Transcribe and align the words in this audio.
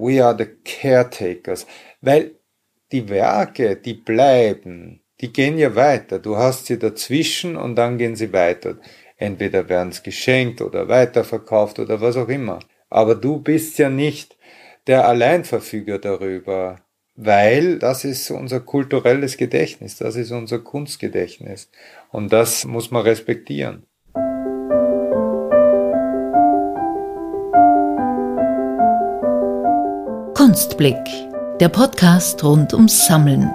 we 0.00 0.24
are 0.24 0.36
the 0.36 0.46
caretakers, 0.64 1.66
weil 2.00 2.32
die 2.90 3.08
Werke, 3.08 3.76
die 3.76 3.94
bleiben, 3.94 5.00
die 5.20 5.32
gehen 5.32 5.58
ja 5.58 5.74
weiter. 5.74 6.18
Du 6.18 6.36
hast 6.36 6.66
sie 6.66 6.78
dazwischen 6.78 7.56
und 7.56 7.76
dann 7.76 7.98
gehen 7.98 8.16
sie 8.16 8.32
weiter. 8.32 8.78
Entweder 9.16 9.68
werden 9.68 9.90
es 9.90 10.02
geschenkt 10.02 10.62
oder 10.62 10.88
weiterverkauft 10.88 11.78
oder 11.78 12.00
was 12.00 12.16
auch 12.16 12.28
immer. 12.28 12.60
Aber 12.88 13.14
du 13.14 13.38
bist 13.38 13.78
ja 13.78 13.90
nicht 13.90 14.36
der 14.86 15.06
Alleinverfüger 15.06 15.98
darüber, 15.98 16.80
weil 17.14 17.78
das 17.78 18.04
ist 18.04 18.30
unser 18.30 18.60
kulturelles 18.60 19.36
Gedächtnis, 19.36 19.96
das 19.96 20.16
ist 20.16 20.30
unser 20.30 20.60
Kunstgedächtnis. 20.60 21.70
Und 22.10 22.32
das 22.32 22.64
muss 22.64 22.90
man 22.90 23.02
respektieren. 23.02 23.86
Kunstblick, 30.50 30.96
der 31.60 31.68
Podcast 31.68 32.42
rund 32.42 32.74
ums 32.74 33.06
Sammeln. 33.06 33.48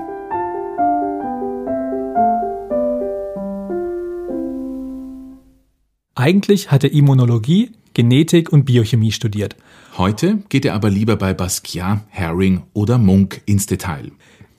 Eigentlich 6.15 6.71
hat 6.71 6.85
er 6.85 6.93
Immunologie, 6.93 7.73
Genetik 7.93 8.53
und 8.53 8.63
Biochemie 8.63 9.11
studiert. 9.11 9.57
Heute 9.97 10.37
geht 10.47 10.63
er 10.63 10.73
aber 10.73 10.89
lieber 10.89 11.17
bei 11.17 11.33
Basquiat, 11.33 11.99
Herring 12.07 12.63
oder 12.71 12.97
Munk 12.97 13.41
ins 13.45 13.65
Detail. 13.65 14.13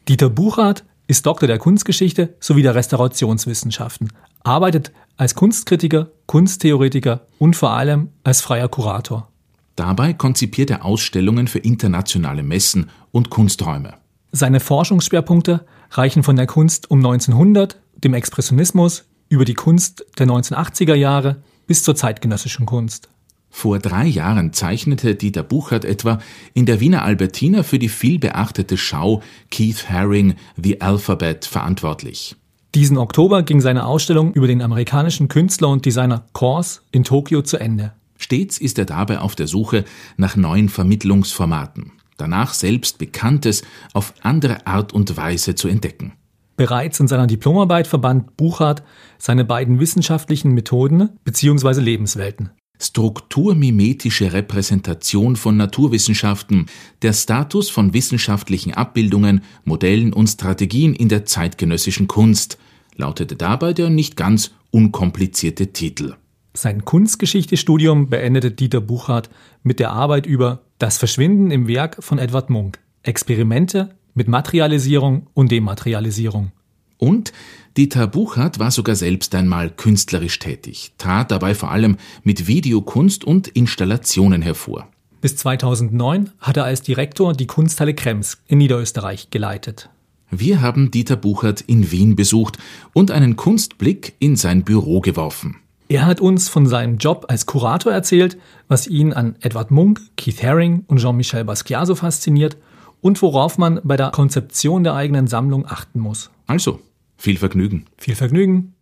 Dieter 0.06 0.28
Buchrath 0.28 0.84
ist 1.06 1.24
Doktor 1.24 1.46
der 1.46 1.56
Kunstgeschichte 1.56 2.34
sowie 2.38 2.62
der 2.62 2.74
Restaurationswissenschaften, 2.74 4.12
arbeitet 4.42 4.92
als 5.16 5.34
Kunstkritiker, 5.34 6.10
Kunsttheoretiker 6.26 7.28
und 7.38 7.56
vor 7.56 7.70
allem 7.70 8.10
als 8.24 8.42
freier 8.42 8.68
Kurator. 8.68 9.30
Dabei 9.76 10.14
konzipiert 10.14 10.70
er 10.70 10.84
Ausstellungen 10.84 11.48
für 11.48 11.58
internationale 11.58 12.42
Messen 12.42 12.90
und 13.12 13.30
Kunsträume. 13.30 13.94
Seine 14.32 14.60
Forschungsschwerpunkte 14.60 15.66
reichen 15.90 16.22
von 16.22 16.36
der 16.36 16.46
Kunst 16.46 16.90
um 16.90 16.98
1900, 16.98 17.78
dem 18.02 18.14
Expressionismus, 18.14 19.04
über 19.28 19.44
die 19.44 19.54
Kunst 19.54 20.04
der 20.18 20.26
1980er 20.26 20.94
Jahre 20.94 21.42
bis 21.66 21.82
zur 21.82 21.94
zeitgenössischen 21.94 22.66
Kunst. 22.66 23.08
Vor 23.50 23.78
drei 23.78 24.06
Jahren 24.06 24.52
zeichnete 24.52 25.14
Dieter 25.14 25.42
Buchert 25.42 25.84
etwa 25.84 26.18
in 26.52 26.66
der 26.66 26.80
Wiener 26.80 27.02
Albertina 27.02 27.62
für 27.62 27.78
die 27.78 27.88
vielbeachtete 27.88 28.76
Schau 28.76 29.22
Keith 29.50 29.88
Haring 29.88 30.34
The 30.62 30.80
Alphabet 30.80 31.46
verantwortlich. 31.46 32.36
Diesen 32.74 32.98
Oktober 32.98 33.42
ging 33.42 33.62
seine 33.62 33.86
Ausstellung 33.86 34.34
über 34.34 34.46
den 34.46 34.60
amerikanischen 34.60 35.28
Künstler 35.28 35.68
und 35.68 35.86
Designer 35.86 36.26
Kors 36.32 36.82
in 36.92 37.04
Tokio 37.04 37.40
zu 37.42 37.56
Ende. 37.56 37.92
Stets 38.16 38.58
ist 38.58 38.78
er 38.78 38.84
dabei 38.84 39.18
auf 39.18 39.34
der 39.34 39.46
Suche 39.46 39.84
nach 40.16 40.36
neuen 40.36 40.68
Vermittlungsformaten, 40.68 41.92
danach 42.16 42.54
selbst 42.54 42.98
Bekanntes 42.98 43.62
auf 43.92 44.14
andere 44.22 44.66
Art 44.66 44.92
und 44.92 45.16
Weise 45.16 45.54
zu 45.54 45.68
entdecken. 45.68 46.12
Bereits 46.56 47.00
in 47.00 47.08
seiner 47.08 47.26
Diplomarbeit 47.26 47.86
verband 47.86 48.36
Buchart 48.36 48.82
seine 49.18 49.44
beiden 49.44 49.78
wissenschaftlichen 49.78 50.52
Methoden 50.52 51.10
bzw. 51.24 51.80
Lebenswelten. 51.80 52.50
Strukturmimetische 52.80 54.32
Repräsentation 54.32 55.36
von 55.36 55.56
Naturwissenschaften, 55.56 56.66
der 57.02 57.14
Status 57.14 57.70
von 57.70 57.94
wissenschaftlichen 57.94 58.74
Abbildungen, 58.74 59.42
Modellen 59.64 60.12
und 60.12 60.26
Strategien 60.26 60.94
in 60.94 61.08
der 61.08 61.24
zeitgenössischen 61.24 62.06
Kunst, 62.06 62.58
lautete 62.96 63.36
dabei 63.36 63.72
der 63.72 63.88
nicht 63.88 64.16
ganz 64.16 64.52
unkomplizierte 64.70 65.72
Titel. 65.72 66.16
Sein 66.56 66.86
Kunstgeschichtestudium 66.86 68.08
beendete 68.08 68.50
Dieter 68.50 68.80
Buchart 68.80 69.28
mit 69.62 69.78
der 69.78 69.92
Arbeit 69.92 70.24
über 70.24 70.62
Das 70.78 70.96
Verschwinden 70.96 71.50
im 71.50 71.68
Werk 71.68 72.02
von 72.02 72.18
Edward 72.18 72.48
Munk. 72.48 72.78
Experimente 73.02 73.90
mit 74.14 74.26
Materialisierung 74.26 75.26
und 75.34 75.52
Dematerialisierung. 75.52 76.52
Und 76.96 77.34
Dieter 77.76 78.06
Buchert 78.06 78.58
war 78.58 78.70
sogar 78.70 78.96
selbst 78.96 79.34
einmal 79.34 79.68
künstlerisch 79.68 80.38
tätig, 80.38 80.92
trat 80.96 81.30
dabei 81.30 81.54
vor 81.54 81.70
allem 81.70 81.98
mit 82.22 82.46
Videokunst 82.46 83.24
und 83.24 83.48
Installationen 83.48 84.40
hervor. 84.40 84.88
Bis 85.20 85.36
2009 85.36 86.30
hat 86.38 86.56
er 86.56 86.64
als 86.64 86.80
Direktor 86.80 87.34
die 87.34 87.46
Kunsthalle 87.46 87.92
Krems 87.92 88.38
in 88.46 88.58
Niederösterreich 88.58 89.28
geleitet. 89.28 89.90
Wir 90.30 90.62
haben 90.62 90.90
Dieter 90.90 91.16
Buchert 91.16 91.60
in 91.60 91.92
Wien 91.92 92.16
besucht 92.16 92.56
und 92.94 93.10
einen 93.10 93.36
Kunstblick 93.36 94.14
in 94.20 94.36
sein 94.36 94.64
Büro 94.64 95.00
geworfen. 95.00 95.56
Er 95.88 96.04
hat 96.04 96.20
uns 96.20 96.48
von 96.48 96.66
seinem 96.66 96.98
Job 96.98 97.26
als 97.28 97.46
Kurator 97.46 97.92
erzählt, 97.92 98.36
was 98.66 98.88
ihn 98.88 99.12
an 99.12 99.36
Edward 99.40 99.70
Munk, 99.70 100.00
Keith 100.16 100.42
Haring 100.42 100.84
und 100.88 100.98
Jean-Michel 100.98 101.44
Basquiat 101.44 101.86
so 101.86 101.94
fasziniert 101.94 102.56
und 103.00 103.22
worauf 103.22 103.56
man 103.56 103.80
bei 103.84 103.96
der 103.96 104.10
Konzeption 104.10 104.82
der 104.82 104.96
eigenen 104.96 105.28
Sammlung 105.28 105.64
achten 105.64 106.00
muss. 106.00 106.30
Also, 106.48 106.80
viel 107.16 107.36
Vergnügen. 107.36 107.86
Viel 107.98 108.16
Vergnügen. 108.16 108.74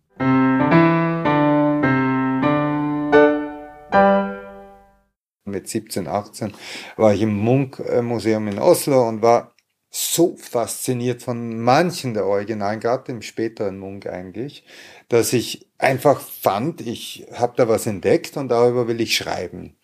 Mit 5.45 5.67
17, 5.67 6.07
18 6.07 6.53
war 6.97 7.13
ich 7.13 7.21
im 7.21 7.37
Munk-Museum 7.37 8.47
in 8.47 8.57
Oslo 8.57 9.07
und 9.07 9.21
war 9.21 9.54
so 9.95 10.35
fasziniert 10.35 11.23
von 11.23 11.61
manchen 11.61 12.13
der 12.13 12.25
Originalen, 12.25 12.81
gerade 12.81 13.05
dem 13.05 13.21
späteren 13.21 13.79
Munk 13.79 14.07
eigentlich, 14.07 14.65
dass 15.07 15.31
ich 15.31 15.67
einfach 15.77 16.19
fand, 16.19 16.81
ich 16.81 17.25
habe 17.31 17.53
da 17.55 17.69
was 17.69 17.87
entdeckt 17.87 18.35
und 18.35 18.49
darüber 18.49 18.89
will 18.89 18.99
ich 18.99 19.15
schreiben. 19.15 19.77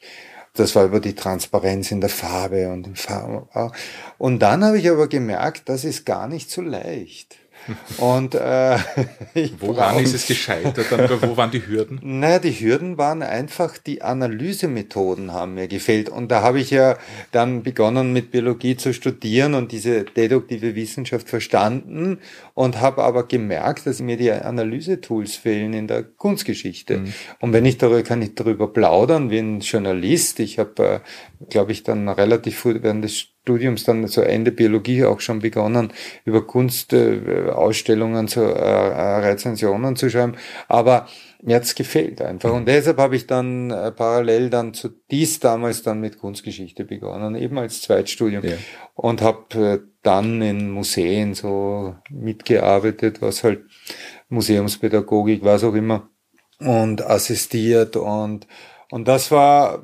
Das 0.53 0.75
war 0.75 0.83
über 0.83 0.99
die 0.99 1.15
Transparenz 1.15 1.91
in 1.91 2.01
der 2.01 2.09
Farbe 2.09 2.69
und 2.73 2.87
im 2.87 2.95
Farbe. 2.97 3.47
Und 4.17 4.39
dann 4.39 4.65
habe 4.65 4.79
ich 4.79 4.89
aber 4.89 5.07
gemerkt, 5.07 5.69
das 5.69 5.85
ist 5.85 6.05
gar 6.05 6.27
nicht 6.27 6.51
so 6.51 6.61
leicht. 6.61 7.37
Und 7.97 8.35
äh, 8.35 8.77
woran 9.59 9.99
ist 9.99 10.13
es 10.13 10.27
gescheitert? 10.27 10.91
Oder 10.91 11.21
wo 11.21 11.37
waren 11.37 11.51
die 11.51 11.65
Hürden? 11.65 11.99
Naja, 12.21 12.39
die 12.39 12.51
Hürden 12.51 12.97
waren 12.97 13.23
einfach, 13.23 13.77
die 13.77 14.01
Analysemethoden 14.01 15.33
haben 15.33 15.55
mir 15.55 15.67
gefehlt. 15.67 16.09
Und 16.09 16.29
da 16.29 16.41
habe 16.41 16.59
ich 16.59 16.69
ja 16.69 16.97
dann 17.31 17.63
begonnen 17.63 18.13
mit 18.13 18.31
Biologie 18.31 18.75
zu 18.77 18.93
studieren 18.93 19.53
und 19.53 19.71
diese 19.71 20.03
deduktive 20.03 20.75
Wissenschaft 20.75 21.29
verstanden 21.29 22.19
und 22.53 22.79
habe 22.79 23.03
aber 23.03 23.27
gemerkt, 23.27 23.87
dass 23.87 24.01
mir 24.01 24.17
die 24.17 24.31
Analysetools 24.31 25.35
fehlen 25.35 25.73
in 25.73 25.87
der 25.87 26.03
Kunstgeschichte. 26.03 26.99
Mhm. 26.99 27.13
Und 27.39 27.53
wenn 27.53 27.65
ich 27.65 27.77
darüber 27.77 28.03
kann 28.03 28.21
ich 28.21 28.35
darüber 28.35 28.67
plaudern 28.67 29.29
wie 29.29 29.39
ein 29.39 29.59
Journalist. 29.61 30.39
Ich 30.39 30.59
habe, 30.59 30.83
äh, 30.83 31.45
glaube 31.49 31.71
ich, 31.71 31.83
dann 31.83 32.09
relativ 32.09 32.59
früh 32.59 32.79
während 32.81 33.03
des 33.03 33.27
Studiums 33.41 33.83
dann 33.85 34.07
zu 34.07 34.21
Ende 34.21 34.51
Biologie 34.51 35.03
auch 35.03 35.19
schon 35.19 35.39
begonnen, 35.39 35.91
über 36.25 36.45
Kunstausstellungen 36.45 38.25
äh, 38.25 38.29
zu 38.29 38.41
äh, 38.41 39.17
Rezensionen 39.19 39.95
zu 39.95 40.09
schreiben. 40.11 40.35
Aber 40.67 41.07
mir 41.41 41.55
hat's 41.55 41.73
gefehlt 41.73 42.21
einfach. 42.21 42.53
Und 42.53 42.67
deshalb 42.67 42.99
habe 42.99 43.15
ich 43.15 43.25
dann 43.25 43.71
äh, 43.71 43.91
parallel 43.91 44.51
dann 44.51 44.75
zu 44.75 44.89
dies 45.09 45.39
damals 45.39 45.81
dann 45.81 45.99
mit 45.99 46.19
Kunstgeschichte 46.19 46.85
begonnen, 46.85 47.35
eben 47.35 47.57
als 47.57 47.81
Zweitstudium. 47.81 48.43
Ja. 48.43 48.57
Und 48.93 49.23
habe 49.23 49.59
äh, 49.59 49.79
dann 50.03 50.41
in 50.43 50.69
Museen 50.69 51.33
so 51.33 51.95
mitgearbeitet, 52.11 53.23
was 53.23 53.43
halt 53.43 53.63
Museumspädagogik, 54.29 55.43
was 55.43 55.63
auch 55.63 55.73
immer, 55.73 56.09
und 56.59 57.03
assistiert 57.03 57.95
und, 57.95 58.45
und 58.91 59.07
das 59.07 59.31
war 59.31 59.83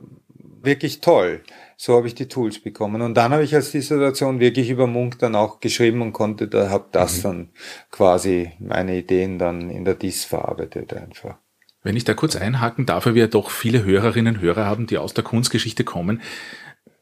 wirklich 0.62 1.02
toll 1.02 1.42
so 1.80 1.96
habe 1.96 2.08
ich 2.08 2.16
die 2.16 2.28
Tools 2.28 2.60
bekommen. 2.60 3.04
Und 3.04 3.14
dann 3.16 3.32
habe 3.32 3.44
ich 3.44 3.54
als 3.54 3.72
Dissertation 3.72 4.40
wirklich 4.40 4.70
über 4.72 4.88
Munk 4.88 5.20
dann 5.20 5.36
auch 5.36 5.60
geschrieben 5.60 6.02
und 6.02 6.12
konnte 6.12 6.48
da, 6.48 6.70
habe 6.70 6.88
das 6.92 7.20
mhm. 7.20 7.24
dann 7.24 7.50
quasi 7.92 8.52
meine 8.60 8.98
Ideen 8.98 9.38
dann 9.38 9.70
in 9.70 9.86
der 9.86 9.94
DIS 9.94 10.26
verarbeitet 10.26 10.94
einfach. 10.94 11.38
Wenn 11.84 11.96
ich 11.96 12.04
da 12.04 12.16
kurz 12.16 12.36
einhaken 12.36 12.88
darf, 12.88 13.06
weil 13.06 13.16
wir 13.16 13.28
doch 13.28 13.52
viele 13.52 13.84
Hörerinnen 13.84 14.36
und 14.36 14.42
Hörer 14.42 14.66
haben, 14.66 14.88
die 14.88 14.98
aus 14.98 15.14
der 15.14 15.24
Kunstgeschichte 15.24 15.84
kommen, 15.84 16.22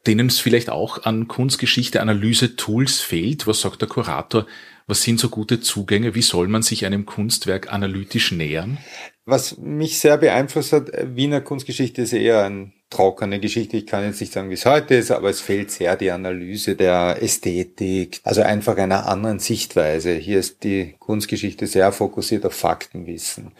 denen 0.06 0.28
es 0.28 0.38
vielleicht 0.38 0.70
auch 0.70 1.04
an 1.04 1.26
Kunstgeschichte 1.26 2.00
Analyse 2.00 2.54
Tools 2.54 3.00
fehlt. 3.00 3.46
Was 3.46 3.62
sagt 3.62 3.80
der 3.80 3.88
Kurator? 3.88 4.46
Was 4.86 5.02
sind 5.02 5.18
so 5.18 5.30
gute 5.30 5.60
Zugänge? 5.60 6.14
Wie 6.14 6.22
soll 6.22 6.46
man 6.46 6.62
sich 6.62 6.86
einem 6.86 7.06
Kunstwerk 7.06 7.72
analytisch 7.72 8.30
nähern? 8.30 8.78
Was 9.24 9.58
mich 9.58 9.98
sehr 9.98 10.18
beeinflusst 10.18 10.72
hat, 10.72 10.92
Wiener 11.16 11.40
Kunstgeschichte 11.40 12.02
ist 12.02 12.12
eher 12.12 12.44
ein 12.44 12.72
trockene 12.90 13.40
Geschichte. 13.40 13.76
Ich 13.76 13.86
kann 13.86 14.04
jetzt 14.04 14.20
nicht 14.20 14.32
sagen, 14.32 14.48
wie 14.48 14.54
es 14.54 14.64
heute 14.64 14.94
ist, 14.94 15.10
aber 15.10 15.28
es 15.28 15.40
fehlt 15.40 15.70
sehr 15.70 15.96
die 15.96 16.10
Analyse 16.10 16.76
der 16.76 17.20
Ästhetik, 17.20 18.20
also 18.22 18.42
einfach 18.42 18.76
einer 18.76 19.08
anderen 19.08 19.38
Sichtweise. 19.38 20.12
Hier 20.12 20.38
ist 20.38 20.62
die 20.62 20.94
Kunstgeschichte 20.98 21.66
sehr 21.66 21.90
fokussiert 21.92 22.46
auf 22.46 22.54
Faktenwissen. 22.54 23.52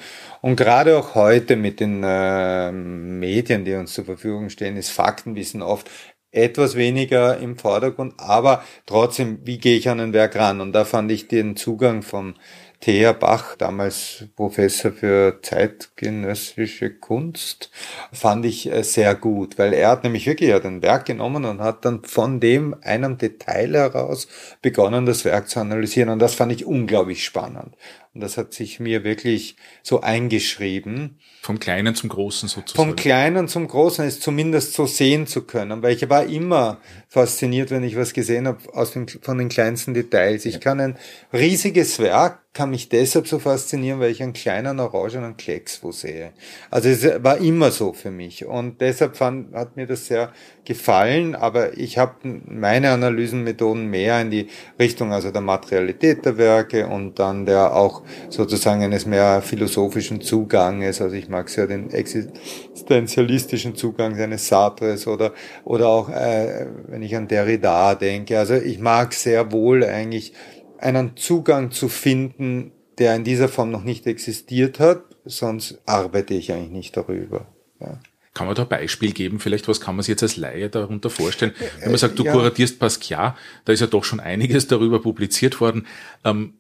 Und 0.42 0.56
gerade 0.56 0.96
auch 0.96 1.14
heute 1.14 1.56
mit 1.56 1.80
den 1.80 2.02
äh, 2.04 2.70
Medien, 2.70 3.64
die 3.64 3.74
uns 3.74 3.94
zur 3.94 4.04
Verfügung 4.04 4.48
stehen, 4.48 4.76
ist 4.76 4.90
Faktenwissen 4.90 5.62
oft 5.62 5.90
etwas 6.36 6.76
weniger 6.76 7.38
im 7.38 7.56
Vordergrund, 7.56 8.14
aber 8.18 8.62
trotzdem, 8.84 9.38
wie 9.44 9.58
gehe 9.58 9.78
ich 9.78 9.88
an 9.88 10.00
ein 10.00 10.12
Werk 10.12 10.36
ran? 10.36 10.60
Und 10.60 10.72
da 10.72 10.84
fand 10.84 11.10
ich 11.10 11.28
den 11.28 11.56
Zugang 11.56 12.02
vom 12.02 12.34
Thea 12.80 13.12
Bach, 13.12 13.56
damals 13.56 14.26
Professor 14.36 14.92
für 14.92 15.40
zeitgenössische 15.42 16.90
Kunst, 16.90 17.70
fand 18.12 18.44
ich 18.44 18.70
äh, 18.70 18.82
sehr 18.82 19.14
gut, 19.14 19.58
weil 19.58 19.72
er 19.72 19.90
hat 19.90 20.04
nämlich 20.04 20.26
wirklich 20.26 20.52
hat 20.52 20.64
ein 20.64 20.82
Werk 20.82 21.06
genommen 21.06 21.44
und 21.44 21.60
hat 21.60 21.84
dann 21.84 22.04
von 22.04 22.38
dem 22.38 22.76
einem 22.82 23.18
Detail 23.18 23.74
heraus 23.74 24.28
begonnen, 24.62 25.06
das 25.06 25.24
Werk 25.24 25.48
zu 25.48 25.60
analysieren. 25.60 26.10
Und 26.10 26.18
das 26.18 26.34
fand 26.34 26.52
ich 26.52 26.66
unglaublich 26.66 27.24
spannend. 27.24 27.74
Und 28.16 28.20
das 28.20 28.38
hat 28.38 28.54
sich 28.54 28.80
mir 28.80 29.04
wirklich 29.04 29.56
so 29.82 30.00
eingeschrieben. 30.00 31.18
Vom 31.42 31.60
Kleinen 31.60 31.94
zum 31.94 32.08
Großen 32.08 32.48
sozusagen. 32.48 32.88
Vom 32.88 32.96
Kleinen 32.96 33.46
zum 33.46 33.68
Großen 33.68 34.06
ist 34.06 34.22
zumindest 34.22 34.72
so 34.72 34.86
sehen 34.86 35.26
zu 35.26 35.42
können, 35.42 35.82
weil 35.82 35.94
ich 35.94 36.08
war 36.08 36.24
immer 36.24 36.80
fasziniert, 37.08 37.70
wenn 37.70 37.84
ich 37.84 37.94
was 37.94 38.14
gesehen 38.14 38.46
habe 38.46 38.58
aus 38.72 38.92
den, 38.92 39.06
von 39.06 39.36
den 39.36 39.50
kleinsten 39.50 39.92
Details. 39.92 40.46
Ich 40.46 40.60
kann 40.60 40.80
ein 40.80 40.96
riesiges 41.30 41.98
Werk 41.98 42.40
kann 42.56 42.70
mich 42.70 42.88
deshalb 42.88 43.28
so 43.28 43.38
faszinieren, 43.38 44.00
weil 44.00 44.10
ich 44.10 44.22
einen 44.22 44.32
kleinen 44.32 44.80
orangenen 44.80 45.36
Klecks 45.36 45.82
wo 45.82 45.92
sehe. 45.92 46.32
Also 46.70 46.88
es 46.88 47.04
war 47.22 47.36
immer 47.36 47.70
so 47.70 47.92
für 47.92 48.10
mich 48.10 48.46
und 48.46 48.80
deshalb 48.80 49.18
fand, 49.18 49.54
hat 49.54 49.76
mir 49.76 49.86
das 49.86 50.06
sehr 50.06 50.32
gefallen, 50.64 51.34
aber 51.34 51.76
ich 51.76 51.98
habe 51.98 52.14
meine 52.46 52.92
Analysenmethoden 52.92 53.88
mehr 53.88 54.22
in 54.22 54.30
die 54.30 54.48
Richtung 54.80 55.12
also 55.12 55.30
der 55.30 55.42
Materialität 55.42 56.24
der 56.24 56.38
Werke 56.38 56.86
und 56.86 57.18
dann 57.18 57.44
der 57.44 57.76
auch 57.76 58.02
sozusagen 58.28 58.82
eines 58.82 59.06
mehr 59.06 59.42
philosophischen 59.42 60.20
Zuganges, 60.20 61.00
also 61.00 61.14
ich 61.14 61.28
mag 61.28 61.48
sehr 61.48 61.66
den 61.66 61.90
existenzialistischen 61.90 63.76
Zugang 63.76 64.18
eines 64.18 64.48
Sartres 64.48 65.06
oder 65.06 65.32
oder 65.64 65.88
auch 65.88 66.08
äh, 66.08 66.66
wenn 66.88 67.02
ich 67.02 67.16
an 67.16 67.28
Derrida 67.28 67.94
denke, 67.94 68.38
also 68.38 68.54
ich 68.54 68.78
mag 68.78 69.12
sehr 69.14 69.52
wohl 69.52 69.84
eigentlich 69.84 70.32
einen 70.78 71.16
Zugang 71.16 71.70
zu 71.70 71.88
finden, 71.88 72.72
der 72.98 73.14
in 73.14 73.24
dieser 73.24 73.48
Form 73.48 73.70
noch 73.70 73.84
nicht 73.84 74.06
existiert 74.06 74.80
hat, 74.80 75.02
sonst 75.24 75.80
arbeite 75.86 76.34
ich 76.34 76.52
eigentlich 76.52 76.70
nicht 76.70 76.96
darüber. 76.96 77.46
Ja. 77.80 77.98
Kann 78.36 78.46
man 78.46 78.54
da 78.54 78.64
ein 78.64 78.68
Beispiel 78.68 79.12
geben? 79.12 79.40
Vielleicht, 79.40 79.66
was 79.66 79.80
kann 79.80 79.96
man 79.96 80.02
sich 80.02 80.10
jetzt 80.10 80.22
als 80.22 80.36
Laie 80.36 80.68
darunter 80.68 81.08
vorstellen? 81.08 81.54
Wenn 81.80 81.88
man 81.88 81.98
sagt, 81.98 82.18
du 82.18 82.24
ja. 82.24 82.32
kuratierst 82.32 82.78
Pascal, 82.78 83.34
da 83.64 83.72
ist 83.72 83.80
ja 83.80 83.86
doch 83.86 84.04
schon 84.04 84.20
einiges 84.20 84.66
darüber 84.66 85.00
publiziert 85.00 85.58
worden. 85.58 85.86
Ähm, 86.22 86.58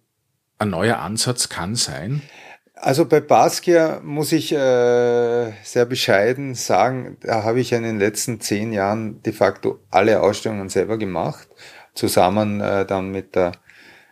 ein 0.58 0.70
neuer 0.70 0.98
Ansatz 0.98 1.48
kann 1.48 1.74
sein? 1.74 2.22
Also 2.74 3.06
bei 3.06 3.20
Basquiat 3.20 4.04
muss 4.04 4.32
ich 4.32 4.52
äh, 4.52 5.52
sehr 5.62 5.86
bescheiden 5.86 6.54
sagen, 6.54 7.16
da 7.22 7.42
habe 7.42 7.60
ich 7.60 7.72
in 7.72 7.82
den 7.82 7.98
letzten 7.98 8.40
zehn 8.40 8.72
Jahren 8.72 9.22
de 9.22 9.32
facto 9.32 9.78
alle 9.90 10.20
Ausstellungen 10.20 10.68
selber 10.68 10.98
gemacht, 10.98 11.48
zusammen 11.94 12.60
äh, 12.60 12.84
dann 12.84 13.10
mit 13.10 13.34
der 13.34 13.52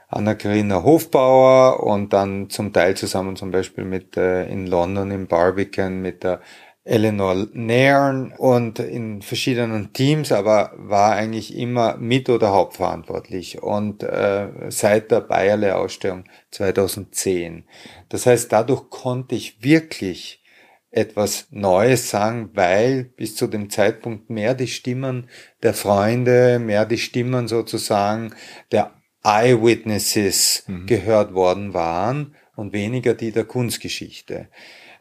Anna-Karina 0.08 0.82
Hofbauer 0.82 1.82
und 1.82 2.12
dann 2.12 2.48
zum 2.48 2.72
Teil 2.72 2.96
zusammen 2.96 3.36
zum 3.36 3.50
Beispiel 3.50 3.84
mit 3.84 4.16
äh, 4.16 4.46
in 4.46 4.66
London 4.66 5.10
im 5.10 5.26
Barbican 5.26 6.00
mit 6.00 6.22
der 6.24 6.40
Eleanor 6.84 7.46
Nairn 7.54 8.32
und 8.36 8.78
in 8.78 9.22
verschiedenen 9.22 9.94
Teams, 9.94 10.32
aber 10.32 10.72
war 10.76 11.12
eigentlich 11.12 11.56
immer 11.56 11.96
mit 11.96 12.28
oder 12.28 12.52
hauptverantwortlich 12.52 13.62
und 13.62 14.02
äh, 14.02 14.48
seit 14.68 15.10
der 15.10 15.22
Bayerle-Ausstellung 15.22 16.24
2010. 16.50 17.64
Das 18.10 18.26
heißt, 18.26 18.52
dadurch 18.52 18.90
konnte 18.90 19.34
ich 19.34 19.62
wirklich 19.62 20.42
etwas 20.90 21.48
Neues 21.50 22.10
sagen, 22.10 22.50
weil 22.52 23.04
bis 23.04 23.34
zu 23.34 23.46
dem 23.46 23.70
Zeitpunkt 23.70 24.30
mehr 24.30 24.54
die 24.54 24.68
Stimmen 24.68 25.28
der 25.62 25.74
Freunde, 25.74 26.58
mehr 26.58 26.84
die 26.84 26.98
Stimmen 26.98 27.48
sozusagen 27.48 28.34
der 28.70 28.92
Eyewitnesses 29.24 30.64
mhm. 30.66 30.86
gehört 30.86 31.32
worden 31.32 31.72
waren 31.72 32.36
und 32.54 32.74
weniger 32.74 33.14
die 33.14 33.32
der 33.32 33.44
Kunstgeschichte. 33.44 34.48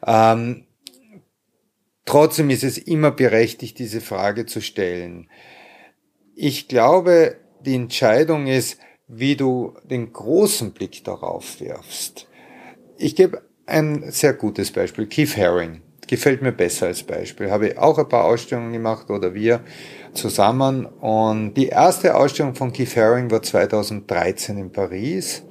Ähm, 0.04 0.66
trotzdem 2.04 2.50
ist 2.50 2.64
es 2.64 2.78
immer 2.78 3.10
berechtigt, 3.10 3.78
diese 3.78 4.00
Frage 4.00 4.46
zu 4.46 4.60
stellen. 4.60 5.28
Ich 6.34 6.68
glaube, 6.68 7.36
die 7.60 7.74
Entscheidung 7.74 8.46
ist, 8.46 8.78
wie 9.06 9.36
du 9.36 9.74
den 9.84 10.12
großen 10.12 10.72
Blick 10.72 11.04
darauf 11.04 11.60
wirfst. 11.60 12.26
Ich 12.96 13.16
gebe 13.16 13.42
ein 13.66 14.10
sehr 14.10 14.34
gutes 14.34 14.70
Beispiel. 14.72 15.06
Keith 15.06 15.36
Haring 15.36 15.82
gefällt 16.06 16.42
mir 16.42 16.52
besser 16.52 16.86
als 16.86 17.02
Beispiel. 17.02 17.50
Habe 17.50 17.68
ich 17.68 17.78
auch 17.78 17.98
ein 17.98 18.08
paar 18.08 18.24
Ausstellungen 18.24 18.72
gemacht 18.72 19.10
oder 19.10 19.34
wir 19.34 19.60
zusammen. 20.12 20.86
Und 20.86 21.54
die 21.54 21.68
erste 21.68 22.16
Ausstellung 22.16 22.54
von 22.54 22.72
Keith 22.72 22.96
Haring 22.96 23.30
war 23.30 23.42
2013 23.42 24.58
in 24.58 24.72
Paris. 24.72 25.44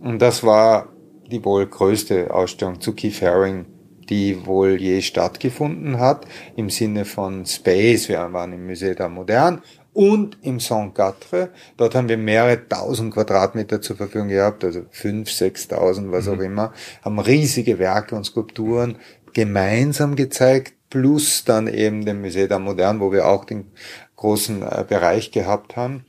Und 0.00 0.20
das 0.20 0.44
war 0.44 0.92
die 1.30 1.44
wohl 1.44 1.66
größte 1.66 2.32
Ausstellung 2.32 2.80
zu 2.80 2.94
Keith 2.94 3.22
Haring, 3.22 3.66
die 4.10 4.46
wohl 4.46 4.80
je 4.80 5.00
stattgefunden 5.00 5.98
hat, 5.98 6.26
im 6.56 6.70
Sinne 6.70 7.04
von 7.04 7.46
Space. 7.46 8.08
Wir 8.08 8.32
waren 8.32 8.52
im 8.52 8.68
Musée 8.68 8.94
der 8.94 9.08
Moderne 9.08 9.62
und 9.94 10.36
im 10.42 10.60
Saint-Quatre. 10.60 11.50
Dort 11.76 11.94
haben 11.94 12.08
wir 12.08 12.18
mehrere 12.18 12.68
tausend 12.68 13.14
Quadratmeter 13.14 13.80
zur 13.80 13.96
Verfügung 13.96 14.28
gehabt, 14.28 14.64
also 14.64 14.82
fünf, 14.90 15.30
sechstausend, 15.30 16.12
was 16.12 16.26
mhm. 16.26 16.34
auch 16.34 16.40
immer, 16.40 16.72
haben 17.02 17.18
riesige 17.18 17.78
Werke 17.78 18.14
und 18.14 18.24
Skulpturen 18.24 18.96
gemeinsam 19.32 20.16
gezeigt, 20.16 20.74
plus 20.90 21.44
dann 21.44 21.66
eben 21.66 22.04
dem 22.04 22.24
Musée 22.24 22.46
der 22.46 22.58
Moderne, 22.58 23.00
wo 23.00 23.12
wir 23.12 23.26
auch 23.26 23.44
den 23.44 23.72
großen 24.16 24.62
äh, 24.62 24.84
Bereich 24.88 25.30
gehabt 25.30 25.76
haben. 25.76 26.04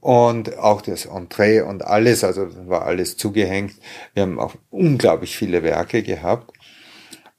Und 0.00 0.56
auch 0.56 0.80
das 0.80 1.04
Entree 1.04 1.60
und 1.60 1.84
alles, 1.84 2.24
also 2.24 2.48
war 2.68 2.86
alles 2.86 3.18
zugehängt. 3.18 3.74
Wir 4.14 4.22
haben 4.22 4.38
auch 4.38 4.54
unglaublich 4.70 5.36
viele 5.36 5.62
Werke 5.62 6.02
gehabt. 6.02 6.50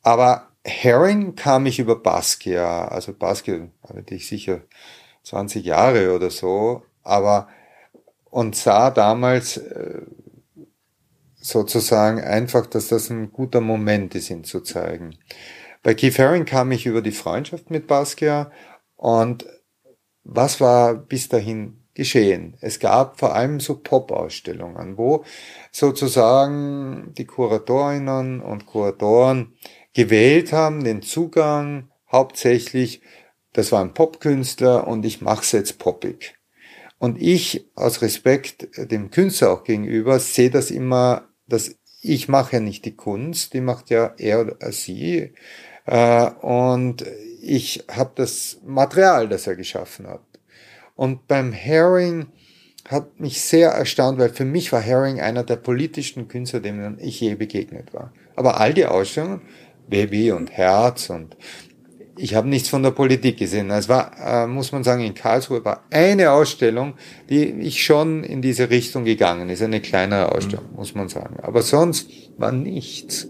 Aber 0.01 0.49
Herring 0.63 1.35
kam 1.35 1.65
ich 1.65 1.79
über 1.79 1.95
Basquiat, 1.95 2.91
also 2.91 3.13
Basquiat 3.13 3.69
hatte 3.87 4.15
ich 4.15 4.27
sicher 4.27 4.61
20 5.23 5.65
Jahre 5.65 6.15
oder 6.15 6.29
so, 6.29 6.83
aber 7.03 7.47
und 8.29 8.55
sah 8.55 8.91
damals 8.91 9.57
äh, 9.57 10.01
sozusagen 11.35 12.21
einfach, 12.21 12.65
dass 12.65 12.87
das 12.87 13.09
ein 13.09 13.31
guter 13.31 13.61
Moment 13.61 14.15
ist, 14.15 14.29
ihn 14.29 14.43
zu 14.43 14.61
zeigen. 14.61 15.17
Bei 15.83 15.95
Keith 15.95 16.17
Haring 16.17 16.45
kam 16.45 16.71
ich 16.71 16.85
über 16.85 17.01
die 17.01 17.11
Freundschaft 17.11 17.71
mit 17.71 17.87
Basquiat 17.87 18.51
und 18.95 19.45
was 20.23 20.61
war 20.61 20.93
bis 20.93 21.27
dahin 21.29 21.81
geschehen? 21.95 22.55
Es 22.61 22.79
gab 22.79 23.19
vor 23.19 23.35
allem 23.35 23.59
so 23.59 23.77
Pop-Ausstellungen, 23.77 24.97
wo 24.97 25.25
sozusagen 25.71 27.13
die 27.17 27.25
Kuratorinnen 27.25 28.41
und 28.41 28.67
Kuratoren 28.67 29.53
gewählt 29.93 30.53
haben, 30.53 30.83
den 30.83 31.01
Zugang 31.01 31.89
hauptsächlich, 32.11 33.01
das 33.53 33.71
war 33.71 33.81
ein 33.81 33.93
Popkünstler 33.93 34.87
und 34.87 35.05
ich 35.05 35.21
mache 35.21 35.41
es 35.41 35.51
jetzt 35.51 35.79
poppig. 35.79 36.35
Und 36.97 37.21
ich 37.21 37.69
aus 37.75 38.01
Respekt 38.01 38.69
dem 38.77 39.09
Künstler 39.09 39.51
auch 39.51 39.63
gegenüber 39.63 40.19
sehe 40.19 40.51
das 40.51 40.71
immer 40.71 41.31
dass 41.51 41.75
ich 42.01 42.27
mache 42.27 42.55
ja 42.55 42.59
nicht 42.59 42.85
die 42.85 42.95
Kunst, 42.95 43.53
die 43.53 43.61
macht 43.61 43.89
ja 43.89 44.13
er 44.17 44.41
oder 44.41 44.71
sie. 44.71 45.33
Äh, 45.85 46.31
und 46.41 47.05
ich 47.41 47.85
habe 47.89 48.11
das 48.15 48.59
Material, 48.65 49.27
das 49.29 49.45
er 49.45 49.55
geschaffen 49.55 50.07
hat. 50.07 50.23
Und 50.95 51.27
beim 51.27 51.51
Herring 51.51 52.27
hat 52.87 53.19
mich 53.19 53.41
sehr 53.41 53.69
erstaunt, 53.69 54.17
weil 54.17 54.29
für 54.29 54.45
mich 54.45 54.71
war 54.71 54.81
Herring 54.81 55.21
einer 55.21 55.43
der 55.43 55.57
politischsten 55.57 56.27
Künstler, 56.27 56.59
denen 56.59 56.97
ich 56.99 57.19
je 57.19 57.35
begegnet 57.35 57.93
war. 57.93 58.13
Aber 58.35 58.59
all 58.59 58.73
die 58.73 58.85
Ausstellungen, 58.85 59.41
Baby 59.91 60.31
und 60.31 60.49
Herz 60.49 61.11
und 61.11 61.37
ich 62.17 62.35
habe 62.35 62.47
nichts 62.47 62.69
von 62.69 62.83
der 62.83 62.91
Politik 62.91 63.37
gesehen. 63.37 63.71
Es 63.71 63.89
war, 63.89 64.11
äh, 64.19 64.47
muss 64.47 64.71
man 64.71 64.83
sagen, 64.83 65.03
in 65.03 65.13
Karlsruhe 65.13 65.63
war 65.65 65.85
eine 65.89 66.31
Ausstellung, 66.31 66.93
die 67.29 67.45
ich 67.45 67.83
schon 67.83 68.23
in 68.23 68.41
diese 68.41 68.69
Richtung 68.69 69.05
gegangen 69.05 69.49
ist. 69.49 69.61
Eine 69.61 69.81
kleinere 69.81 70.31
Ausstellung, 70.31 70.69
mhm. 70.69 70.75
muss 70.75 70.93
man 70.93 71.09
sagen. 71.09 71.37
Aber 71.41 71.61
sonst 71.61 72.09
war 72.37 72.51
nichts. 72.51 73.29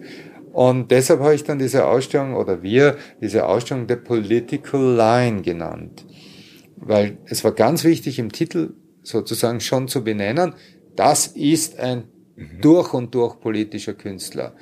Und 0.51 0.91
deshalb 0.91 1.21
habe 1.21 1.33
ich 1.33 1.43
dann 1.43 1.59
diese 1.59 1.85
Ausstellung 1.85 2.35
oder 2.35 2.63
wir 2.63 2.97
diese 3.21 3.45
Ausstellung 3.45 3.85
The 3.87 3.95
Political 3.95 4.95
Line 4.95 5.41
genannt. 5.41 6.05
Weil 6.75 7.17
es 7.25 7.43
war 7.43 7.53
ganz 7.53 7.83
wichtig 7.83 8.19
im 8.19 8.31
Titel 8.31 8.73
sozusagen 9.03 9.61
schon 9.61 9.87
zu 9.87 10.03
benennen, 10.03 10.53
das 10.95 11.27
ist 11.27 11.79
ein 11.79 12.03
mhm. 12.35 12.61
durch 12.61 12.93
und 12.93 13.15
durch 13.15 13.39
politischer 13.39 13.93
Künstler. 13.93 14.53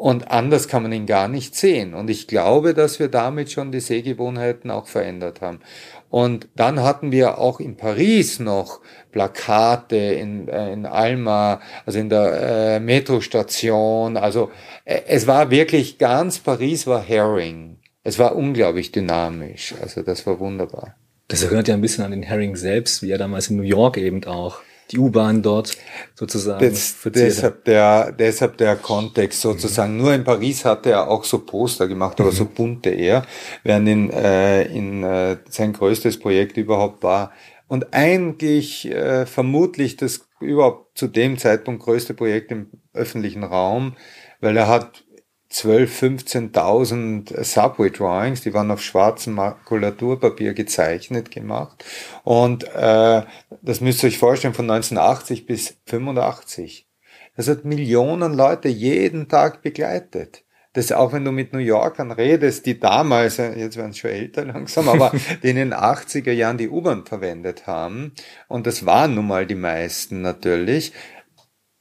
Und 0.00 0.30
anders 0.30 0.66
kann 0.66 0.82
man 0.82 0.92
ihn 0.92 1.04
gar 1.04 1.28
nicht 1.28 1.54
sehen. 1.54 1.92
Und 1.92 2.08
ich 2.08 2.26
glaube, 2.26 2.72
dass 2.72 2.98
wir 2.98 3.08
damit 3.08 3.52
schon 3.52 3.70
die 3.70 3.80
Sehgewohnheiten 3.80 4.70
auch 4.70 4.86
verändert 4.86 5.42
haben. 5.42 5.60
Und 6.08 6.48
dann 6.56 6.82
hatten 6.82 7.12
wir 7.12 7.36
auch 7.36 7.60
in 7.60 7.76
Paris 7.76 8.40
noch 8.40 8.80
Plakate 9.12 9.96
in, 9.96 10.48
äh, 10.48 10.72
in 10.72 10.86
Alma, 10.86 11.60
also 11.84 11.98
in 11.98 12.08
der 12.08 12.32
äh, 12.32 12.80
Metrostation. 12.80 14.16
Also 14.16 14.50
äh, 14.86 15.02
es 15.06 15.26
war 15.26 15.50
wirklich 15.50 15.98
ganz 15.98 16.38
Paris 16.38 16.86
war 16.86 17.02
Herring. 17.02 17.76
Es 18.02 18.18
war 18.18 18.34
unglaublich 18.34 18.92
dynamisch. 18.92 19.74
Also 19.82 20.00
das 20.00 20.26
war 20.26 20.40
wunderbar. 20.40 20.96
Das 21.28 21.42
erinnert 21.42 21.68
ja 21.68 21.74
ein 21.74 21.82
bisschen 21.82 22.04
an 22.04 22.12
den 22.12 22.22
Herring 22.22 22.56
selbst, 22.56 23.02
wie 23.02 23.10
er 23.10 23.18
damals 23.18 23.50
in 23.50 23.58
New 23.58 23.64
York 23.64 23.98
eben 23.98 24.24
auch 24.24 24.60
die 24.90 24.98
U-Bahn 24.98 25.42
dort 25.42 25.76
sozusagen. 26.14 26.68
Das, 26.68 26.96
deshalb, 27.04 27.64
der, 27.64 28.12
deshalb 28.12 28.56
der 28.56 28.76
Kontext 28.76 29.40
sozusagen. 29.40 29.94
Mhm. 29.94 30.02
Nur 30.02 30.14
in 30.14 30.24
Paris 30.24 30.64
hatte 30.64 30.90
er 30.90 31.08
auch 31.08 31.24
so 31.24 31.38
Poster 31.38 31.88
gemacht, 31.88 32.20
aber 32.20 32.30
mhm. 32.30 32.36
so 32.36 32.44
bunte 32.46 32.90
eher, 32.90 33.24
während 33.62 33.88
in, 33.88 34.10
äh, 34.10 34.64
in 34.64 35.02
äh, 35.02 35.36
sein 35.48 35.72
größtes 35.72 36.18
Projekt 36.18 36.56
überhaupt 36.56 37.02
war. 37.02 37.32
Und 37.68 37.94
eigentlich 37.94 38.90
äh, 38.90 39.26
vermutlich 39.26 39.96
das 39.96 40.26
überhaupt 40.40 40.98
zu 40.98 41.06
dem 41.06 41.38
Zeitpunkt 41.38 41.84
größte 41.84 42.14
Projekt 42.14 42.50
im 42.50 42.68
öffentlichen 42.92 43.44
Raum, 43.44 43.94
weil 44.40 44.56
er 44.56 44.66
hat 44.66 45.04
12, 45.50 46.02
15.000 46.02 47.42
Subway 47.42 47.90
Drawings, 47.90 48.42
die 48.42 48.54
waren 48.54 48.70
auf 48.70 48.82
schwarzem 48.82 49.34
Makulaturpapier 49.34 50.54
gezeichnet 50.54 51.32
gemacht. 51.32 51.84
Und 52.22 52.64
äh, 52.74 53.22
das 53.60 53.80
müsst 53.80 54.02
ihr 54.02 54.08
euch 54.08 54.18
vorstellen, 54.18 54.54
von 54.54 54.70
1980 54.70 55.46
bis 55.46 55.76
85. 55.86 56.86
Das 57.36 57.48
hat 57.48 57.64
Millionen 57.64 58.34
Leute 58.34 58.68
jeden 58.68 59.28
Tag 59.28 59.60
begleitet. 59.62 60.44
Das 60.72 60.92
auch 60.92 61.12
wenn 61.12 61.24
du 61.24 61.32
mit 61.32 61.52
New 61.52 61.58
Yorkern 61.58 62.12
redest, 62.12 62.64
die 62.64 62.78
damals, 62.78 63.38
jetzt 63.38 63.76
werden 63.76 63.92
sie 63.92 63.98
schon 63.98 64.10
älter 64.10 64.44
langsam, 64.46 64.88
aber 64.88 65.10
die 65.42 65.50
in 65.50 65.56
den 65.56 65.74
80er 65.74 66.30
Jahren 66.30 66.58
die 66.58 66.68
U-Bahn 66.68 67.04
verwendet 67.04 67.66
haben, 67.66 68.12
und 68.46 68.68
das 68.68 68.86
waren 68.86 69.16
nun 69.16 69.26
mal 69.26 69.46
die 69.46 69.56
meisten 69.56 70.20
natürlich, 70.20 70.92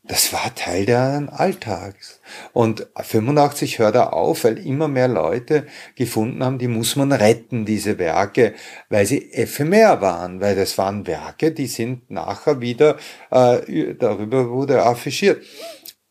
das 0.09 0.33
war 0.33 0.55
Teil 0.55 0.87
deren 0.87 1.29
Alltags. 1.29 2.19
Und 2.51 2.87
85 2.99 3.77
hört 3.77 3.93
er 3.93 4.13
auf, 4.13 4.43
weil 4.43 4.57
immer 4.57 4.87
mehr 4.87 5.07
Leute 5.07 5.67
gefunden 5.93 6.43
haben, 6.43 6.57
die 6.57 6.67
muss 6.67 6.95
man 6.95 7.11
retten, 7.11 7.63
diese 7.63 7.99
Werke, 7.99 8.55
weil 8.89 9.05
sie 9.05 9.31
ephemer 9.31 10.01
waren, 10.01 10.41
weil 10.41 10.55
das 10.55 10.79
waren 10.79 11.05
Werke, 11.05 11.51
die 11.51 11.67
sind 11.67 12.09
nachher 12.09 12.59
wieder, 12.59 12.97
äh, 13.29 13.93
darüber 13.93 14.49
wurde 14.49 14.83
affichiert. 14.83 15.43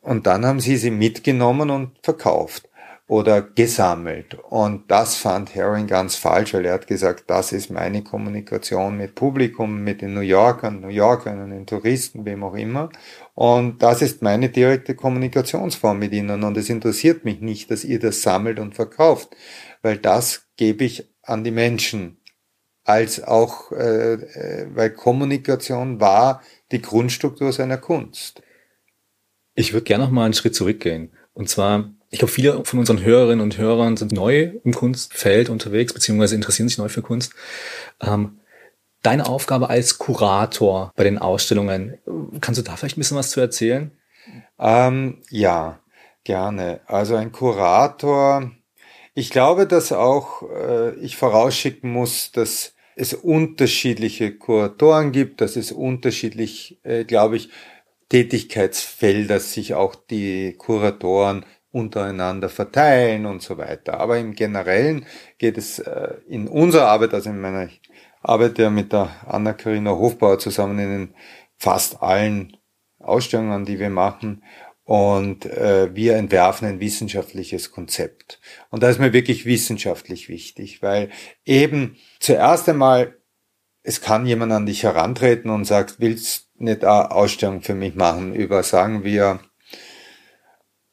Und 0.01 0.29
dann 0.29 0.47
haben 0.47 0.61
sie 0.61 0.77
sie 0.77 0.93
mitgenommen 0.93 1.69
und 1.69 1.91
verkauft 2.05 2.69
oder 3.09 3.41
gesammelt. 3.41 4.35
Und 4.35 4.91
das 4.91 5.17
fand 5.17 5.55
Herring 5.55 5.87
ganz 5.87 6.15
falsch, 6.15 6.53
weil 6.53 6.67
er 6.67 6.75
hat 6.75 6.87
gesagt, 6.87 7.25
das 7.27 7.53
ist 7.53 7.71
meine 7.71 8.05
Kommunikation 8.05 8.99
mit 8.99 9.15
Publikum, 9.15 9.83
mit 9.83 10.03
den 10.03 10.13
New 10.13 10.21
Yorkern, 10.21 10.83
New 10.83 10.89
Yorkern 10.89 11.43
und 11.43 11.51
den 11.51 11.67
Touristen, 11.67 12.27
wem 12.27 12.45
auch 12.45 12.55
immer. 12.55 12.91
Und 13.39 13.85
das 13.85 14.03
ist 14.03 14.21
meine 14.21 14.49
direkte 14.49 14.97
Kommunikationsform 14.97 16.01
mit 16.01 16.13
ihnen. 16.13 16.43
Und 16.43 16.57
es 16.57 16.69
interessiert 16.69 17.25
mich 17.25 17.41
nicht, 17.41 17.71
dass 17.71 17.85
ihr 17.85 18.01
das 18.01 18.23
sammelt 18.23 18.59
und 18.59 18.75
verkauft, 18.75 19.29
weil 19.81 19.97
das 19.97 20.49
gebe 20.57 20.83
ich 20.83 21.09
an 21.23 21.45
die 21.45 21.53
Menschen. 21.53 22.17
Als 22.83 23.23
auch, 23.23 23.71
äh, 23.71 24.15
äh 24.15 24.67
weil 24.75 24.91
Kommunikation 24.91 26.01
war 26.01 26.43
die 26.73 26.83
Grundstruktur 26.83 27.53
seiner 27.53 27.77
Kunst. 27.77 28.43
Ich 29.55 29.73
würde 29.73 29.85
gerne 29.85 30.03
noch 30.03 30.11
mal 30.11 30.25
einen 30.25 30.35
Schritt 30.35 30.57
zurückgehen. 30.57 31.13
Und 31.33 31.49
zwar 31.49 31.93
ich 32.11 32.19
glaube, 32.19 32.33
viele 32.33 32.65
von 32.65 32.81
unseren 32.81 33.05
Hörerinnen 33.05 33.41
und 33.41 33.57
Hörern 33.57 33.97
sind 33.97 34.11
neu 34.11 34.51
im 34.65 34.75
Kunstfeld 34.75 35.49
unterwegs, 35.49 35.93
beziehungsweise 35.93 36.35
interessieren 36.35 36.69
sich 36.69 36.79
neu 36.79 36.89
für 36.89 37.03
Kunst. 37.03 37.35
Ähm, 38.01 38.41
deine 39.03 39.27
Aufgabe 39.27 39.71
als 39.71 39.99
Kurator 39.99 40.93
bei 40.97 41.05
den 41.05 41.19
Ausstellungen, 41.19 41.99
kannst 42.41 42.59
du 42.59 42.65
da 42.65 42.77
vielleicht 42.77 42.97
ein 42.97 43.01
bisschen 43.01 43.17
was 43.17 43.31
zu 43.31 43.41
erzählen? 43.41 43.93
Ähm, 44.59 45.23
ja, 45.31 45.81
gerne. 46.25 46.81
Also 46.87 47.17
ein 47.17 47.33
Kurator, 47.33 48.51
ich 49.15 49.31
glaube, 49.31 49.67
dass 49.67 49.93
auch 49.93 50.43
äh, 50.43 50.95
ich 50.97 51.17
vorausschicken 51.17 51.91
muss, 51.91 52.33
dass 52.33 52.75
es 52.97 53.15
unterschiedliche 53.15 54.37
Kuratoren 54.37 55.13
gibt, 55.13 55.41
dass 55.41 55.57
es 55.57 55.73
unterschiedlich, 55.73 56.81
äh, 56.83 57.05
glaube 57.05 57.37
ich, 57.37 57.51
Tätigkeitsfelder 58.09 59.39
sich 59.39 59.75
auch 59.75 59.95
die 59.95 60.55
Kuratoren 60.55 61.45
untereinander 61.71 62.49
verteilen 62.49 63.27
und 63.27 63.43
so 63.43 63.59
weiter. 63.59 64.01
Aber 64.01 64.19
im 64.19 64.35
Generellen 64.35 65.07
geht 65.39 65.59
es 65.59 65.79
äh, 65.79 66.15
in 66.27 66.49
unserer 66.49 66.89
Arbeit, 66.89 67.15
also 67.15 67.31
in 67.31 67.41
meiner, 67.41 67.69
arbeite 68.23 68.63
ja 68.63 68.71
mit 68.71 68.93
der 68.93 69.11
Anna-Karina 69.27 69.91
Hofbauer 69.91 70.39
zusammen 70.39 70.79
in 70.79 71.15
fast 71.57 72.03
allen 72.03 72.57
Ausstellungen, 72.99 73.65
die 73.65 73.79
wir 73.79 73.91
machen. 73.91 74.43
Und 74.85 75.45
äh, 75.45 75.95
wir 75.95 76.17
entwerfen 76.17 76.67
ein 76.67 76.81
wissenschaftliches 76.81 77.73
Konzept. 77.73 78.41
Und 78.71 78.83
da 78.83 78.89
ist 78.89 78.99
mir 78.99 79.13
wirklich 79.13 79.45
wissenschaftlich 79.45 80.31
wichtig, 80.31 80.83
weil 80.83 81.11
eben 81.45 81.99
zuerst 82.21 82.69
einmal, 82.71 83.15
es 83.83 84.01
kann 84.01 84.25
jemand 84.25 84.53
an 84.53 84.65
dich 84.65 84.85
herantreten 84.85 85.51
und 85.51 85.67
sagt, 85.67 86.01
willst 86.01 86.49
nicht 86.59 86.85
eine 86.85 87.11
Ausstellung 87.11 87.61
für 87.61 87.75
mich 87.75 87.97
machen 87.97 88.35
über, 88.35 88.63
sagen 88.63 89.05
wir, 89.05 89.41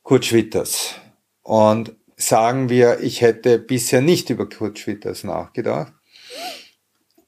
Kurt 0.04 0.26
Schwitters. 0.26 0.96
Und 1.42 1.96
sagen 2.18 2.70
wir, 2.70 3.00
ich 3.00 3.22
hätte 3.22 3.60
bisher 3.60 4.02
nicht 4.02 4.30
über 4.30 4.50
Kurt 4.50 4.78
Schwitters 4.78 5.24
nachgedacht, 5.24 5.94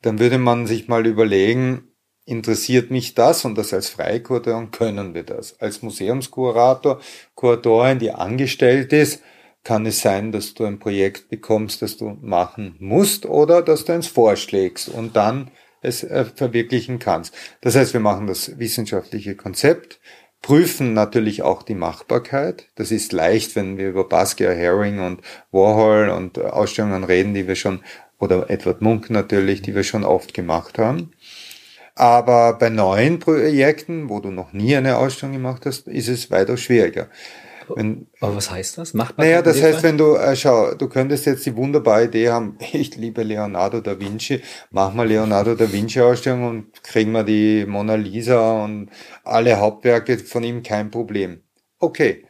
dann 0.08 0.20
würde 0.20 0.38
man 0.38 0.68
sich 0.68 0.88
mal 0.88 1.06
überlegen, 1.06 1.92
interessiert 2.24 2.92
mich 2.92 3.14
das 3.14 3.44
und 3.44 3.58
das 3.58 3.74
als 3.74 3.90
Freikurator 3.90 4.72
können 4.72 5.14
wir 5.14 5.24
das? 5.24 5.60
Als 5.60 5.82
Museumskurator, 5.82 7.02
Kuratorin, 7.36 8.00
die 8.00 8.12
angestellt 8.12 8.94
ist, 8.94 9.22
kann 9.66 9.86
es 9.86 10.00
sein, 10.00 10.32
dass 10.32 10.54
du 10.54 10.64
ein 10.64 10.80
Projekt 10.80 11.28
bekommst, 11.28 11.82
das 11.82 11.98
du 11.98 12.18
machen 12.22 12.78
musst 12.80 13.26
oder 13.26 13.62
dass 13.62 13.84
du 13.84 13.92
eins 13.92 14.08
vorschlägst 14.08 14.88
und 14.88 15.18
dann 15.18 15.52
es 15.82 16.06
äh, 16.06 16.24
verwirklichen 16.24 17.00
kannst. 17.00 17.34
Das 17.60 17.76
heißt, 17.76 17.92
wir 17.92 18.00
machen 18.00 18.28
das 18.28 18.58
wissenschaftliche 18.58 19.36
Konzept, 19.36 20.00
prüfen 20.42 20.94
natürlich 20.94 21.42
auch 21.42 21.64
die 21.64 21.76
Machbarkeit. 21.76 22.70
Das 22.76 22.92
ist 22.92 23.12
leicht, 23.12 23.58
wenn 23.58 23.78
wir 23.78 23.90
über 23.90 24.08
Basquiat, 24.08 24.56
Herring 24.56 25.00
und 25.00 25.22
Warhol 25.52 26.08
und 26.08 26.40
Ausstellungen 26.40 27.04
reden, 27.04 27.34
die 27.34 27.48
wir 27.48 27.56
schon, 27.56 27.82
oder 28.20 28.50
Edward 28.50 28.82
Munk 28.82 29.10
natürlich, 29.10 29.62
die 29.62 29.76
wir 29.76 29.84
schon 29.84 30.04
oft 30.04 30.34
gemacht 30.34 30.78
haben. 30.78 31.12
Aber 31.96 32.54
bei 32.54 32.70
neuen 32.70 33.20
Projekten, 33.20 34.10
wo 34.10 34.20
du 34.20 34.30
noch 34.30 34.54
nie 34.54 34.76
eine 34.76 34.98
Ausstellung 34.98 35.34
gemacht 35.34 35.66
hast, 35.66 35.88
ist 35.88 36.08
es 36.08 36.30
weiter 36.30 36.56
schwieriger. 36.56 37.10
Wenn, 37.76 38.08
Aber 38.22 38.36
was 38.36 38.52
heißt 38.52 38.78
das? 38.78 38.94
Macht 38.94 39.18
man 39.18 39.26
Naja, 39.26 39.42
das 39.42 39.62
heißt, 39.62 39.84
wenn 39.84 39.98
du, 39.98 40.16
äh, 40.16 40.36
schau, 40.36 40.74
du 40.74 40.88
könntest 40.88 41.26
jetzt 41.26 41.46
die 41.46 41.56
wunderbare 41.56 42.06
Idee 42.06 42.30
haben, 42.30 42.58
ich 42.72 42.96
liebe 42.96 43.24
Leonardo 43.24 43.82
da 43.82 44.00
Vinci, 44.00 44.42
mach 44.72 44.94
mal 44.94 45.08
Leonardo 45.08 45.56
da 45.56 45.72
Vinci 45.72 46.00
Ausstellung 46.00 46.48
und 46.48 46.84
kriegen 46.84 47.12
wir 47.12 47.24
die 47.24 47.66
Mona 47.66 47.96
Lisa 47.96 48.64
und 48.64 48.90
alle 49.24 49.58
Hauptwerke 49.58 50.18
von 50.20 50.44
ihm, 50.44 50.64
kein 50.64 50.92
Problem. 50.92 51.42
Okay. 51.80 52.27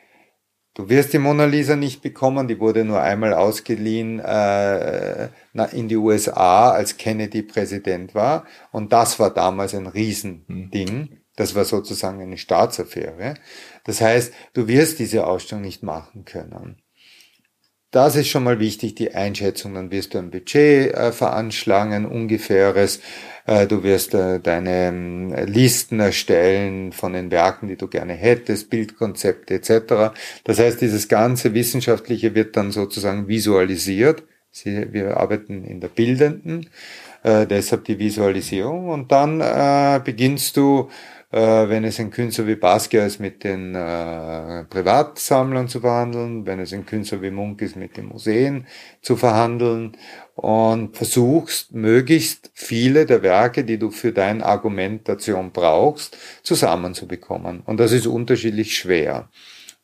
Du 0.77 0.89
wirst 0.89 1.11
die 1.11 1.17
Mona 1.17 1.45
Lisa 1.45 1.75
nicht 1.75 2.03
bekommen, 2.03 2.47
die 2.47 2.59
wurde 2.59 2.85
nur 2.85 3.01
einmal 3.01 3.33
ausgeliehen 3.33 4.19
äh, 4.19 5.29
in 5.71 5.87
die 5.87 5.95
USA, 5.95 6.69
als 6.69 6.97
Kennedy 6.97 7.41
Präsident 7.41 8.13
war. 8.13 8.45
Und 8.71 8.93
das 8.93 9.19
war 9.19 9.33
damals 9.33 9.73
ein 9.73 9.87
Riesending. 9.87 11.21
Das 11.35 11.55
war 11.55 11.65
sozusagen 11.65 12.21
eine 12.21 12.37
Staatsaffäre. 12.37 13.33
Das 13.85 14.01
heißt, 14.01 14.31
du 14.53 14.67
wirst 14.67 14.99
diese 14.99 15.25
Ausstellung 15.25 15.63
nicht 15.63 15.81
machen 15.81 16.25
können. 16.25 16.79
Das 17.91 18.17
ist 18.17 18.27
schon 18.27 18.43
mal 18.43 18.59
wichtig, 18.59 18.95
die 18.95 19.13
Einschätzung. 19.13 19.73
Dann 19.73 19.91
wirst 19.91 20.13
du 20.13 20.17
ein 20.17 20.29
Budget 20.29 20.93
äh, 20.93 21.11
veranschlagen, 21.13 22.05
ungefähres. 22.05 22.99
Äh, 23.47 23.65
du 23.65 23.81
wirst 23.81 24.13
äh, 24.13 24.39
deine 24.41 25.33
äh, 25.33 25.45
Listen 25.45 26.01
erstellen 26.01 26.91
von 26.91 27.13
den 27.13 27.31
Werken, 27.31 27.69
die 27.69 27.77
du 27.77 27.87
gerne 27.87 28.13
hättest, 28.13 28.69
Bildkonzepte 28.69 29.53
etc. 29.53 30.13
Das 30.43 30.59
heißt, 30.59 30.81
dieses 30.81 31.07
ganze 31.07 31.53
Wissenschaftliche 31.53 32.35
wird 32.35 32.57
dann 32.57 32.71
sozusagen 32.71 33.29
visualisiert. 33.29 34.23
Sie, 34.51 34.91
wir 34.91 35.17
arbeiten 35.17 35.63
in 35.63 35.79
der 35.79 35.87
Bildenden, 35.87 36.69
äh, 37.23 37.47
deshalb 37.47 37.85
die 37.85 37.99
Visualisierung. 37.99 38.89
Und 38.89 39.11
dann 39.13 39.39
beginnst 40.03 40.57
du 40.57 40.89
wenn 41.35 41.83
es 41.83 41.99
ein 41.99 42.09
Künstler 42.09 42.47
wie 42.47 42.55
Basquiat 42.55 43.07
ist, 43.07 43.19
mit 43.19 43.43
den 43.43 43.75
äh, 43.75 44.63
Privatsammlern 44.63 45.67
zu 45.67 45.81
verhandeln, 45.81 46.45
wenn 46.45 46.59
es 46.59 46.71
ein 46.71 46.85
Künstler 46.85 47.21
wie 47.21 47.31
Munk 47.31 47.61
ist, 47.61 47.75
mit 47.75 47.97
den 47.97 48.05
Museen 48.05 48.65
zu 49.01 49.17
verhandeln 49.17 49.97
und 50.35 50.95
versuchst 50.95 51.73
möglichst 51.73 52.49
viele 52.53 53.05
der 53.05 53.23
Werke, 53.23 53.65
die 53.65 53.77
du 53.77 53.91
für 53.91 54.13
deine 54.13 54.45
Argumentation 54.45 55.51
brauchst, 55.51 56.17
zusammenzubekommen. 56.43 57.61
Und 57.65 57.79
das 57.79 57.91
ist 57.91 58.07
unterschiedlich 58.07 58.77
schwer. 58.77 59.27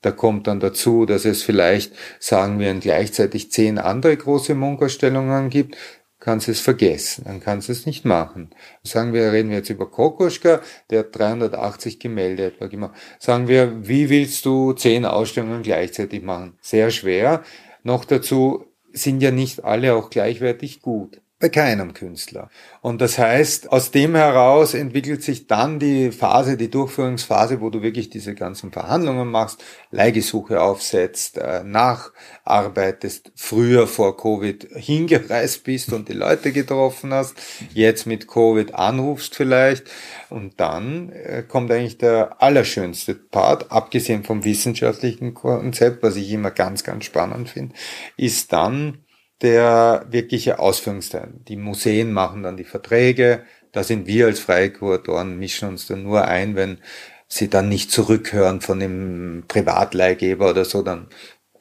Da 0.01 0.11
kommt 0.11 0.47
dann 0.47 0.59
dazu, 0.59 1.05
dass 1.05 1.23
es 1.25 1.43
vielleicht, 1.43 1.93
sagen 2.19 2.59
wir, 2.59 2.73
gleichzeitig 2.75 3.51
zehn 3.51 3.77
andere 3.79 4.15
große 4.15 4.53
Munkausstellungen 4.53 5.49
gibt, 5.49 5.77
kannst 6.23 6.47
du 6.47 6.51
es 6.53 6.61
vergessen, 6.61 7.25
dann 7.25 7.41
kannst 7.41 7.67
du 7.67 7.73
es 7.73 7.85
nicht 7.85 8.05
machen. 8.05 8.51
Sagen 8.81 9.13
wir, 9.13 9.33
reden 9.33 9.49
wir 9.49 9.57
jetzt 9.57 9.69
über 9.69 9.91
Kokoschka, 9.91 10.61
der 10.89 10.99
hat 10.99 11.19
380 11.19 11.99
Gemälde 11.99 12.45
etwa 12.45 12.67
gemacht. 12.67 12.95
Sagen 13.19 13.49
wir, 13.49 13.87
wie 13.87 14.09
willst 14.09 14.45
du 14.45 14.71
zehn 14.71 15.05
Ausstellungen 15.05 15.63
gleichzeitig 15.63 16.23
machen? 16.23 16.57
Sehr 16.61 16.91
schwer. 16.91 17.43
Noch 17.83 18.05
dazu 18.05 18.65
sind 18.93 19.21
ja 19.21 19.31
nicht 19.31 19.65
alle 19.65 19.95
auch 19.95 20.09
gleichwertig 20.09 20.81
gut. 20.81 21.19
Bei 21.43 21.49
keinem 21.49 21.93
Künstler. 21.93 22.49
Und 22.79 23.01
das 23.01 23.17
heißt, 23.17 23.69
aus 23.69 23.91
dem 23.91 24.15
heraus 24.15 24.73
entwickelt 24.73 25.23
sich 25.23 25.45
dann 25.45 25.77
die 25.77 26.13
Phase, 26.13 26.55
die 26.55 26.71
Durchführungsphase, 26.71 27.59
wo 27.59 27.69
du 27.69 27.81
wirklich 27.81 28.09
diese 28.09 28.33
ganzen 28.33 28.71
Verhandlungen 28.71 29.27
machst, 29.27 29.61
Leihgesuche 29.91 30.61
aufsetzt, 30.61 31.37
äh, 31.37 31.65
nacharbeitest, 31.65 33.33
früher 33.35 33.87
vor 33.87 34.15
Covid 34.15 34.69
hingereist 34.73 35.65
bist 35.65 35.91
und 35.91 36.07
die 36.07 36.13
Leute 36.13 36.53
getroffen 36.53 37.13
hast, 37.13 37.35
jetzt 37.73 38.07
mit 38.07 38.29
Covid 38.29 38.75
anrufst 38.75 39.35
vielleicht. 39.35 39.83
Und 40.29 40.61
dann 40.61 41.09
äh, 41.09 41.43
kommt 41.45 41.69
eigentlich 41.71 41.97
der 41.97 42.41
allerschönste 42.41 43.15
Part, 43.15 43.69
abgesehen 43.69 44.23
vom 44.23 44.45
wissenschaftlichen 44.45 45.33
Konzept, 45.33 46.03
was 46.03 46.15
ich 46.15 46.31
immer 46.31 46.51
ganz, 46.51 46.85
ganz 46.85 47.03
spannend 47.03 47.49
finde, 47.49 47.75
ist 48.15 48.53
dann 48.53 49.02
der 49.43 50.05
wirkliche 50.09 50.59
Ausführungsteil. 50.59 51.33
Die 51.47 51.57
Museen 51.57 52.13
machen 52.13 52.43
dann 52.43 52.57
die 52.57 52.63
Verträge. 52.63 53.43
Da 53.73 53.83
sind 53.83 54.07
wir 54.07 54.27
als 54.27 54.39
freie 54.39 54.71
Kuratoren, 54.71 55.37
mischen 55.37 55.67
uns 55.67 55.85
dann 55.85 56.03
nur 56.03 56.25
ein, 56.25 56.55
wenn 56.55 56.79
sie 57.27 57.49
dann 57.49 57.69
nicht 57.69 57.91
zurückhören 57.91 58.61
von 58.61 58.79
dem 58.79 59.43
Privatleihgeber 59.47 60.51
oder 60.51 60.65
so, 60.65 60.81
dann 60.81 61.07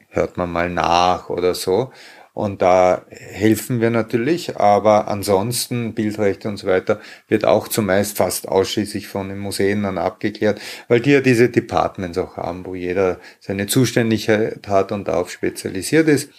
hört 0.09 0.37
man 0.37 0.51
mal 0.51 0.69
nach 0.69 1.29
oder 1.29 1.55
so. 1.55 1.91
Und 2.33 2.63
da 2.63 3.05
helfen 3.09 3.79
wir 3.79 3.91
natürlich, 3.91 4.57
aber 4.57 5.07
ansonsten 5.07 5.93
Bildrechte 5.93 6.49
und 6.49 6.57
so 6.57 6.65
weiter 6.65 6.99
wird 7.27 7.45
auch 7.45 7.67
zumeist 7.67 8.17
fast 8.17 8.47
ausschließlich 8.47 9.07
von 9.07 9.29
den 9.29 9.37
Museen 9.37 9.83
dann 9.83 9.99
abgeklärt, 9.99 10.59
weil 10.87 10.99
die 10.99 11.11
ja 11.11 11.21
diese 11.21 11.49
Departments 11.49 12.17
auch 12.17 12.37
haben, 12.37 12.65
wo 12.65 12.73
jeder 12.73 13.19
seine 13.39 13.67
Zuständigkeit 13.67 14.67
hat 14.67 14.91
und 14.91 15.07
darauf 15.07 15.29
spezialisiert 15.29 16.07
ist 16.07 16.29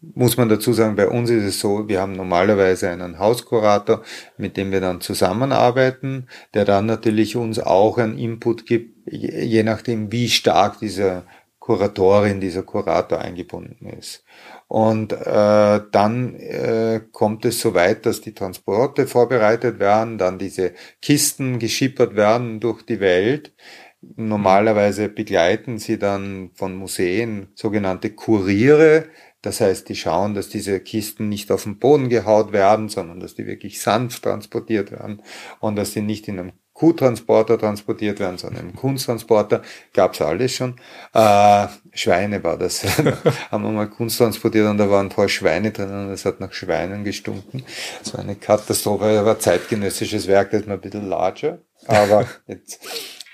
muss 0.00 0.36
man 0.36 0.48
dazu 0.48 0.72
sagen, 0.72 0.96
bei 0.96 1.08
uns 1.08 1.30
ist 1.30 1.44
es 1.44 1.60
so, 1.60 1.88
wir 1.88 2.00
haben 2.00 2.12
normalerweise 2.12 2.90
einen 2.90 3.18
Hauskurator, 3.18 4.02
mit 4.36 4.56
dem 4.56 4.70
wir 4.70 4.80
dann 4.80 5.00
zusammenarbeiten, 5.00 6.28
der 6.54 6.64
dann 6.64 6.86
natürlich 6.86 7.36
uns 7.36 7.58
auch 7.58 7.98
einen 7.98 8.18
Input 8.18 8.66
gibt, 8.66 9.10
je 9.10 9.62
nachdem, 9.62 10.12
wie 10.12 10.28
stark 10.28 10.78
diese 10.80 11.24
Kuratorin, 11.58 12.40
dieser 12.40 12.62
Kurator 12.62 13.18
eingebunden 13.18 13.88
ist. 13.88 14.24
Und 14.68 15.12
äh, 15.12 15.80
dann 15.90 16.34
äh, 16.36 17.00
kommt 17.10 17.44
es 17.44 17.60
so 17.60 17.74
weit, 17.74 18.06
dass 18.06 18.20
die 18.20 18.34
Transporte 18.34 19.06
vorbereitet 19.06 19.78
werden, 19.78 20.18
dann 20.18 20.38
diese 20.38 20.74
Kisten 21.02 21.58
geschippert 21.58 22.14
werden 22.14 22.60
durch 22.60 22.82
die 22.82 23.00
Welt. 23.00 23.52
Normalerweise 24.00 25.08
begleiten 25.08 25.78
sie 25.78 25.98
dann 25.98 26.50
von 26.54 26.76
Museen 26.76 27.48
sogenannte 27.54 28.10
Kuriere, 28.10 29.06
das 29.46 29.60
heißt, 29.60 29.88
die 29.88 29.94
schauen, 29.94 30.34
dass 30.34 30.48
diese 30.48 30.80
Kisten 30.80 31.28
nicht 31.28 31.52
auf 31.52 31.62
den 31.62 31.78
Boden 31.78 32.08
gehaut 32.08 32.50
werden, 32.52 32.88
sondern 32.88 33.20
dass 33.20 33.36
die 33.36 33.46
wirklich 33.46 33.80
sanft 33.80 34.24
transportiert 34.24 34.90
werden 34.90 35.22
und 35.60 35.76
dass 35.76 35.92
sie 35.92 36.02
nicht 36.02 36.26
in 36.26 36.40
einem 36.40 36.52
Kuhtransporter 36.72 37.56
transportiert 37.56 38.18
werden, 38.18 38.38
sondern 38.38 38.70
im 38.70 38.74
Kunsttransporter 38.74 39.62
gab's 39.94 40.20
alles 40.20 40.52
schon. 40.52 40.80
Äh, 41.14 41.68
Schweine 41.92 42.42
war 42.42 42.58
das. 42.58 42.84
haben 43.52 43.62
wir 43.62 43.70
mal 43.70 43.88
Kunst 43.88 44.18
transportiert 44.18 44.68
und 44.68 44.78
da 44.78 44.90
waren 44.90 45.06
ein 45.06 45.10
paar 45.10 45.28
Schweine 45.28 45.70
drinnen 45.70 46.08
und 46.08 46.12
es 46.12 46.24
hat 46.24 46.40
nach 46.40 46.52
Schweinen 46.52 47.04
gestunken. 47.04 47.62
Das 48.02 48.14
war 48.14 48.20
eine 48.20 48.34
Katastrophe, 48.34 49.14
das 49.14 49.24
war 49.24 49.38
zeitgenössisches 49.38 50.26
Werk, 50.26 50.50
das 50.50 50.62
ist 50.62 50.66
mal 50.66 50.74
ein 50.74 50.80
bisschen 50.80 51.08
larger. 51.08 51.60
Aber 51.86 52.26
jetzt, 52.48 52.80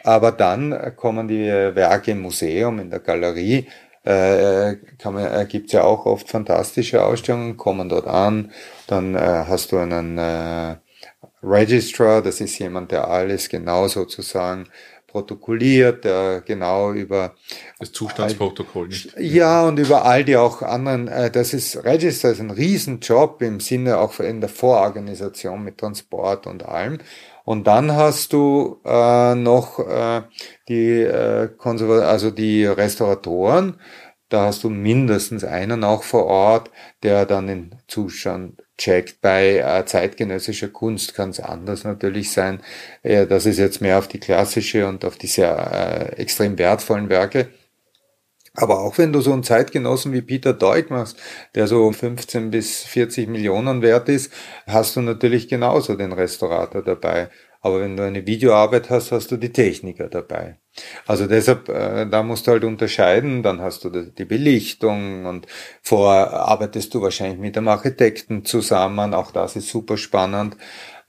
aber 0.04 0.31
dann 0.31 0.95
kommen 0.95 1.26
die 1.26 1.47
Werke 1.47 2.11
im 2.11 2.21
Museum, 2.21 2.81
in 2.81 2.90
der 2.90 3.00
Galerie 3.00 3.66
äh, 4.04 4.76
kann 4.99 5.14
man, 5.14 5.26
äh, 5.26 5.47
gibt's 5.49 5.73
ja 5.73 5.85
auch 5.85 6.06
oft 6.06 6.28
fantastische 6.28 7.04
Ausstellungen, 7.04 7.56
kommen 7.56 7.88
dort 7.88 8.06
an, 8.06 8.52
dann 8.87 9.14
äh, 9.14 9.44
hast 9.47 9.73
du 9.73 9.78
einen 9.78 10.18
äh, 10.18 10.76
Registrar, 11.42 12.23
das 12.23 12.40
ist 12.40 12.59
jemand, 12.59 12.92
der 12.92 13.09
alles 13.09 13.49
genau 13.49 13.88
sozusagen 13.88 14.68
protokolliert, 15.12 16.04
der 16.04 16.40
genau 16.40 16.92
über 16.92 17.35
das 17.78 17.92
Zustandsprotokoll 17.92 18.88
nicht. 18.88 19.14
Ja, 19.18 19.66
und 19.66 19.78
über 19.78 20.06
all 20.06 20.25
die 20.25 20.37
auch 20.37 20.62
anderen, 20.62 21.06
äh, 21.06 21.30
das 21.30 21.52
ist 21.52 21.85
Register 21.85 22.30
ist 22.30 22.40
ein 22.40 22.50
Riesenjob 22.50 23.42
im 23.42 23.61
Sinne 23.61 23.99
auch 23.99 24.18
in 24.21 24.40
der 24.40 24.49
Vororganisation 24.49 25.62
mit 25.62 25.78
Transport 25.78 26.47
und 26.47 26.64
allem. 26.64 26.99
Und 27.45 27.67
dann 27.67 27.93
hast 27.93 28.33
du 28.33 28.81
äh, 28.85 29.35
noch 29.35 29.79
äh, 29.79 30.23
die 30.69 31.01
äh, 31.01 31.49
Konserva 31.57 32.00
also 32.00 32.31
die 32.31 32.67
Restauratoren. 32.67 33.81
Da 34.28 34.47
hast 34.47 34.65
du 34.65 34.71
mindestens 34.71 35.45
einen 35.45 35.85
auch 35.85 36.05
vor 36.05 36.25
Ort, 36.25 36.71
der 37.02 37.26
dann 37.26 37.49
den 37.49 37.75
Zustand 37.87 38.63
checkt. 38.78 39.21
Bei 39.21 39.59
äh, 39.59 39.85
zeitgenössischer 39.85 40.69
Kunst 40.69 41.15
kann 41.15 41.31
es 41.31 41.41
anders 41.41 41.85
natürlich 41.85 42.31
sein. 42.31 42.61
Äh, 43.02 43.26
das 43.26 43.45
ist 43.47 43.59
jetzt 43.59 43.81
mehr 43.83 43.99
auf 43.99 44.09
die 44.09 44.21
klassische 44.21 44.87
und 44.89 45.05
auf 45.05 45.17
die 45.19 45.26
sehr 45.26 46.13
äh, 46.17 46.21
extrem 46.21 46.57
wertvollen 46.59 47.11
Werke. 47.11 47.49
Aber 48.54 48.80
auch 48.80 48.99
wenn 48.99 49.12
du 49.12 49.21
so 49.21 49.32
einen 49.32 49.45
Zeitgenossen 49.45 50.12
wie 50.12 50.21
Peter 50.21 50.52
Deuk 50.52 50.91
machst, 50.91 51.19
der 51.54 51.67
so 51.67 51.91
15 51.91 52.50
bis 52.50 52.82
40 52.84 53.28
Millionen 53.28 53.80
wert 53.80 54.08
ist, 54.10 54.32
hast 54.67 54.97
du 54.97 55.00
natürlich 55.00 55.49
genauso 55.49 55.95
den 55.95 56.12
Restaurator 56.12 56.82
dabei. 56.82 57.30
Aber 57.65 57.80
wenn 57.80 57.97
du 57.97 58.02
eine 58.02 58.26
Videoarbeit 58.26 58.91
hast, 58.91 59.12
hast 59.12 59.30
du 59.30 59.36
die 59.36 59.52
Techniker 59.52 60.08
dabei. 60.08 60.58
Also 61.06 61.26
deshalb, 61.26 61.69
äh, 61.69 62.06
da 62.06 62.25
musst 62.25 62.47
du 62.47 62.50
halt 62.50 62.65
unterscheiden. 62.65 63.45
Dann 63.45 63.60
hast 63.60 63.84
du 63.84 63.91
die 63.91 64.25
Belichtung 64.25 65.26
und 65.26 65.47
vorher 65.80 66.32
arbeitest 66.32 66.93
du 66.93 67.02
wahrscheinlich 67.02 67.38
mit 67.38 67.56
einem 67.56 67.69
Architekten 67.69 68.45
zusammen. 68.45 69.15
Auch 69.15 69.30
das 69.30 69.54
ist 69.54 69.69
super 69.69 69.97
spannend. 69.97 70.56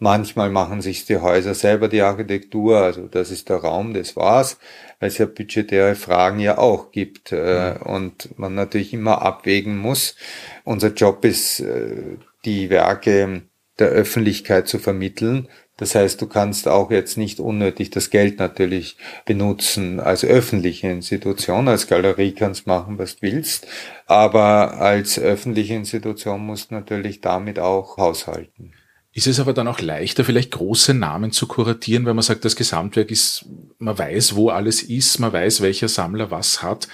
Manchmal 0.03 0.49
machen 0.49 0.81
sich 0.81 1.05
die 1.05 1.15
Häuser 1.15 1.53
selber 1.53 1.87
die 1.87 2.01
Architektur, 2.01 2.79
also 2.79 3.07
das 3.07 3.31
ist 3.31 3.47
der 3.47 3.59
Raum, 3.59 3.93
das 3.93 4.17
war's, 4.17 4.57
weil 4.99 5.07
es 5.07 5.17
ja 5.17 5.25
budgetäre 5.25 5.95
Fragen 5.95 6.41
ja 6.41 6.57
auch 6.57 6.91
gibt 6.91 7.31
äh, 7.31 7.75
mhm. 7.75 7.81
und 7.83 8.37
man 8.37 8.53
natürlich 8.53 8.91
immer 8.93 9.21
abwägen 9.21 9.77
muss. 9.77 10.17
Unser 10.65 10.89
Job 10.89 11.23
ist, 11.23 11.61
äh, 11.61 12.17
die 12.43 12.69
Werke 12.69 13.43
der 13.79 13.87
Öffentlichkeit 13.87 14.67
zu 14.67 14.77
vermitteln. 14.77 15.47
Das 15.77 15.95
heißt, 15.95 16.21
du 16.21 16.27
kannst 16.27 16.67
auch 16.67 16.91
jetzt 16.91 17.17
nicht 17.17 17.39
unnötig 17.39 17.89
das 17.89 18.09
Geld 18.09 18.39
natürlich 18.39 18.97
benutzen 19.23 20.01
als 20.01 20.25
öffentliche 20.25 20.89
Institution. 20.89 21.69
Als 21.69 21.87
Galerie 21.87 22.33
kannst 22.33 22.67
machen, 22.67 22.99
was 22.99 23.15
du 23.15 23.21
willst. 23.21 23.67
Aber 24.05 24.81
als 24.81 25.17
öffentliche 25.17 25.75
Institution 25.75 26.45
musst 26.45 26.71
du 26.71 26.75
natürlich 26.75 27.21
damit 27.21 27.57
auch 27.57 27.95
haushalten. 27.95 28.73
Ist 29.15 29.27
es 29.27 29.39
aber 29.39 29.53
dann 29.53 29.67
auch 29.67 29.79
leichter, 29.79 30.25
vielleicht 30.25 30.51
große 30.51 30.95
Namen 30.95 31.31
zu 31.31 31.45
kuratieren, 31.47 32.05
wenn 32.07 32.15
man 32.15 32.23
sagt, 32.23 32.45
das 32.45 32.55
Gesamtwerk 32.55 33.11
ist, 33.11 33.45
man 33.77 33.97
weiß, 33.97 34.35
wo 34.35 34.49
alles 34.49 34.81
ist, 34.81 35.19
man 35.19 35.31
weiß, 35.31 35.61
welcher 35.61 35.87
Sammler 35.87 36.31
was 36.31 36.63
hat, 36.63 36.87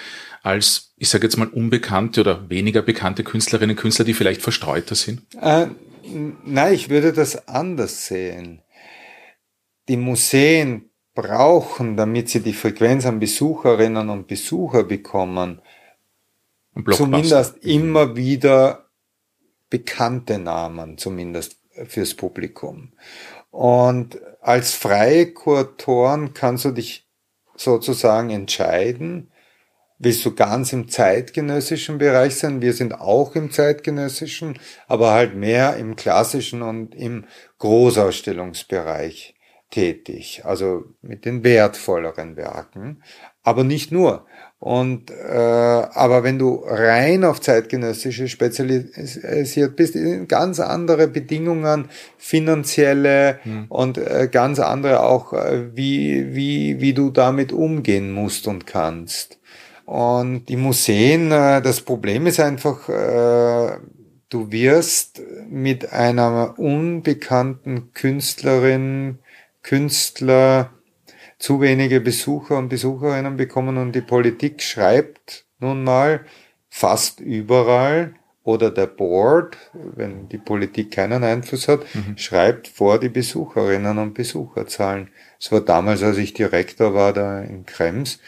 als, 0.44 0.94
ich 0.98 1.08
sage 1.08 1.26
jetzt 1.26 1.38
mal, 1.38 1.48
unbekannte 1.48 2.22
oder 2.22 2.50
weniger 2.50 2.82
bekannte 2.82 3.24
Künstlerinnen 3.24 3.76
und 3.76 3.82
Künstler, 3.82 4.04
die 4.04 4.14
vielleicht 4.14 4.42
verstreuter 4.42 4.96
sind? 4.96 5.22
Äh, 5.42 5.68
nein, 6.46 6.74
ich 6.74 6.90
würde 6.90 7.14
das 7.14 7.48
anders 7.48 8.08
sehen. 8.08 8.62
Die 9.88 9.98
Museen 9.98 10.90
brauchen, 11.14 11.96
damit 11.96 12.28
sie 12.30 12.42
die 12.42 12.54
Frequenz 12.54 13.06
an 13.06 13.20
Besucherinnen 13.20 14.10
und 14.10 14.28
Besucher 14.28 14.84
bekommen, 14.84 15.62
zumindest 16.92 17.64
immer 17.64 18.18
wieder 18.18 18.90
bekannte 19.70 20.38
Namen, 20.38 20.98
zumindest 20.98 21.59
fürs 21.86 22.14
Publikum. 22.14 22.94
Und 23.52 24.20
als 24.42 24.74
freie 24.74 25.32
Kuratoren 25.34 26.34
kannst 26.34 26.66
du 26.66 26.72
dich 26.72 27.08
sozusagen 27.56 28.30
entscheiden, 28.30 29.32
willst 29.98 30.26
du 30.26 30.34
ganz 30.34 30.72
im 30.72 30.88
zeitgenössischen 30.88 31.98
Bereich 31.98 32.36
sein? 32.36 32.62
Wir 32.62 32.74
sind 32.74 32.94
auch 32.94 33.36
im 33.36 33.52
zeitgenössischen, 33.52 34.58
aber 34.88 35.12
halt 35.12 35.36
mehr 35.36 35.76
im 35.76 35.96
klassischen 35.96 36.62
und 36.62 36.96
im 36.96 37.26
Großausstellungsbereich 37.58 39.36
tätig, 39.70 40.42
also 40.46 40.86
mit 41.02 41.26
den 41.26 41.44
wertvolleren 41.44 42.38
Werken, 42.38 43.04
aber 43.44 43.64
nicht 43.64 43.92
nur. 43.92 44.26
Und 44.60 45.10
äh, 45.10 45.34
aber 45.34 46.24
wenn 46.24 46.38
du 46.38 46.62
rein 46.66 47.24
auf 47.24 47.40
zeitgenössische 47.40 48.28
spezialisiert 48.28 49.78
bist, 49.78 49.96
ganz 50.28 50.60
andere 50.60 51.08
Bedingungen, 51.08 51.88
finanzielle 52.18 53.40
mhm. 53.46 53.66
und 53.70 53.98
äh, 53.98 54.28
ganz 54.30 54.60
andere 54.60 55.04
auch, 55.04 55.32
äh, 55.32 55.76
wie 55.76 56.36
wie 56.36 56.82
wie 56.82 56.94
du 56.94 57.10
damit 57.10 57.54
umgehen 57.54 58.12
musst 58.12 58.48
und 58.48 58.68
kannst. 58.68 59.40
Und 59.86 60.50
die 60.50 60.58
Museen, 60.58 61.32
äh, 61.32 61.62
das 61.62 61.80
Problem 61.80 62.28
ist 62.28 62.42
einfach, 62.42 62.90
äh, 62.90 63.78
du 64.28 64.52
wirst 64.52 65.22
mit 65.50 65.94
einer 65.94 66.60
unbekannten 66.60 67.94
Künstlerin, 67.94 69.20
Künstler 69.64 70.72
zu 71.40 71.62
wenige 71.62 72.02
Besucher 72.02 72.58
und 72.58 72.70
Besucherinnen 72.70 73.38
bekommen 73.38 73.78
und 73.78 73.94
die 73.94 74.02
Politik 74.02 74.62
schreibt 74.62 75.46
nun 75.60 75.84
mal 75.84 76.26
fast 76.70 77.22
überall 77.22 78.14
oder 78.44 78.72
der 78.72 78.88
Board, 78.88 79.58
wenn 79.74 80.28
die 80.30 80.38
Politik 80.38 80.92
keinen 80.92 81.24
Einfluss 81.24 81.68
hat, 81.68 81.82
mhm. 81.94 82.18
schreibt 82.18 82.68
vor 82.68 83.00
die 83.00 83.10
Besucherinnen 83.10 83.98
und 83.98 84.14
Besucherzahlen. 84.14 85.10
Es 85.40 85.52
war 85.52 85.62
damals, 85.62 86.04
als 86.04 86.18
ich 86.18 86.34
Direktor 86.34 86.94
war 86.94 87.14
da 87.14 87.42
in 87.42 87.66
Krems, 87.66 88.20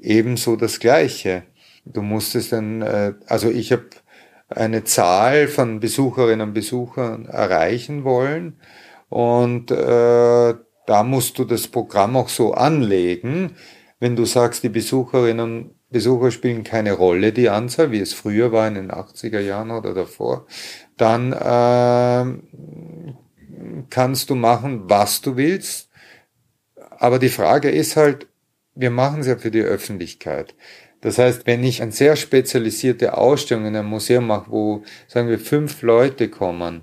ebenso 0.00 0.56
das 0.56 0.80
Gleiche. 0.80 1.44
Du 1.84 2.02
musstest 2.02 2.52
dann, 2.52 2.82
äh, 2.82 3.14
also 3.26 3.50
ich 3.50 3.72
habe 3.72 3.86
eine 4.48 4.84
Zahl 4.84 5.48
von 5.48 5.80
Besucherinnen 5.80 6.48
und 6.48 6.54
Besuchern 6.54 7.26
erreichen 7.26 8.04
wollen 8.04 8.56
und 9.08 9.70
äh, 9.70 10.54
da 10.90 11.04
musst 11.04 11.38
du 11.38 11.44
das 11.44 11.68
Programm 11.68 12.16
auch 12.16 12.28
so 12.28 12.52
anlegen, 12.52 13.54
wenn 14.00 14.16
du 14.16 14.24
sagst, 14.24 14.64
die 14.64 14.68
Besucherinnen 14.68 15.40
und 15.40 15.74
Besucher 15.88 16.32
spielen 16.32 16.64
keine 16.64 16.94
Rolle, 16.94 17.32
die 17.32 17.48
Anzahl, 17.48 17.92
wie 17.92 18.00
es 18.00 18.12
früher 18.12 18.50
war 18.50 18.66
in 18.66 18.74
den 18.74 18.90
80er 18.90 19.38
Jahren 19.38 19.70
oder 19.70 19.94
davor, 19.94 20.48
dann 20.96 21.32
äh, 21.32 22.24
kannst 23.88 24.30
du 24.30 24.34
machen, 24.34 24.90
was 24.90 25.20
du 25.20 25.36
willst. 25.36 25.90
Aber 26.98 27.20
die 27.20 27.28
Frage 27.28 27.70
ist 27.70 27.94
halt, 27.94 28.26
wir 28.74 28.90
machen 28.90 29.20
es 29.20 29.28
ja 29.28 29.36
für 29.36 29.52
die 29.52 29.62
Öffentlichkeit. 29.62 30.56
Das 31.02 31.18
heißt, 31.18 31.46
wenn 31.46 31.62
ich 31.62 31.82
eine 31.82 31.92
sehr 31.92 32.16
spezialisierte 32.16 33.16
Ausstellung 33.16 33.66
in 33.66 33.76
einem 33.76 33.90
Museum 33.90 34.26
mache, 34.26 34.50
wo, 34.50 34.82
sagen 35.06 35.28
wir, 35.28 35.38
fünf 35.38 35.82
Leute 35.82 36.28
kommen, 36.28 36.82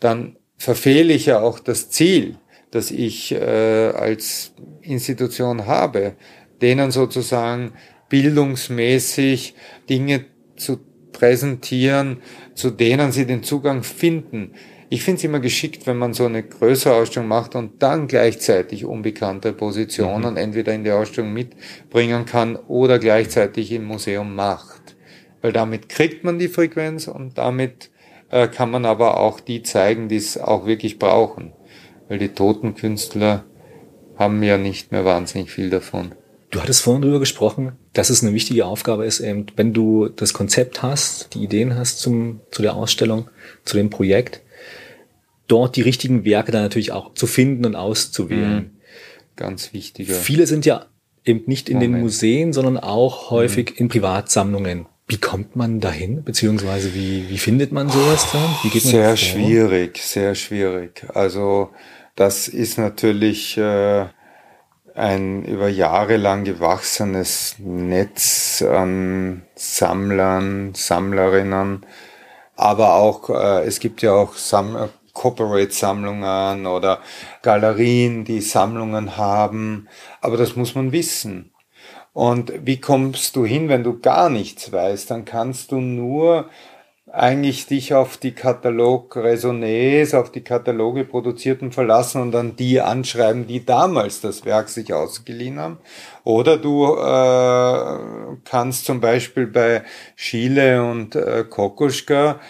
dann 0.00 0.38
verfehle 0.56 1.12
ich 1.12 1.26
ja 1.26 1.40
auch 1.40 1.58
das 1.58 1.90
Ziel, 1.90 2.38
das 2.74 2.90
ich 2.90 3.32
äh, 3.32 3.38
als 3.38 4.52
Institution 4.82 5.66
habe, 5.66 6.14
denen 6.60 6.90
sozusagen 6.90 7.72
bildungsmäßig 8.08 9.54
Dinge 9.88 10.24
zu 10.56 10.80
präsentieren, 11.12 12.18
zu 12.54 12.70
denen 12.70 13.12
sie 13.12 13.26
den 13.26 13.42
Zugang 13.42 13.82
finden. 13.82 14.52
Ich 14.90 15.02
finde 15.02 15.18
es 15.18 15.24
immer 15.24 15.40
geschickt, 15.40 15.86
wenn 15.86 15.96
man 15.96 16.12
so 16.12 16.26
eine 16.26 16.42
größere 16.42 16.94
Ausstellung 16.94 17.28
macht 17.28 17.54
und 17.54 17.82
dann 17.82 18.06
gleichzeitig 18.06 18.84
unbekannte 18.84 19.52
Positionen 19.52 20.32
mhm. 20.32 20.36
entweder 20.36 20.74
in 20.74 20.84
die 20.84 20.90
Ausstellung 20.90 21.32
mitbringen 21.32 22.26
kann 22.26 22.56
oder 22.56 22.98
gleichzeitig 22.98 23.72
im 23.72 23.84
Museum 23.84 24.34
macht. 24.34 24.96
Weil 25.40 25.52
damit 25.52 25.88
kriegt 25.88 26.24
man 26.24 26.38
die 26.38 26.48
Frequenz 26.48 27.08
und 27.08 27.38
damit 27.38 27.90
äh, 28.30 28.48
kann 28.48 28.70
man 28.70 28.84
aber 28.84 29.18
auch 29.20 29.40
die 29.40 29.62
zeigen, 29.62 30.08
die 30.08 30.16
es 30.16 30.38
auch 30.38 30.66
wirklich 30.66 30.98
brauchen. 30.98 31.52
Weil 32.08 32.18
die 32.18 32.28
toten 32.28 32.74
Künstler 32.74 33.44
haben 34.16 34.42
ja 34.42 34.58
nicht 34.58 34.92
mehr 34.92 35.04
wahnsinnig 35.04 35.50
viel 35.50 35.70
davon. 35.70 36.14
Du 36.50 36.62
hattest 36.62 36.82
vorhin 36.82 37.02
darüber 37.02 37.18
gesprochen, 37.18 37.72
dass 37.94 38.10
es 38.10 38.22
eine 38.22 38.32
wichtige 38.32 38.66
Aufgabe 38.66 39.04
ist, 39.04 39.20
eben, 39.20 39.46
wenn 39.56 39.72
du 39.72 40.08
das 40.08 40.32
Konzept 40.32 40.82
hast, 40.82 41.34
die 41.34 41.42
Ideen 41.42 41.76
hast 41.76 41.98
zum, 41.98 42.40
zu 42.52 42.62
der 42.62 42.74
Ausstellung, 42.74 43.28
zu 43.64 43.76
dem 43.76 43.90
Projekt, 43.90 44.40
dort 45.48 45.74
die 45.74 45.82
richtigen 45.82 46.24
Werke 46.24 46.52
dann 46.52 46.62
natürlich 46.62 46.92
auch 46.92 47.14
zu 47.14 47.26
finden 47.26 47.64
und 47.64 47.74
auszuwählen. 47.74 48.56
Mhm. 48.56 48.70
Ganz 49.36 49.72
wichtiger. 49.72 50.14
Viele 50.14 50.46
sind 50.46 50.64
ja 50.64 50.86
eben 51.24 51.42
nicht 51.46 51.68
in 51.68 51.78
Moment. 51.78 51.94
den 51.94 52.00
Museen, 52.02 52.52
sondern 52.52 52.78
auch 52.78 53.30
häufig 53.30 53.70
mhm. 53.70 53.76
in 53.76 53.88
Privatsammlungen. 53.88 54.86
Wie 55.06 55.18
kommt 55.18 55.54
man 55.54 55.80
dahin? 55.80 56.24
Beziehungsweise 56.24 56.94
wie, 56.94 57.28
wie 57.28 57.38
findet 57.38 57.72
man 57.72 57.90
sowas 57.90 58.26
dann? 58.32 58.42
Wie 58.62 58.70
geht 58.70 58.84
man 58.84 58.92
sehr 58.92 59.16
schwierig, 59.16 59.98
sehr 60.02 60.34
schwierig. 60.34 61.06
Also 61.12 61.70
das 62.16 62.48
ist 62.48 62.78
natürlich 62.78 63.58
äh, 63.58 64.06
ein 64.94 65.44
über 65.44 65.68
Jahre 65.68 66.16
lang 66.16 66.44
gewachsenes 66.44 67.56
Netz 67.58 68.62
an 68.62 69.42
Sammlern, 69.54 70.72
Sammlerinnen, 70.74 71.84
aber 72.56 72.94
auch 72.94 73.28
äh, 73.28 73.64
es 73.66 73.80
gibt 73.80 74.00
ja 74.00 74.12
auch 74.12 74.34
Sam 74.34 74.88
Corporate-Sammlungen 75.14 76.66
oder 76.66 77.00
Galerien, 77.42 78.24
die 78.24 78.40
Sammlungen 78.40 79.16
haben. 79.16 79.88
Aber 80.20 80.36
das 80.36 80.56
muss 80.56 80.74
man 80.74 80.92
wissen. 80.92 81.53
Und 82.14 82.52
wie 82.64 82.80
kommst 82.80 83.36
du 83.36 83.44
hin, 83.44 83.68
wenn 83.68 83.82
du 83.82 83.98
gar 83.98 84.30
nichts 84.30 84.72
weißt? 84.72 85.10
Dann 85.10 85.24
kannst 85.24 85.72
du 85.72 85.80
nur 85.80 86.48
eigentlich 87.10 87.66
dich 87.66 87.92
auf 87.92 88.16
die 88.16 88.32
Katalog-Resonés, 88.32 90.16
auf 90.16 90.30
die 90.30 90.42
Kataloge 90.42 91.04
produzierten 91.04 91.70
verlassen 91.72 92.22
und 92.22 92.32
dann 92.32 92.56
die 92.56 92.80
anschreiben, 92.80 93.46
die 93.46 93.64
damals 93.64 94.20
das 94.20 94.44
Werk 94.44 94.68
sich 94.68 94.94
ausgeliehen 94.94 95.58
haben. 95.58 95.78
Oder 96.22 96.56
du 96.56 96.94
äh, 96.94 98.36
kannst 98.44 98.84
zum 98.84 99.00
Beispiel 99.00 99.48
bei 99.48 99.82
Schiele 100.14 100.84
und 100.88 101.16
äh, 101.16 101.44
Kokoschka 101.48 102.40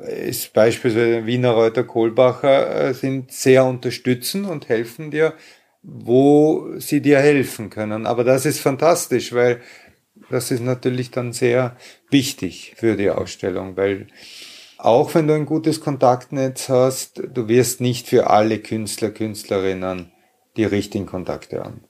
ist 0.00 0.52
beispielsweise 0.52 1.26
Wiener 1.26 1.52
Reuter 1.52 1.84
Kohlbacher, 1.84 2.88
äh, 2.88 2.94
sind 2.94 3.32
sehr 3.32 3.64
unterstützen 3.64 4.44
und 4.44 4.68
helfen 4.68 5.10
dir, 5.10 5.34
wo 5.90 6.78
sie 6.78 7.00
dir 7.00 7.18
helfen 7.18 7.70
können. 7.70 8.06
Aber 8.06 8.24
das 8.24 8.44
ist 8.44 8.60
fantastisch, 8.60 9.32
weil 9.32 9.60
das 10.30 10.50
ist 10.50 10.60
natürlich 10.60 11.10
dann 11.10 11.32
sehr 11.32 11.76
wichtig 12.10 12.74
für 12.76 12.96
die 12.96 13.10
Ausstellung, 13.10 13.76
weil 13.76 14.08
auch 14.76 15.14
wenn 15.14 15.26
du 15.26 15.34
ein 15.34 15.46
gutes 15.46 15.80
Kontaktnetz 15.80 16.68
hast, 16.68 17.22
du 17.34 17.48
wirst 17.48 17.80
nicht 17.80 18.06
für 18.06 18.28
alle 18.28 18.58
Künstler, 18.58 19.10
Künstlerinnen 19.10 20.12
die 20.56 20.64
richtigen 20.64 21.06
Kontakte 21.06 21.60
haben. 21.60 21.84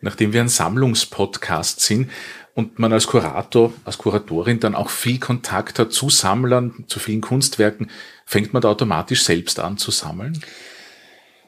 Nachdem 0.00 0.32
wir 0.32 0.40
ein 0.40 0.48
Sammlungspodcast 0.48 1.80
sind, 1.80 2.10
und 2.54 2.78
man 2.78 2.92
als 2.92 3.08
Kurator, 3.08 3.72
als 3.84 3.98
Kuratorin 3.98 4.60
dann 4.60 4.76
auch 4.76 4.88
viel 4.88 5.18
Kontakt 5.18 5.78
hat 5.78 5.92
zu 5.92 6.08
Sammlern, 6.08 6.84
zu 6.86 7.00
vielen 7.00 7.20
Kunstwerken, 7.20 7.90
fängt 8.24 8.52
man 8.52 8.62
da 8.62 8.68
automatisch 8.68 9.24
selbst 9.24 9.58
an 9.58 9.76
zu 9.76 9.90
sammeln? 9.90 10.40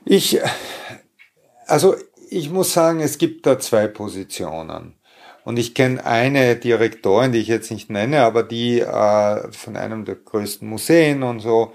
Ich, 0.04 0.40
also 1.66 1.96
ich 2.28 2.50
muss 2.50 2.72
sagen, 2.72 3.00
es 3.00 3.18
gibt 3.18 3.46
da 3.46 3.58
zwei 3.58 3.86
Positionen. 3.86 4.94
Und 5.44 5.58
ich 5.58 5.74
kenne 5.74 6.04
eine 6.04 6.56
Direktorin, 6.56 7.30
die 7.30 7.38
ich 7.38 7.46
jetzt 7.46 7.70
nicht 7.70 7.88
nenne, 7.88 8.22
aber 8.22 8.42
die 8.42 8.80
äh, 8.80 9.52
von 9.52 9.76
einem 9.76 10.04
der 10.04 10.16
größten 10.16 10.68
Museen 10.68 11.22
und 11.22 11.38
so, 11.38 11.72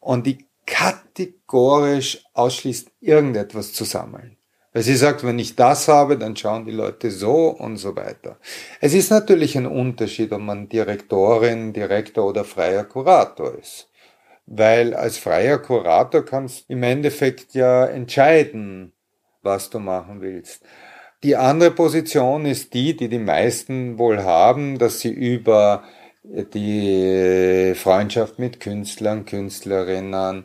und 0.00 0.26
die 0.26 0.46
kategorisch 0.66 2.24
ausschließt, 2.34 2.90
irgendetwas 3.00 3.72
zu 3.72 3.84
sammeln. 3.84 4.36
Weil 4.72 4.82
sie 4.82 4.96
sagt, 4.96 5.22
wenn 5.22 5.38
ich 5.38 5.54
das 5.54 5.86
habe, 5.86 6.16
dann 6.16 6.34
schauen 6.34 6.64
die 6.64 6.72
Leute 6.72 7.10
so 7.10 7.48
und 7.48 7.76
so 7.76 7.94
weiter. 7.94 8.38
Es 8.80 8.94
ist 8.94 9.10
natürlich 9.10 9.56
ein 9.56 9.66
Unterschied, 9.66 10.32
ob 10.32 10.40
man 10.40 10.68
Direktorin, 10.68 11.72
Direktor 11.72 12.26
oder 12.26 12.44
freier 12.44 12.84
Kurator 12.84 13.54
ist. 13.54 13.88
Weil 14.46 14.94
als 14.94 15.18
freier 15.18 15.58
Kurator 15.58 16.24
kannst 16.24 16.68
du 16.68 16.72
im 16.72 16.82
Endeffekt 16.82 17.54
ja 17.54 17.84
entscheiden, 17.84 18.92
was 19.42 19.70
du 19.70 19.78
machen 19.78 20.20
willst. 20.20 20.64
Die 21.22 21.36
andere 21.36 21.70
Position 21.70 22.46
ist 22.46 22.74
die, 22.74 22.96
die 22.96 23.08
die 23.08 23.18
meisten 23.18 23.98
wohl 23.98 24.22
haben, 24.22 24.78
dass 24.78 25.00
sie 25.00 25.10
über 25.12 25.84
die 26.24 27.74
Freundschaft 27.74 28.38
mit 28.38 28.60
Künstlern, 28.60 29.24
Künstlerinnen, 29.24 30.44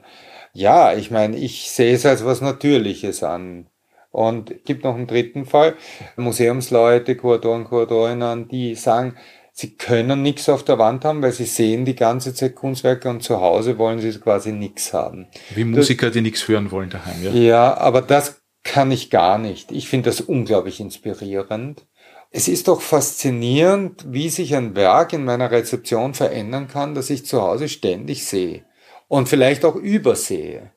ja, 0.54 0.96
ich 0.96 1.12
meine, 1.12 1.38
ich 1.38 1.70
sehe 1.70 1.94
es 1.94 2.06
als 2.06 2.26
was 2.26 2.42
Natürliches 2.42 3.22
an. 3.22 3.68
Und 4.10 4.66
gibt 4.66 4.84
noch 4.84 4.96
einen 4.96 5.06
dritten 5.06 5.46
Fall, 5.46 5.76
Museumsleute, 6.16 7.16
Kuratoren, 7.16 7.66
Kuratorinnen, 7.66 8.48
die 8.48 8.74
sagen, 8.74 9.16
sie 9.52 9.76
können 9.76 10.24
nichts 10.24 10.50
auf 10.50 10.64
der 10.64 10.80
Wand 10.80 11.06
haben, 11.06 11.22
weil 11.22 11.32
sie 11.32 11.46
sehen 11.46 11.86
die 11.86 11.96
ganze 11.96 12.34
Zeit 12.34 12.56
Kunstwerke 12.56 13.10
und 13.10 13.22
zu 13.22 13.42
Hause 13.42 13.78
wollen 13.78 14.00
sie 14.00 14.12
quasi 14.20 14.52
nichts 14.52 14.94
haben. 14.94 15.28
Wie 15.54 15.64
Musiker, 15.64 16.08
das, 16.08 16.14
die 16.14 16.22
nichts 16.22 16.48
hören 16.48 16.72
wollen 16.72 16.90
daheim, 16.90 17.22
ja? 17.22 17.32
Ja, 17.32 17.78
aber 17.78 18.02
das 18.02 18.42
kann 18.64 18.92
ich 18.92 19.10
gar 19.10 19.38
nicht. 19.38 19.72
Ich 19.72 19.90
finde 19.90 20.10
das 20.10 20.22
unglaublich 20.22 20.80
inspirierend. 20.80 21.86
Es 22.32 22.48
ist 22.48 22.68
doch 22.68 22.82
faszinierend, 22.82 24.06
wie 24.10 24.30
sich 24.30 24.56
ein 24.56 24.76
Werk 24.76 25.14
in 25.14 25.24
meiner 25.24 25.50
Rezeption 25.50 26.14
verändern 26.14 26.68
kann, 26.68 26.94
das 26.94 27.10
ich 27.10 27.26
zu 27.26 27.42
Hause 27.42 27.70
ständig 27.70 28.26
sehe 28.26 28.66
und 29.08 29.30
vielleicht 29.30 29.64
auch 29.66 29.76
übersehe. 29.76 30.72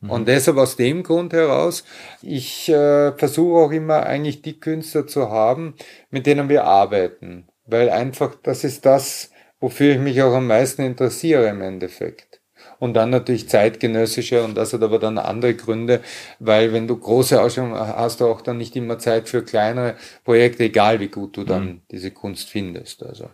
Und 0.00 0.22
mhm. 0.22 0.26
deshalb 0.26 0.58
aus 0.58 0.76
dem 0.76 1.02
Grund 1.02 1.32
heraus, 1.32 1.84
ich 2.20 2.68
äh, 2.68 3.12
versuche 3.16 3.58
auch 3.58 3.70
immer 3.72 4.04
eigentlich 4.04 4.42
die 4.42 4.60
Künstler 4.60 5.06
zu 5.06 5.30
haben, 5.30 5.74
mit 6.10 6.26
denen 6.26 6.48
wir 6.48 6.64
arbeiten. 6.64 7.48
Weil 7.66 7.88
einfach, 7.88 8.34
das 8.42 8.64
ist 8.64 8.84
das, 8.84 9.30
wofür 9.60 9.94
ich 9.94 9.98
mich 9.98 10.22
auch 10.22 10.34
am 10.34 10.46
meisten 10.46 10.82
interessiere 10.82 11.48
im 11.48 11.62
Endeffekt. 11.62 12.42
Und 12.84 12.92
dann 12.92 13.08
natürlich 13.08 13.48
zeitgenössische, 13.48 14.44
und 14.44 14.58
das 14.58 14.74
hat 14.74 14.82
aber 14.82 14.98
dann 14.98 15.16
andere 15.16 15.54
Gründe, 15.54 16.02
weil 16.38 16.74
wenn 16.74 16.86
du 16.86 16.94
große 16.94 17.40
Ausstellungen 17.40 17.78
hast, 17.78 18.20
du 18.20 18.26
auch 18.26 18.42
dann 18.42 18.58
nicht 18.58 18.76
immer 18.76 18.98
Zeit 18.98 19.26
für 19.26 19.42
kleinere 19.42 19.96
Projekte, 20.22 20.64
egal 20.64 21.00
wie 21.00 21.08
gut 21.08 21.38
du 21.38 21.44
dann 21.44 21.64
mhm. 21.64 21.80
diese 21.90 22.10
Kunst 22.10 22.50
findest. 22.50 23.02
Also. 23.02 23.30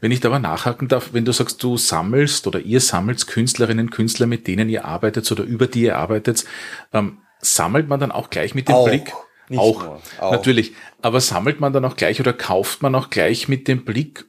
Wenn 0.00 0.10
ich 0.10 0.20
da 0.20 0.28
aber 0.28 0.38
nachhaken 0.38 0.88
darf, 0.88 1.10
wenn 1.12 1.26
du 1.26 1.32
sagst, 1.32 1.62
du 1.62 1.76
sammelst 1.76 2.46
oder 2.46 2.60
ihr 2.60 2.80
sammelt 2.80 3.26
Künstlerinnen, 3.26 3.90
Künstler, 3.90 4.26
mit 4.26 4.46
denen 4.46 4.70
ihr 4.70 4.86
arbeitet 4.86 5.30
oder 5.30 5.44
über 5.44 5.66
die 5.66 5.82
ihr 5.82 5.98
arbeitet, 5.98 6.46
ähm, 6.94 7.18
sammelt 7.40 7.88
man 7.88 8.00
dann 8.00 8.10
auch 8.10 8.30
gleich 8.30 8.54
mit 8.54 8.68
dem 8.68 8.74
auch, 8.74 8.88
Blick? 8.88 9.12
Auch, 9.54 10.00
auch, 10.18 10.32
natürlich. 10.32 10.72
Aber 11.02 11.20
sammelt 11.20 11.60
man 11.60 11.74
dann 11.74 11.84
auch 11.84 11.96
gleich 11.96 12.20
oder 12.20 12.32
kauft 12.32 12.80
man 12.80 12.94
auch 12.94 13.10
gleich 13.10 13.48
mit 13.48 13.68
dem 13.68 13.84
Blick 13.84 14.24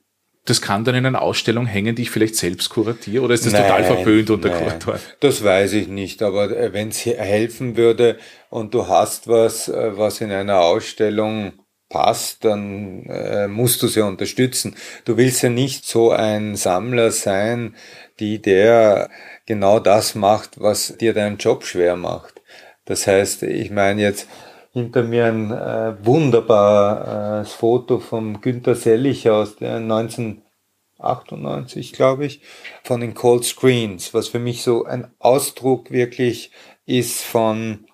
das 0.46 0.62
kann 0.62 0.84
dann 0.84 0.94
in 0.96 1.06
einer 1.06 1.24
Ausstellung 1.24 1.66
hängen, 1.66 1.96
die 1.96 2.04
ich 2.04 2.12
vielleicht 2.12 2.36
selbst 2.36 2.70
kuratiere? 2.70 3.24
Oder 3.24 3.34
ist 3.34 3.46
das 3.46 3.54
nein, 3.54 3.64
total 3.64 3.84
verpönt 3.84 4.30
unter 4.30 4.50
nein, 4.50 4.60
Kuratoren? 4.60 5.00
Das 5.20 5.44
weiß 5.44 5.74
ich 5.74 5.88
nicht, 5.88 6.22
aber 6.22 6.56
äh, 6.56 6.72
wenn 6.72 6.90
es 6.90 7.04
helfen 7.04 7.78
würde 7.78 8.18
und 8.50 8.74
du 8.74 8.88
hast 8.88 9.28
was, 9.28 9.68
äh, 9.68 9.98
was 9.98 10.22
in 10.22 10.32
einer 10.32 10.60
Ausstellung 10.60 11.54
passt, 11.90 12.46
dann 12.46 13.06
äh, 13.08 13.48
musst 13.48 13.82
du 13.82 13.88
sie 13.88 14.02
unterstützen. 14.02 14.76
Du 15.04 15.18
willst 15.18 15.42
ja 15.42 15.50
nicht 15.50 15.86
so 15.86 16.12
ein 16.12 16.56
Sammler 16.56 17.10
sein, 17.12 17.76
die 18.20 18.40
der 18.40 19.10
genau 19.48 19.80
das 19.80 20.14
macht, 20.14 20.60
was 20.62 20.96
dir 20.98 21.14
deinen 21.14 21.38
Job 21.38 21.66
schwer 21.66 21.96
macht. 21.96 22.42
Das 22.86 23.08
heißt, 23.08 23.44
ich 23.44 23.72
meine 23.72 24.02
jetzt, 24.02 24.28
hinter 24.76 25.04
mir 25.04 25.28
ein 25.28 25.52
äh, 25.52 25.94
wunderbares 26.06 27.54
Foto 27.54 28.00
vom 28.00 28.42
Günter 28.42 28.76
Sellich 28.76 29.30
aus 29.30 29.56
der 29.56 29.78
1998, 29.78 31.94
glaube 31.94 32.26
ich, 32.26 32.42
von 32.84 33.00
den 33.00 33.14
Cold 33.14 33.46
Screens, 33.46 34.14
was 34.14 34.28
für 34.28 34.40
mich 34.40 34.64
so 34.64 34.84
ein 34.84 35.08
Ausdruck 35.18 35.92
wirklich 35.92 36.52
ist 36.86 37.24
von 37.24 37.86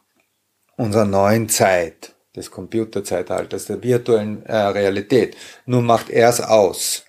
unserer 0.75 1.05
neuen 1.05 1.49
Zeit, 1.49 2.15
des 2.35 2.49
Computerzeitalters, 2.49 3.65
der 3.65 3.83
virtuellen 3.83 4.43
äh, 4.47 4.55
Realität. 4.55 5.37
Nur 5.67 5.83
macht 5.83 6.09
er 6.09 6.29
es 6.29 6.41
aus. 6.41 7.05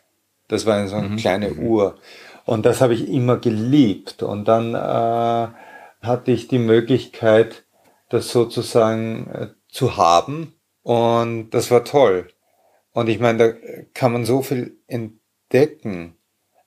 Das 0.49 0.67
war 0.67 0.87
so 0.87 0.97
eine 0.97 1.09
mhm. 1.09 1.17
kleine 1.17 1.49
mhm. 1.49 1.67
Uhr. 1.67 1.95
Und 2.45 2.67
das 2.67 2.83
habe 2.83 2.93
ich 2.93 3.09
immer 3.09 3.39
geliebt. 3.39 4.23
Und 4.23 4.49
dann 4.49 4.75
äh, 4.75 5.49
hatte 6.03 6.31
ich 6.31 6.49
die 6.49 6.59
Möglichkeit, 6.59 7.65
das 8.11 8.31
sozusagen 8.31 9.29
äh, 9.29 9.47
zu 9.73 9.97
haben. 9.97 10.55
Und 10.83 11.51
das 11.51 11.71
war 11.73 11.85
toll. 11.85 12.29
Und 12.93 13.09
ich 13.09 13.19
meine, 13.19 13.39
da 13.39 13.53
kann 13.95 14.13
man 14.13 14.25
so 14.25 14.43
viel 14.43 14.77
entdecken. 14.87 16.15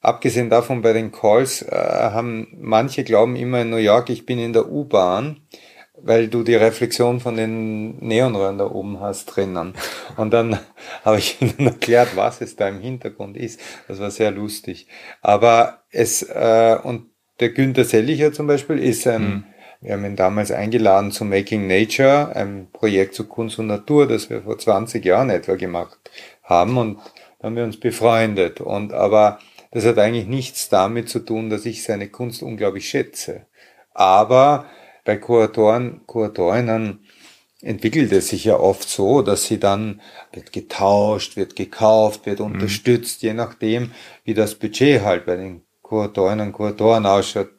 Abgesehen 0.01 0.49
davon 0.49 0.81
bei 0.81 0.93
den 0.93 1.11
Calls 1.11 1.61
äh, 1.61 1.71
haben 1.71 2.47
manche 2.59 3.03
glauben 3.03 3.35
immer 3.35 3.61
in 3.61 3.69
New 3.69 3.77
York, 3.77 4.09
ich 4.09 4.25
bin 4.25 4.39
in 4.39 4.53
der 4.53 4.69
U-Bahn, 4.69 5.41
weil 5.97 6.27
du 6.27 6.43
die 6.43 6.55
Reflexion 6.55 7.19
von 7.19 7.37
den 7.37 7.97
Neonröhren 8.05 8.57
da 8.57 8.69
oben 8.69 8.99
hast 8.99 9.25
drinnen. 9.25 9.73
Und 10.17 10.31
dann 10.31 10.59
habe 11.03 11.17
ich 11.19 11.41
ihnen 11.41 11.67
erklärt, 11.67 12.15
was 12.15 12.41
es 12.41 12.55
da 12.55 12.67
im 12.67 12.79
Hintergrund 12.79 13.37
ist. 13.37 13.59
Das 13.87 13.99
war 13.99 14.11
sehr 14.11 14.31
lustig. 14.31 14.87
Aber 15.21 15.83
es, 15.91 16.23
äh, 16.23 16.77
und 16.81 17.09
der 17.39 17.49
Günther 17.49 17.85
Sellicher 17.85 18.31
zum 18.31 18.47
Beispiel 18.47 18.79
ist 18.79 19.07
ein, 19.07 19.23
mhm 19.23 19.43
wir 19.85 19.93
haben 19.93 20.05
ihn 20.05 20.15
damals 20.15 20.51
eingeladen 20.51 21.11
zu 21.11 21.25
Making 21.25 21.67
Nature, 21.67 22.35
ein 22.35 22.69
Projekt 22.73 23.13
zu 23.13 23.27
Kunst 23.27 23.59
und 23.59 23.67
Natur, 23.67 24.07
das 24.07 24.31
wir 24.31 24.41
vor 24.41 24.57
20 24.57 25.05
Jahren 25.05 25.29
etwa 25.29 25.53
gemacht 25.53 25.99
haben 26.41 26.77
und 26.77 26.97
da 27.37 27.45
haben 27.45 27.55
wir 27.55 27.63
uns 27.63 27.79
befreundet. 27.79 28.61
Und 28.61 28.93
aber 28.93 29.37
das 29.69 29.85
hat 29.85 29.99
eigentlich 29.99 30.25
nichts 30.25 30.69
damit 30.69 31.07
zu 31.07 31.19
tun, 31.19 31.51
dass 31.51 31.67
ich 31.67 31.83
seine 31.83 32.09
Kunst 32.09 32.41
unglaublich 32.41 32.89
schätze. 32.89 33.45
Aber 33.93 34.65
bei 35.03 35.17
Kuratoren, 35.17 36.01
Kuratorinnen 36.07 37.05
entwickelt 37.61 38.11
es 38.11 38.29
sich 38.29 38.43
ja 38.43 38.59
oft 38.59 38.89
so, 38.89 39.21
dass 39.21 39.45
sie 39.45 39.59
dann 39.59 40.01
wird 40.33 40.51
getauscht, 40.51 41.37
wird 41.37 41.55
gekauft, 41.55 42.25
wird 42.25 42.39
mhm. 42.39 42.45
unterstützt, 42.45 43.21
je 43.21 43.35
nachdem, 43.35 43.91
wie 44.23 44.33
das 44.33 44.55
Budget 44.55 45.03
halt 45.03 45.27
bei 45.27 45.35
den 45.35 45.61
Kuratorinnen 45.83 46.47
und 46.47 46.53
Kuratoren 46.53 47.05
ausschaut 47.05 47.49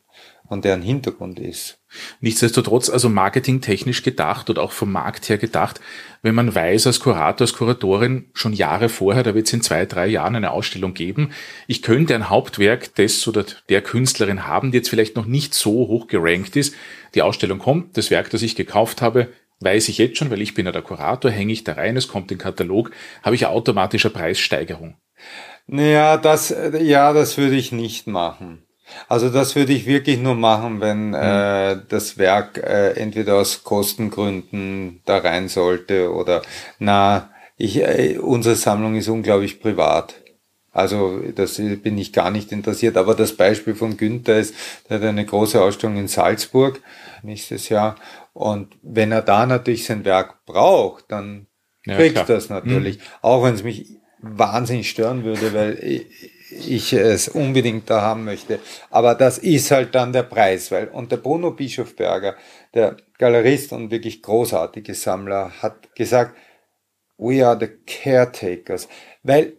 und 0.49 0.65
deren 0.65 0.83
Hintergrund 0.83 1.39
ist. 1.39 1.79
Nichtsdestotrotz, 2.21 2.91
also 2.91 3.09
marketingtechnisch 3.09 4.03
gedacht 4.03 4.51
oder 4.51 4.63
auch 4.63 4.73
vom 4.73 4.93
Markt 4.93 5.29
her 5.29 5.39
gedacht, 5.39 5.81
wenn 6.23 6.35
man 6.35 6.55
weiß 6.55 6.87
als 6.87 7.01
Kurator, 7.01 7.45
als 7.45 7.53
Kuratorin 7.53 8.31
schon 8.35 8.53
Jahre 8.53 8.89
vorher, 8.89 9.23
da 9.23 9.35
wird 9.35 9.47
es 9.47 9.53
in 9.53 9.63
zwei, 9.63 9.87
drei 9.87 10.07
Jahren 10.07 10.37
eine 10.37 10.51
Ausstellung 10.51 10.95
geben, 10.95 11.31
ich 11.67 11.83
könnte 11.83 12.15
ein 12.15 12.31
Hauptwerk 12.31 12.95
des 12.95 13.27
oder 13.29 13.45
der 13.69 13.83
Künstlerin 13.83 14.47
haben, 14.47 14.73
die 14.73 14.79
jetzt 14.79 14.91
vielleicht 14.91 15.17
noch 15.17 15.27
nicht 15.27 15.55
so 15.55 15.71
hoch 15.71 16.09
gerankt 16.09 16.57
ist. 16.57 16.75
Die 17.15 17.23
Ausstellung 17.23 17.59
kommt, 17.59 17.97
das 17.97 18.11
Werk, 18.11 18.31
das 18.31 18.43
ich 18.43 18.57
gekauft 18.57 19.03
habe, 19.03 19.29
weiß 19.61 19.89
ich 19.89 19.99
jetzt 19.99 20.19
schon, 20.19 20.31
weil 20.31 20.43
ich 20.43 20.55
bin 20.55 20.67
ja 20.67 20.73
der 20.73 20.83
Kurator, 20.83 21.31
hänge 21.31 21.53
ich 21.53 21.65
da 21.65 21.75
rein, 21.75 21.97
es 21.97 22.09
kommt 22.09 22.31
in 22.31 22.39
den 22.39 22.43
Katalog, 22.43 22.91
habe 23.23 23.35
ich 23.35 23.47
automatische 23.47 24.11
Preissteigerung. 24.11 24.97
Naja, 25.67 26.17
das, 26.17 26.55
ja, 26.81 27.13
das 27.13 27.39
würde 27.39 27.57
ich 27.57 27.73
nicht 27.73 28.07
machen. 28.07 28.66
Also 29.09 29.29
das 29.31 29.57
würde 29.57 29.72
ich 29.72 29.87
wirklich 29.87 30.18
nur 30.18 30.35
machen, 30.35 30.81
wenn 30.81 31.09
mhm. 31.09 31.14
äh, 31.14 31.77
das 31.88 32.18
Werk 32.18 32.59
äh, 32.59 32.92
entweder 32.92 33.37
aus 33.37 33.64
Kostengründen 33.64 35.01
da 35.05 35.18
rein 35.18 35.49
sollte 35.49 36.12
oder 36.12 36.42
na, 36.79 37.31
ich, 37.57 37.79
äh, 37.79 38.18
unsere 38.18 38.55
Sammlung 38.57 38.96
ist 38.96 39.09
unglaublich 39.09 39.61
privat. 39.61 40.14
Also 40.72 41.20
das 41.35 41.57
bin 41.57 41.96
ich 41.96 42.12
gar 42.12 42.31
nicht 42.31 42.53
interessiert. 42.53 42.99
Aber 42.99 43.14
das 43.14 43.35
Beispiel 43.35 43.75
von 43.75 43.96
Günther 43.96 44.38
ist, 44.38 44.55
der 44.90 44.99
hat 44.99 45.07
eine 45.07 45.25
große 45.25 45.61
Ausstellung 45.61 45.96
in 45.96 46.07
Salzburg 46.07 46.83
nächstes 47.22 47.70
Jahr. 47.70 47.96
Und 48.35 48.77
wenn 48.83 49.11
er 49.11 49.22
da 49.22 49.46
natürlich 49.46 49.87
sein 49.87 50.05
Werk 50.05 50.44
braucht, 50.44 51.07
dann 51.09 51.46
ja, 51.87 51.96
kriegt 51.96 52.29
das 52.29 52.51
natürlich. 52.51 52.99
Mhm. 52.99 53.03
Auch 53.22 53.44
wenn 53.44 53.55
es 53.55 53.62
mich 53.62 53.87
wahnsinnig 54.20 54.90
stören 54.90 55.25
würde, 55.25 55.55
weil 55.55 56.05
ich, 56.57 56.92
es 56.92 57.29
unbedingt 57.29 57.88
da 57.90 58.03
haben 58.03 58.25
möchte. 58.25 58.59
Aber 58.90 59.14
das 59.14 59.38
ist 59.38 59.71
halt 59.71 59.95
dann 59.95 60.12
der 60.12 60.25
Preis, 60.25 60.71
weil, 60.71 60.88
und 60.88 61.12
der 61.12 61.19
Bruno 61.19 61.51
Bischofberger, 61.53 62.37
der 62.75 62.97
Galerist 63.19 63.73
und 63.73 63.90
wirklich 63.90 64.23
großartige 64.23 64.95
Sammler, 64.95 65.51
hat 65.62 65.95
gesagt, 65.95 66.37
we 67.19 67.47
are 67.47 67.59
the 67.59 67.69
caretakers, 67.87 68.88
weil 69.23 69.55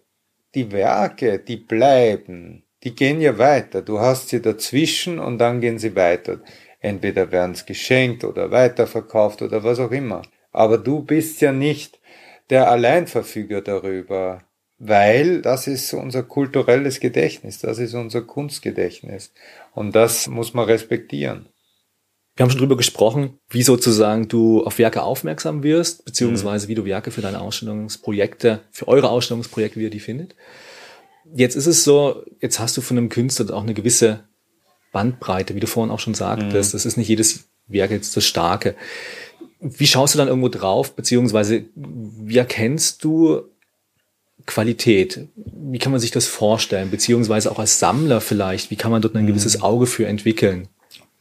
die 0.56 0.72
Werke, 0.72 1.40
die 1.40 1.58
bleiben, 1.58 2.64
die 2.84 2.96
gehen 2.96 3.22
ja 3.22 3.38
weiter. 3.38 3.82
Du 3.82 4.00
hast 4.00 4.30
sie 4.30 4.42
dazwischen 4.42 5.20
und 5.20 5.40
dann 5.40 5.62
gehen 5.62 5.80
sie 5.80 5.96
weiter. 5.96 6.40
Entweder 6.80 7.32
werden 7.32 7.54
es 7.54 7.66
geschenkt 7.66 8.24
oder 8.24 8.52
weiterverkauft 8.52 9.42
oder 9.42 9.64
was 9.64 9.80
auch 9.80 9.92
immer. 9.92 10.22
Aber 10.52 10.78
du 10.78 11.04
bist 11.04 11.42
ja 11.42 11.52
nicht 11.52 12.00
der 12.50 12.70
Alleinverfüger 12.72 13.62
darüber 13.62 14.47
weil 14.80 15.42
das 15.42 15.68
ist 15.68 15.94
unser 15.94 16.24
kulturelles 16.24 17.00
Gedächtnis, 17.00 17.60
das 17.60 17.80
ist 17.80 17.94
unser 17.94 18.22
Kunstgedächtnis 18.22 19.32
und 19.74 19.96
das 19.96 20.28
muss 20.28 20.54
man 20.54 20.66
respektieren. 20.66 21.48
Wir 22.36 22.44
haben 22.44 22.52
schon 22.52 22.60
drüber 22.60 22.78
gesprochen, 22.78 23.40
wie 23.50 23.64
sozusagen 23.64 24.28
du 24.28 24.64
auf 24.64 24.78
Werke 24.78 25.02
aufmerksam 25.02 25.64
wirst, 25.64 26.06
beziehungsweise 26.06 26.68
wie 26.68 26.76
du 26.76 26.86
Werke 26.86 27.10
für 27.10 27.22
deine 27.22 27.42
Ausstellungsprojekte, 27.42 28.62
für 28.70 28.88
eure 28.88 29.10
Ausstellungsprojekte, 29.10 29.80
wie 29.80 29.86
ihr 29.86 29.90
die 29.90 30.00
findet. 30.00 30.36
Jetzt 31.34 31.56
ist 31.56 31.66
es 31.66 31.84
so, 31.84 32.24
jetzt 32.40 32.60
hast 32.60 32.78
du 32.78 32.82
von 32.82 32.96
einem 32.96 33.10
Künstler 33.10 33.52
auch 33.56 33.64
eine 33.64 33.74
gewisse 33.74 34.24
Bandbreite, 34.92 35.56
wie 35.56 35.60
du 35.60 35.68
vorhin 35.68 35.92
auch 35.92 36.00
schon 36.00 36.14
sagtest. 36.14 36.74
Mhm. 36.74 36.78
Das 36.78 36.86
ist 36.86 36.98
nicht 36.98 37.08
jedes 37.08 37.50
Werk 37.68 37.90
jetzt 37.90 38.16
das 38.16 38.26
Starke. 38.26 38.76
Wie 39.60 39.88
schaust 39.88 40.14
du 40.14 40.20
dann 40.20 40.28
irgendwo 40.28 40.50
drauf, 40.50 40.96
beziehungsweise 40.96 41.66
wie 41.76 42.38
erkennst 42.38 43.04
du 43.04 43.50
Qualität. 44.48 45.28
Wie 45.36 45.78
kann 45.78 45.92
man 45.92 46.02
sich 46.02 46.10
das 46.10 46.26
vorstellen? 46.26 46.90
Beziehungsweise 46.90 47.52
auch 47.52 47.60
als 47.60 47.78
Sammler 47.78 48.22
vielleicht, 48.22 48.72
wie 48.72 48.76
kann 48.76 48.90
man 48.90 49.04
dort 49.04 49.16
ein 49.16 49.28
gewisses 49.28 49.58
mhm. 49.58 49.64
Auge 49.64 49.86
für 49.86 50.08
entwickeln? 50.08 50.68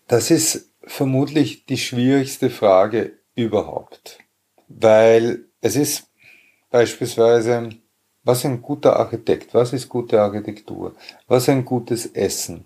Das 0.09 0.31
ist 0.31 0.71
vermutlich 0.83 1.67
die 1.67 1.77
schwierigste 1.77 2.49
Frage 2.49 3.13
überhaupt. 3.35 4.19
Weil 4.69 5.41
es 5.61 5.77
ist 5.77 6.07
beispielsweise, 6.71 7.71
was 8.25 8.45
ein 8.45 8.63
guter 8.63 8.97
Architekt? 8.97 9.53
Was 9.53 9.73
ist 9.73 9.89
gute 9.89 10.21
Architektur? 10.21 10.95
Was 11.29 11.49
ein 11.49 11.65
gutes 11.65 12.07
Essen? 12.07 12.65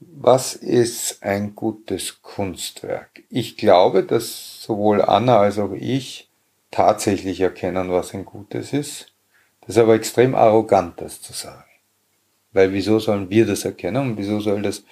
Was 0.00 0.54
ist 0.54 1.22
ein 1.22 1.54
gutes 1.56 2.22
Kunstwerk? 2.22 3.22
Ich 3.30 3.56
glaube, 3.56 4.04
dass 4.04 4.62
sowohl 4.62 5.02
Anna 5.02 5.38
als 5.38 5.58
auch 5.58 5.72
ich 5.72 6.28
tatsächlich 6.70 7.40
erkennen, 7.40 7.90
was 7.90 8.14
ein 8.14 8.24
gutes 8.24 8.72
ist. 8.72 9.12
Das 9.68 9.76
ist 9.76 9.82
aber 9.82 9.96
extrem 9.96 10.34
arrogant, 10.34 10.98
das 10.98 11.20
zu 11.20 11.34
sagen. 11.34 11.62
Weil 12.52 12.72
wieso 12.72 12.98
sollen 13.00 13.28
wir 13.28 13.44
das 13.44 13.66
erkennen 13.66 14.12
und 14.12 14.16
wieso 14.16 14.40
soll 14.40 14.62
das 14.62 14.82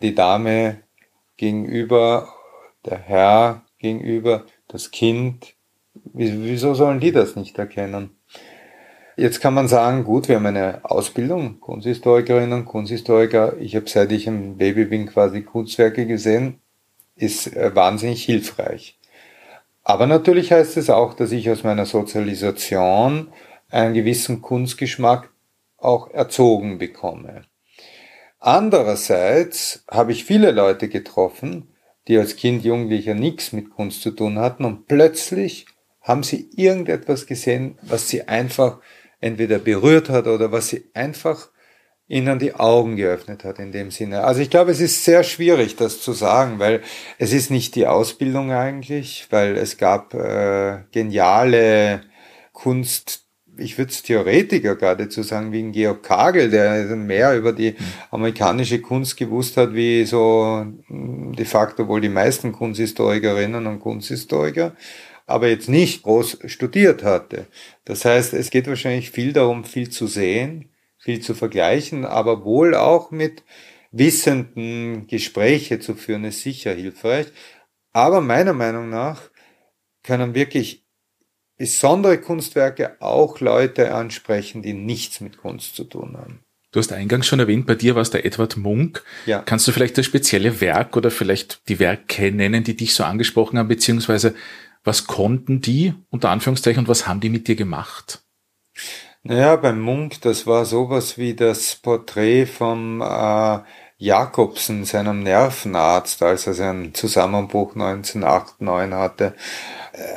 die 0.00 0.14
Dame 0.14 0.82
gegenüber, 1.36 2.28
der 2.84 2.98
Herr 2.98 3.62
gegenüber, 3.80 4.44
das 4.68 4.92
Kind, 4.92 5.56
wieso 6.12 6.74
sollen 6.74 7.00
die 7.00 7.10
das 7.10 7.34
nicht 7.34 7.58
erkennen? 7.58 8.10
Jetzt 9.16 9.40
kann 9.40 9.52
man 9.52 9.66
sagen, 9.66 10.04
gut, 10.04 10.28
wir 10.28 10.36
haben 10.36 10.46
eine 10.46 10.84
Ausbildung, 10.84 11.58
Kunsthistorikerinnen 11.58 12.66
Kunsthistoriker. 12.66 13.56
Ich 13.58 13.74
habe 13.74 13.88
seit 13.88 14.12
ich 14.12 14.28
ein 14.28 14.58
Baby 14.58 14.84
bin 14.84 15.06
quasi 15.06 15.42
Kunstwerke 15.42 16.06
gesehen, 16.06 16.60
ist 17.16 17.52
äh, 17.56 17.74
wahnsinnig 17.74 18.22
hilfreich. 18.22 18.96
Aber 19.82 20.06
natürlich 20.06 20.52
heißt 20.52 20.76
es 20.76 20.88
auch, 20.88 21.14
dass 21.14 21.32
ich 21.32 21.50
aus 21.50 21.64
meiner 21.64 21.84
Sozialisation 21.84 23.32
einen 23.70 23.94
gewissen 23.94 24.42
Kunstgeschmack 24.42 25.30
auch 25.76 26.10
erzogen 26.10 26.78
bekomme. 26.78 27.42
Andererseits 28.38 29.84
habe 29.90 30.12
ich 30.12 30.24
viele 30.24 30.50
Leute 30.50 30.88
getroffen, 30.88 31.74
die 32.08 32.18
als 32.18 32.36
Kind, 32.36 32.64
Jugendlicher 32.64 33.14
nichts 33.14 33.52
mit 33.52 33.70
Kunst 33.70 34.02
zu 34.02 34.10
tun 34.10 34.38
hatten 34.38 34.64
und 34.64 34.86
plötzlich 34.86 35.66
haben 36.02 36.22
sie 36.22 36.50
irgendetwas 36.54 37.26
gesehen, 37.26 37.78
was 37.82 38.08
sie 38.08 38.28
einfach 38.28 38.80
entweder 39.20 39.58
berührt 39.58 40.10
hat 40.10 40.26
oder 40.26 40.52
was 40.52 40.68
sie 40.68 40.84
einfach 40.92 41.48
ihnen 42.06 42.38
die 42.38 42.54
Augen 42.54 42.96
geöffnet 42.96 43.44
hat 43.44 43.58
in 43.58 43.72
dem 43.72 43.90
Sinne. 43.90 44.24
Also 44.24 44.42
ich 44.42 44.50
glaube, 44.50 44.70
es 44.70 44.80
ist 44.80 45.04
sehr 45.04 45.24
schwierig, 45.24 45.76
das 45.76 46.02
zu 46.02 46.12
sagen, 46.12 46.58
weil 46.58 46.82
es 47.18 47.32
ist 47.32 47.50
nicht 47.50 47.74
die 47.74 47.86
Ausbildung 47.86 48.52
eigentlich, 48.52 49.26
weil 49.30 49.56
es 49.56 49.78
gab 49.78 50.12
äh, 50.12 50.80
geniale 50.92 52.02
Kunst 52.52 53.23
ich 53.58 53.78
würde 53.78 53.90
es 53.90 54.02
Theoretiker 54.02 54.76
geradezu 54.76 55.22
sagen, 55.22 55.52
wie 55.52 55.62
ein 55.62 55.72
Georg 55.72 56.02
Kagel, 56.02 56.50
der 56.50 56.84
mehr 56.96 57.36
über 57.36 57.52
die 57.52 57.74
amerikanische 58.10 58.80
Kunst 58.80 59.16
gewusst 59.16 59.56
hat, 59.56 59.74
wie 59.74 60.04
so 60.04 60.66
hm, 60.86 61.34
de 61.34 61.44
facto 61.44 61.88
wohl 61.88 62.00
die 62.00 62.08
meisten 62.08 62.52
Kunsthistorikerinnen 62.52 63.66
und 63.66 63.80
Kunsthistoriker, 63.80 64.74
aber 65.26 65.48
jetzt 65.48 65.68
nicht 65.68 66.02
groß 66.02 66.38
studiert 66.46 67.02
hatte. 67.02 67.46
Das 67.84 68.04
heißt, 68.04 68.34
es 68.34 68.50
geht 68.50 68.66
wahrscheinlich 68.66 69.10
viel 69.10 69.32
darum, 69.32 69.64
viel 69.64 69.88
zu 69.90 70.06
sehen, 70.06 70.70
viel 70.98 71.20
zu 71.20 71.34
vergleichen, 71.34 72.04
aber 72.04 72.44
wohl 72.44 72.74
auch 72.74 73.10
mit 73.10 73.42
Wissenden 73.96 75.06
Gespräche 75.06 75.78
zu 75.78 75.94
führen, 75.94 76.24
ist 76.24 76.42
sicher 76.42 76.74
hilfreich. 76.74 77.26
Aber 77.92 78.20
meiner 78.20 78.52
Meinung 78.52 78.90
nach 78.90 79.30
können 80.02 80.34
wirklich 80.34 80.83
besondere 81.56 82.18
Kunstwerke 82.18 82.96
auch 83.00 83.40
Leute 83.40 83.94
ansprechen, 83.94 84.62
die 84.62 84.74
nichts 84.74 85.20
mit 85.20 85.38
Kunst 85.38 85.76
zu 85.76 85.84
tun 85.84 86.16
haben. 86.16 86.40
Du 86.72 86.80
hast 86.80 86.92
eingangs 86.92 87.28
schon 87.28 87.38
erwähnt, 87.38 87.66
bei 87.66 87.76
dir 87.76 87.94
war 87.94 88.02
es 88.02 88.10
der 88.10 88.26
Edward 88.26 88.56
Munk. 88.56 89.04
Ja. 89.26 89.38
Kannst 89.40 89.68
du 89.68 89.72
vielleicht 89.72 89.96
das 89.96 90.06
spezielle 90.06 90.60
Werk 90.60 90.96
oder 90.96 91.12
vielleicht 91.12 91.68
die 91.68 91.78
Werke 91.78 92.32
nennen, 92.32 92.64
die 92.64 92.76
dich 92.76 92.94
so 92.94 93.04
angesprochen 93.04 93.58
haben, 93.58 93.68
beziehungsweise 93.68 94.34
was 94.82 95.06
konnten 95.06 95.60
die, 95.60 95.94
unter 96.10 96.30
Anführungszeichen, 96.30 96.80
und 96.80 96.88
was 96.88 97.06
haben 97.06 97.20
die 97.20 97.30
mit 97.30 97.46
dir 97.46 97.54
gemacht? 97.54 98.24
Naja, 99.22 99.56
beim 99.56 99.80
Munk, 99.80 100.20
das 100.22 100.46
war 100.46 100.64
sowas 100.66 101.16
wie 101.16 101.34
das 101.34 101.76
Porträt 101.76 102.46
vom 102.46 103.00
äh, 103.00 103.60
Jakobsen, 103.96 104.84
seinem 104.84 105.22
Nervenarzt, 105.22 106.22
als 106.22 106.46
er 106.46 106.54
seinen 106.54 106.94
Zusammenbruch 106.94 107.74
1989 107.74 108.92
hatte. 108.92 109.34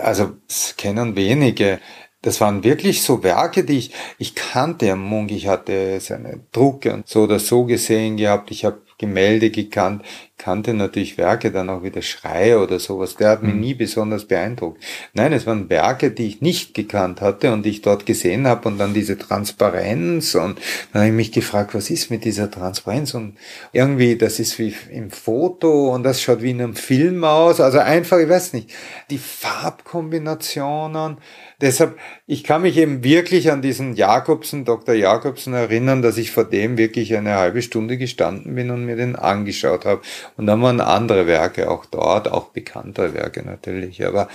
Also, 0.02 0.34
das 0.48 0.76
kennen 0.78 1.16
wenige. 1.16 1.80
Das 2.22 2.42
waren 2.42 2.64
wirklich 2.64 3.04
so 3.04 3.24
Werke, 3.24 3.64
die 3.64 3.78
ich, 3.78 3.94
ich 4.18 4.34
kannte 4.36 4.92
am 4.92 5.02
Munk, 5.04 5.32
ich 5.32 5.48
hatte 5.48 6.00
seine 6.00 6.42
Drucke 6.52 6.94
und 6.94 7.08
so 7.08 7.24
oder 7.24 7.40
so 7.40 7.66
gesehen 7.66 8.18
gehabt, 8.18 8.50
ich 8.52 8.66
habe 8.66 8.82
Gemälde 9.00 9.52
gekannt, 9.52 10.04
kannte 10.40 10.74
natürlich 10.74 11.18
Werke, 11.18 11.52
dann 11.52 11.70
auch 11.70 11.84
wieder 11.84 12.02
Schreier 12.02 12.64
oder 12.64 12.80
sowas. 12.80 13.16
Der 13.16 13.30
hat 13.30 13.44
mich 13.44 13.54
mhm. 13.54 13.60
nie 13.60 13.74
besonders 13.76 14.26
beeindruckt. 14.26 14.84
Nein, 15.14 15.34
es 15.34 15.46
waren 15.46 15.70
Werke, 15.70 16.12
die 16.12 16.28
ich 16.28 16.42
nicht 16.42 16.74
gekannt 16.74 17.22
hatte 17.22 17.54
und 17.54 17.66
ich 17.66 17.82
dort 17.82 18.06
gesehen 18.06 18.48
habe 18.48 18.68
und 18.68 18.78
dann 18.80 18.94
diese 18.94 19.18
Transparenz 19.18 20.36
und 20.36 20.60
dann 20.94 21.02
habe 21.02 21.10
ich 21.10 21.16
mich 21.16 21.32
gefragt, 21.32 21.76
was 21.76 21.90
ist 21.90 22.10
mit 22.10 22.26
dieser 22.26 22.50
Transparenz 22.50 23.14
und 23.14 23.38
irgendwie, 23.72 24.16
das 24.16 24.40
ist 24.40 24.58
wie 24.58 24.74
im 24.92 25.12
Foto 25.12 25.94
und 25.94 26.04
das 26.04 26.22
schaut 26.22 26.42
wie 26.42 26.52
in 26.52 26.62
einem 26.62 26.76
Film 26.76 27.24
aus. 27.24 27.60
Also 27.60 27.80
einfach, 27.80 28.18
ich 28.18 28.30
weiß 28.30 28.54
nicht, 28.54 28.72
die 29.10 29.20
Farbkombinationen, 29.20 31.18
Deshalb, 31.60 31.98
ich 32.28 32.44
kann 32.44 32.62
mich 32.62 32.78
eben 32.78 33.04
wirklich 33.04 33.52
an 33.52 33.64
diesen 33.64 33.96
Jakobsen, 33.96 34.64
Dr. 34.64 34.94
Jakobsen 34.94 35.54
erinnern, 35.54 36.04
dass 36.04 36.18
ich 36.18 36.30
vor 36.30 36.44
dem 36.44 36.78
wirklich 36.78 37.16
eine 37.16 37.36
halbe 37.36 37.64
Stunde 37.64 37.98
gestanden 37.98 38.54
bin 38.54 38.70
und 38.70 38.86
mir 38.86 38.96
den 38.96 39.16
angeschaut 39.16 39.84
habe. 39.84 40.02
Und 40.36 40.46
dann 40.46 40.62
waren 40.62 40.80
andere 40.82 41.26
Werke 41.26 41.72
auch 41.72 41.86
dort, 41.86 42.32
auch 42.32 42.50
bekanntere 42.50 43.16
Werke 43.16 43.44
natürlich. 43.44 44.06
Aber 44.06 44.28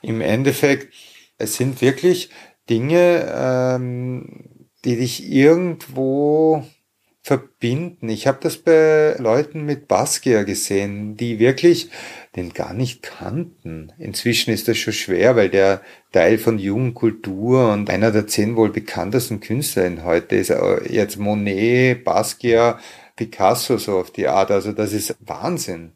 im 0.00 0.22
Endeffekt, 0.22 0.94
es 1.36 1.56
sind 1.56 1.82
wirklich 1.82 2.30
Dinge, 2.70 3.30
ähm, 3.34 4.66
die 4.86 4.96
dich 4.96 5.30
irgendwo 5.30 6.64
verbinden. 7.22 8.08
Ich 8.08 8.26
habe 8.26 8.38
das 8.40 8.56
bei 8.56 9.16
Leuten 9.18 9.66
mit 9.66 9.86
Basquiat 9.86 10.46
gesehen, 10.46 11.16
die 11.16 11.38
wirklich 11.38 11.90
den 12.36 12.52
gar 12.52 12.74
nicht 12.74 13.02
kannten. 13.02 13.92
Inzwischen 13.98 14.52
ist 14.52 14.68
das 14.68 14.78
schon 14.78 14.92
schwer, 14.92 15.34
weil 15.34 15.48
der 15.48 15.80
Teil 16.12 16.38
von 16.38 16.58
Jugendkultur 16.58 17.72
und 17.72 17.90
einer 17.90 18.12
der 18.12 18.26
zehn 18.26 18.56
wohl 18.56 18.70
bekanntesten 18.70 19.40
Künstler 19.40 19.86
in 19.86 20.04
heute 20.04 20.36
ist 20.36 20.52
jetzt 20.88 21.18
Monet, 21.18 22.04
Basquiat, 22.04 22.78
Picasso 23.16 23.78
so 23.78 23.98
auf 23.98 24.12
die 24.12 24.28
Art. 24.28 24.50
Also 24.50 24.72
das 24.72 24.92
ist 24.92 25.16
Wahnsinn, 25.20 25.92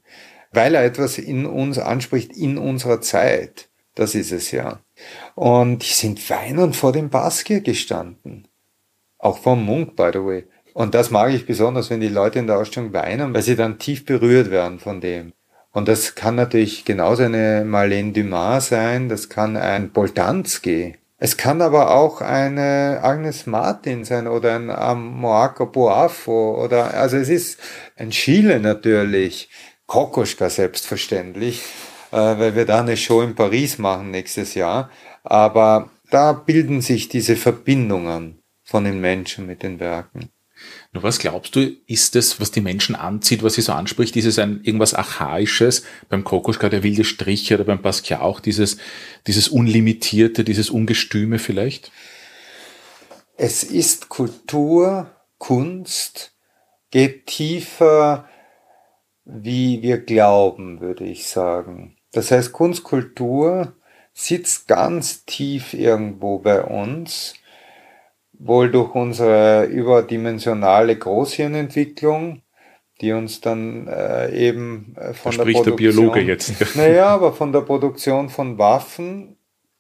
weil 0.51 0.75
er 0.75 0.85
etwas 0.85 1.19
in 1.19 1.47
uns 1.47 1.79
anspricht, 1.79 2.37
in 2.37 2.59
unserer 2.59 3.01
Zeit. 3.01 3.69
Das 3.95 4.17
ist 4.17 4.33
es 4.33 4.51
ja. 4.51 4.81
Und 5.37 5.85
die 5.85 5.93
sind 5.93 6.29
weinend 6.29 6.75
vor 6.75 6.93
dem 6.93 7.11
Basquiat 7.11 7.65
gestanden. 7.65 8.49
Auch 9.19 9.39
vom 9.39 9.65
Munk, 9.65 9.95
by 9.95 10.11
the 10.13 10.19
way. 10.19 10.45
Und 10.75 10.95
das 10.95 11.13
mag 11.13 11.33
ich 11.33 11.47
besonders, 11.47 11.89
wenn 11.91 12.01
die 12.01 12.09
Leute 12.09 12.41
in 12.41 12.49
der 12.49 12.59
Ausstellung 12.59 12.93
weinen, 12.93 13.33
weil 13.33 13.43
sie 13.43 13.55
dann 13.55 13.79
tief 13.79 14.05
berührt 14.05 14.51
werden 14.51 14.81
von 14.81 15.01
dem. 15.01 15.33
Und 15.75 15.89
das 15.89 16.15
kann 16.15 16.37
natürlich 16.37 16.85
genauso 16.85 17.25
eine 17.25 17.65
Marlene 17.67 18.13
Dumas 18.13 18.69
sein, 18.69 19.09
das 19.09 19.29
kann 19.29 19.57
ein 19.57 19.91
Boltanski. 19.91 20.95
Es 21.19 21.37
kann 21.37 21.61
aber 21.61 21.93
auch 21.97 22.21
eine 22.21 23.01
Agnes 23.03 23.47
Martin 23.47 24.05
sein 24.05 24.29
oder 24.29 24.55
ein 24.55 24.71
Amoako 24.71 25.67
Boafo 25.67 26.63
oder, 26.63 26.95
also 26.95 27.17
es 27.17 27.29
ist 27.29 27.59
ein 27.97 28.11
Chile 28.11 28.61
natürlich, 28.61 29.51
Kokoschka 29.87 30.49
selbstverständlich, 30.49 31.63
äh, 32.13 32.17
weil 32.17 32.55
wir 32.55 32.67
da 32.67 32.81
eine 32.81 32.97
Show 32.97 33.23
in 33.23 33.35
Paris 33.35 33.79
machen 33.79 34.13
nächstes 34.13 34.55
Jahr. 34.55 34.91
Aber 35.25 35.91
da 36.09 36.35
bilden 36.35 36.83
sich 36.83 37.09
diese 37.09 37.35
Verbindungen 37.35 38.39
von 38.63 38.85
den 38.85 39.01
Menschen 39.01 39.47
mit 39.47 39.65
den 39.65 39.81
Werken. 39.81 40.31
Nur 40.93 41.03
was 41.03 41.19
glaubst 41.19 41.57
du, 41.57 41.77
ist 41.87 42.17
es, 42.17 42.41
was 42.41 42.51
die 42.51 42.61
Menschen 42.61 42.95
anzieht, 42.95 43.43
was 43.43 43.55
sie 43.55 43.63
so 43.63 43.73
anspricht? 43.73 44.17
Ist 44.17 44.25
es 44.25 44.39
ein 44.39 44.61
irgendwas 44.63 44.95
Archaisches? 44.95 45.85
Beim 46.09 46.25
Kokoschka 46.25 46.69
der 46.69 46.83
wilde 46.83 47.05
Strich 47.05 47.53
oder 47.53 47.65
beim 47.65 47.83
Basquiat 47.83 48.21
auch 48.21 48.41
dieses, 48.41 48.77
dieses 49.27 49.49
Unlimitierte, 49.49 50.45
dieses 50.45 50.71
Ungestüme 50.71 51.39
vielleicht? 51.39 51.91
Es 53.37 53.65
ist 53.65 54.09
Kultur, 54.09 55.11
Kunst, 55.39 56.33
geht 56.91 57.27
tiefer, 57.27 58.29
wie 59.25 59.83
wir 59.83 59.99
glauben, 59.99 60.81
würde 60.81 61.05
ich 61.05 61.27
sagen. 61.27 61.97
Das 62.13 62.31
heißt, 62.31 62.53
Kunstkultur 62.53 63.75
sitzt 64.13 64.69
ganz 64.69 65.25
tief 65.25 65.75
irgendwo 65.75 66.39
bei 66.39 66.63
uns 66.63 67.35
wohl 68.39 68.71
durch 68.71 68.95
unsere 68.95 69.65
überdimensionale 69.65 70.97
Großhirnentwicklung, 70.97 72.43
die 73.01 73.13
uns 73.13 73.41
dann 73.41 73.89
äh, 73.89 74.31
eben 74.35 74.95
äh, 74.99 75.15
von 75.15 75.37
da 75.37 75.45
der 75.45 75.53
Produktion, 75.53 75.77
der 75.77 75.93
Biologe 75.93 76.21
jetzt. 76.21 76.77
naja, 76.77 77.09
aber 77.09 77.33
von 77.33 77.53
der 77.53 77.61
Produktion 77.61 78.29
von 78.29 78.59
Waffen, 78.59 79.37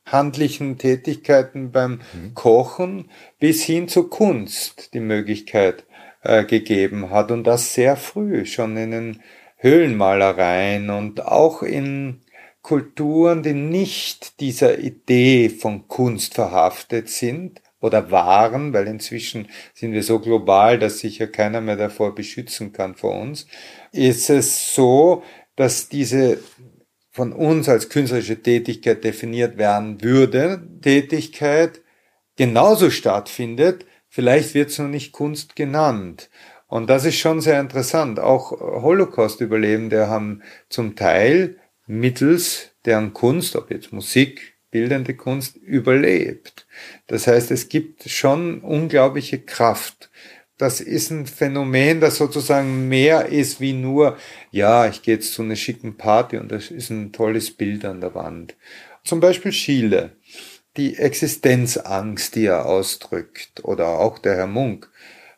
handlichen 0.06 0.78
Tätigkeiten 0.78 1.72
beim 1.72 2.00
mhm. 2.12 2.34
Kochen 2.34 3.10
bis 3.38 3.62
hin 3.62 3.88
zur 3.88 4.10
Kunst 4.10 4.92
die 4.94 5.00
Möglichkeit 5.00 5.84
äh, 6.22 6.44
gegeben 6.44 7.10
hat 7.10 7.30
und 7.30 7.44
das 7.44 7.74
sehr 7.74 7.96
früh, 7.96 8.44
schon 8.46 8.76
in 8.76 8.90
den 8.90 9.22
Höhlenmalereien 9.56 10.90
und 10.90 11.24
auch 11.24 11.62
in 11.62 12.20
Kulturen, 12.60 13.42
die 13.42 13.52
nicht 13.54 14.40
dieser 14.40 14.78
Idee 14.78 15.48
von 15.50 15.86
Kunst 15.86 16.34
verhaftet 16.34 17.08
sind, 17.08 17.60
oder 17.84 18.10
waren, 18.10 18.72
weil 18.72 18.86
inzwischen 18.86 19.48
sind 19.74 19.92
wir 19.92 20.02
so 20.02 20.18
global, 20.18 20.78
dass 20.78 21.00
sich 21.00 21.18
ja 21.18 21.26
keiner 21.26 21.60
mehr 21.60 21.76
davor 21.76 22.14
beschützen 22.14 22.72
kann 22.72 22.94
vor 22.94 23.14
uns, 23.20 23.46
ist 23.92 24.30
es 24.30 24.74
so, 24.74 25.22
dass 25.54 25.90
diese 25.90 26.38
von 27.10 27.32
uns 27.34 27.68
als 27.68 27.90
künstlerische 27.90 28.42
Tätigkeit 28.42 29.04
definiert 29.04 29.58
werden 29.58 30.02
würde, 30.02 30.66
Tätigkeit 30.80 31.82
genauso 32.36 32.88
stattfindet, 32.88 33.84
vielleicht 34.08 34.54
wird 34.54 34.70
es 34.70 34.78
noch 34.78 34.88
nicht 34.88 35.12
Kunst 35.12 35.54
genannt. 35.54 36.30
Und 36.66 36.88
das 36.88 37.04
ist 37.04 37.18
schon 37.18 37.42
sehr 37.42 37.60
interessant. 37.60 38.18
Auch 38.18 38.50
Holocaust-Überlebende 38.50 40.08
haben 40.08 40.42
zum 40.70 40.96
Teil 40.96 41.58
mittels 41.86 42.70
deren 42.86 43.12
Kunst, 43.12 43.54
ob 43.56 43.70
jetzt 43.70 43.92
Musik, 43.92 44.53
bildende 44.74 45.14
Kunst 45.14 45.54
überlebt. 45.54 46.66
Das 47.06 47.28
heißt, 47.28 47.52
es 47.52 47.68
gibt 47.68 48.10
schon 48.10 48.60
unglaubliche 48.60 49.38
Kraft. 49.38 50.10
Das 50.58 50.80
ist 50.80 51.10
ein 51.10 51.26
Phänomen, 51.26 52.00
das 52.00 52.16
sozusagen 52.16 52.88
mehr 52.88 53.26
ist 53.26 53.60
wie 53.60 53.72
nur, 53.72 54.18
ja, 54.50 54.88
ich 54.88 55.02
gehe 55.02 55.14
jetzt 55.14 55.32
zu 55.32 55.42
einer 55.42 55.54
schicken 55.54 55.96
Party 55.96 56.38
und 56.38 56.50
das 56.50 56.72
ist 56.72 56.90
ein 56.90 57.12
tolles 57.12 57.52
Bild 57.52 57.84
an 57.84 58.00
der 58.00 58.16
Wand. 58.16 58.56
Zum 59.04 59.20
Beispiel 59.20 59.52
Schiele. 59.52 60.16
Die 60.76 60.96
Existenzangst, 60.96 62.34
die 62.34 62.46
er 62.46 62.66
ausdrückt, 62.66 63.62
oder 63.62 64.00
auch 64.00 64.18
der 64.18 64.34
Herr 64.34 64.48
Munk 64.48 64.90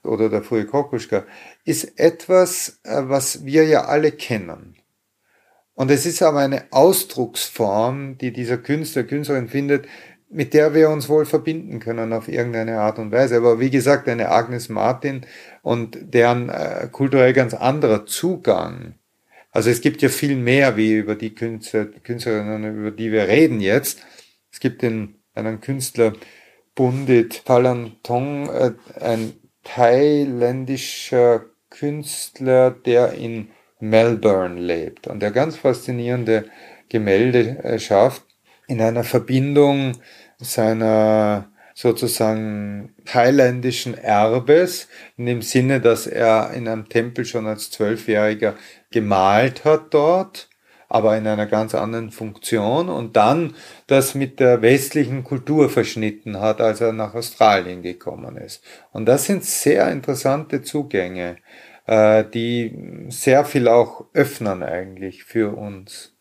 oder 0.02 0.30
der 0.30 0.44
frühe 0.44 0.64
Kokuschka, 0.64 1.26
ist 1.66 2.00
etwas, 2.00 2.80
äh, 2.84 3.02
was 3.02 3.44
wir 3.44 3.66
ja 3.66 3.84
alle 3.84 4.12
kennen. 4.12 4.75
Und 5.76 5.90
es 5.90 6.06
ist 6.06 6.22
aber 6.22 6.40
eine 6.40 6.64
Ausdrucksform, 6.70 8.16
die 8.16 8.32
dieser 8.32 8.56
Künstler, 8.56 9.04
Künstlerin 9.04 9.46
findet, 9.46 9.86
mit 10.30 10.54
der 10.54 10.74
wir 10.74 10.88
uns 10.88 11.08
wohl 11.08 11.26
verbinden 11.26 11.80
können 11.80 12.14
auf 12.14 12.28
irgendeine 12.28 12.80
Art 12.80 12.98
und 12.98 13.12
Weise. 13.12 13.36
Aber 13.36 13.60
wie 13.60 13.70
gesagt, 13.70 14.08
eine 14.08 14.30
Agnes 14.30 14.70
Martin 14.70 15.26
und 15.62 15.98
deren 16.00 16.48
äh, 16.48 16.88
kulturell 16.90 17.34
ganz 17.34 17.52
anderer 17.52 18.06
Zugang. 18.06 18.94
Also 19.52 19.70
es 19.70 19.82
gibt 19.82 20.00
ja 20.00 20.08
viel 20.08 20.34
mehr 20.34 20.76
wie 20.78 20.94
über 20.94 21.14
die 21.14 21.34
Künstler, 21.34 21.84
Künstlerinnen, 21.84 22.78
über 22.78 22.90
die 22.90 23.12
wir 23.12 23.28
reden 23.28 23.60
jetzt. 23.60 24.00
Es 24.50 24.60
gibt 24.60 24.80
den, 24.80 25.16
einen 25.34 25.60
Künstler, 25.60 26.14
Bundit 26.74 27.44
Palantong, 27.44 28.48
äh, 28.48 28.72
ein 28.98 29.34
thailändischer 29.62 31.44
Künstler, 31.68 32.70
der 32.70 33.12
in 33.12 33.48
Melbourne 33.80 34.60
lebt 34.60 35.06
und 35.06 35.20
der 35.20 35.30
ganz 35.30 35.56
faszinierende 35.56 36.44
Gemälde 36.88 37.62
äh, 37.64 37.78
schafft 37.78 38.22
in 38.66 38.80
einer 38.80 39.04
Verbindung 39.04 39.92
seiner 40.38 41.50
sozusagen 41.74 42.94
thailändischen 43.04 43.98
Erbes, 43.98 44.88
in 45.18 45.26
dem 45.26 45.42
Sinne, 45.42 45.80
dass 45.80 46.06
er 46.06 46.52
in 46.54 46.66
einem 46.68 46.88
Tempel 46.88 47.26
schon 47.26 47.46
als 47.46 47.70
Zwölfjähriger 47.70 48.54
gemalt 48.90 49.66
hat 49.66 49.92
dort, 49.92 50.48
aber 50.88 51.18
in 51.18 51.26
einer 51.26 51.44
ganz 51.44 51.74
anderen 51.74 52.10
Funktion 52.10 52.88
und 52.88 53.16
dann 53.16 53.54
das 53.88 54.14
mit 54.14 54.40
der 54.40 54.62
westlichen 54.62 55.22
Kultur 55.22 55.68
verschnitten 55.68 56.40
hat, 56.40 56.62
als 56.62 56.80
er 56.80 56.94
nach 56.94 57.14
Australien 57.14 57.82
gekommen 57.82 58.38
ist. 58.38 58.64
Und 58.92 59.04
das 59.04 59.26
sind 59.26 59.44
sehr 59.44 59.90
interessante 59.90 60.62
Zugänge, 60.62 61.36
äh, 61.86 62.24
die 62.24 63.06
sehr 63.08 63.44
viel 63.44 63.68
auch 63.68 64.06
öffnen 64.12 64.62
eigentlich 64.62 65.24
für 65.24 65.56
uns. 65.56 66.14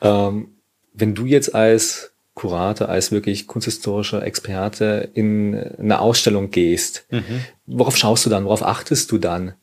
Ähm, 0.00 0.56
wenn 0.92 1.14
du 1.14 1.26
jetzt 1.26 1.54
als 1.54 2.12
Kurator, 2.34 2.88
als 2.88 3.12
wirklich 3.12 3.46
kunsthistorischer 3.46 4.22
Experte 4.24 5.10
in 5.14 5.54
eine 5.78 6.00
Ausstellung 6.00 6.50
gehst, 6.50 7.06
mhm. 7.10 7.44
worauf 7.66 7.96
schaust 7.96 8.24
du 8.24 8.30
dann? 8.30 8.44
Worauf 8.44 8.62
achtest 8.62 9.10
du 9.12 9.18
dann? 9.18 9.54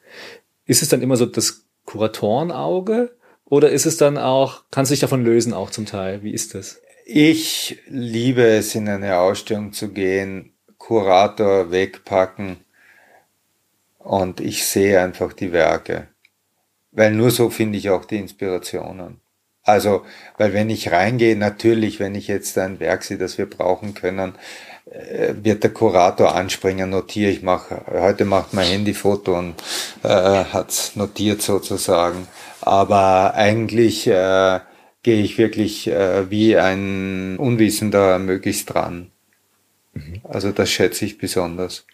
Ist 0.66 0.84
es 0.84 0.90
dann 0.90 1.02
immer 1.02 1.18
so 1.18 1.26
das 1.26 1.66
Kuratorenauge 1.86 3.16
oder 3.46 3.72
ist 3.72 3.88
es 3.88 3.98
dann 3.98 4.18
auch, 4.18 4.64
kannst 4.70 4.92
du 4.92 4.94
dich 4.94 5.00
davon 5.00 5.24
lösen 5.24 5.54
auch 5.54 5.72
zum 5.72 5.88
Teil? 5.88 6.22
Wie 6.22 6.32
ist 6.32 6.54
das? 6.54 6.80
Ich 7.06 7.80
liebe 7.88 8.44
es, 8.44 8.76
in 8.76 8.88
eine 8.88 9.18
Ausstellung 9.18 9.74
zu 9.74 9.90
gehen, 9.90 10.54
Kurator 10.78 11.72
wegpacken 11.72 12.58
und 14.00 14.40
ich 14.40 14.66
sehe 14.66 15.02
einfach 15.02 15.34
die 15.34 15.52
Werke. 15.52 16.08
Weil 16.92 17.12
nur 17.12 17.32
so 17.32 17.50
finde 17.50 17.78
ich 17.78 17.90
auch 17.90 18.06
die 18.06 18.18
Inspirationen. 18.18 19.22
Also, 19.64 20.04
weil 20.38 20.54
wenn 20.54 20.70
ich 20.70 20.92
reingehe, 20.92 21.36
natürlich, 21.36 22.00
wenn 22.00 22.16
ich 22.16 22.28
jetzt 22.28 22.58
ein 22.58 22.80
Werk 22.80 23.04
sehe, 23.04 23.18
das 23.18 23.38
wir 23.38 23.48
brauchen 23.48 23.94
können, 23.94 24.34
äh, 24.90 25.36
wird 25.44 25.64
der 25.64 25.72
Kurator 25.72 26.34
anspringen, 26.34 26.90
notiere 26.90 27.30
ich 27.30 27.44
mache, 27.44 27.84
heute 27.92 28.26
macht 28.26 28.54
mein 28.54 28.68
Handy 28.68 28.96
Foto 28.96 29.38
und 29.38 29.56
äh, 30.04 30.08
hat's 30.08 30.96
notiert 30.96 31.44
sozusagen. 31.44 32.28
Aber 32.62 33.36
eigentlich 33.36 34.08
äh, 34.08 34.60
gehe 35.04 35.22
ich 35.22 35.38
wirklich 35.38 35.88
äh, 35.88 36.32
wie 36.32 36.58
ein 36.58 37.38
Unwissender 37.38 38.18
möglichst 38.18 38.74
dran. 38.74 39.12
Mhm. 39.94 40.22
Also 40.24 40.52
das 40.52 40.72
schätze 40.72 41.06
ich 41.06 41.18
besonders. 41.18 41.86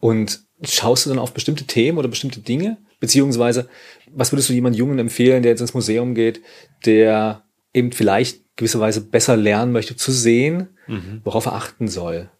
Und 0.00 0.42
schaust 0.66 1.06
du 1.06 1.10
dann 1.10 1.18
auf 1.18 1.32
bestimmte 1.32 1.64
Themen 1.64 1.98
oder 1.98 2.08
bestimmte 2.08 2.40
Dinge? 2.40 2.78
Beziehungsweise, 3.00 3.68
was 4.12 4.32
würdest 4.32 4.48
du 4.48 4.52
jemand 4.52 4.76
Jungen 4.76 4.98
empfehlen, 4.98 5.42
der 5.42 5.52
jetzt 5.52 5.60
ins 5.60 5.74
Museum 5.74 6.14
geht, 6.14 6.40
der 6.86 7.42
eben 7.72 7.92
vielleicht 7.92 8.56
gewisserweise 8.56 9.00
besser 9.00 9.36
lernen 9.36 9.72
möchte 9.72 9.96
zu 9.96 10.12
sehen, 10.12 10.68
mhm. 10.86 11.20
worauf 11.24 11.46
er 11.46 11.54
achten 11.54 11.88
soll? 11.88 12.30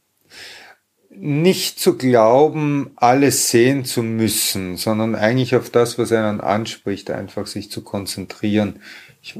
Nicht 1.10 1.78
zu 1.78 1.96
glauben, 1.96 2.90
alles 2.96 3.48
sehen 3.50 3.84
zu 3.84 4.02
müssen, 4.02 4.76
sondern 4.76 5.14
eigentlich 5.14 5.54
auf 5.54 5.70
das, 5.70 5.98
was 5.98 6.10
einen 6.12 6.40
anspricht, 6.40 7.10
einfach 7.10 7.46
sich 7.46 7.70
zu 7.70 7.82
konzentrieren. 7.82 8.80
Ich, 9.22 9.38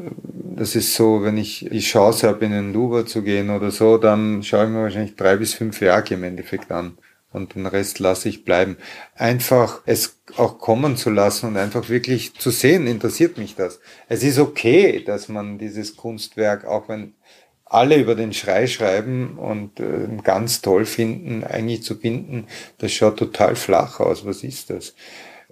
das 0.56 0.76
ist 0.76 0.94
so, 0.94 1.22
wenn 1.22 1.36
ich 1.36 1.66
die 1.70 1.80
Chance 1.80 2.28
habe, 2.28 2.44
in 2.44 2.52
den 2.52 2.72
Louvre 2.72 3.06
zu 3.06 3.22
gehen 3.22 3.50
oder 3.50 3.70
so, 3.70 3.98
dann 3.98 4.42
schaue 4.42 4.64
ich 4.64 4.70
mir 4.70 4.82
wahrscheinlich 4.82 5.16
drei 5.16 5.36
bis 5.36 5.54
fünf 5.54 5.80
Werke 5.80 6.14
im 6.14 6.22
Endeffekt 6.22 6.70
an 6.70 6.96
und 7.34 7.54
den 7.54 7.66
Rest 7.66 7.98
lasse 7.98 8.28
ich 8.28 8.44
bleiben. 8.44 8.76
Einfach 9.14 9.82
es 9.86 10.20
auch 10.36 10.58
kommen 10.58 10.96
zu 10.96 11.10
lassen 11.10 11.48
und 11.48 11.56
einfach 11.56 11.88
wirklich 11.88 12.34
zu 12.34 12.50
sehen, 12.50 12.86
interessiert 12.86 13.36
mich 13.36 13.56
das. 13.56 13.80
Es 14.08 14.22
ist 14.22 14.38
okay, 14.38 15.02
dass 15.04 15.28
man 15.28 15.58
dieses 15.58 15.96
Kunstwerk, 15.96 16.64
auch 16.64 16.88
wenn 16.88 17.14
alle 17.64 17.96
über 17.96 18.14
den 18.14 18.32
Schrei 18.32 18.66
schreiben 18.66 19.36
und 19.38 19.80
äh, 19.80 20.08
ganz 20.22 20.60
toll 20.60 20.86
finden, 20.86 21.42
eigentlich 21.44 21.82
zu 21.82 21.96
finden, 21.96 22.46
das 22.78 22.92
schaut 22.92 23.18
total 23.18 23.56
flach 23.56 24.00
aus. 24.00 24.24
Was 24.24 24.44
ist 24.44 24.70
das? 24.70 24.94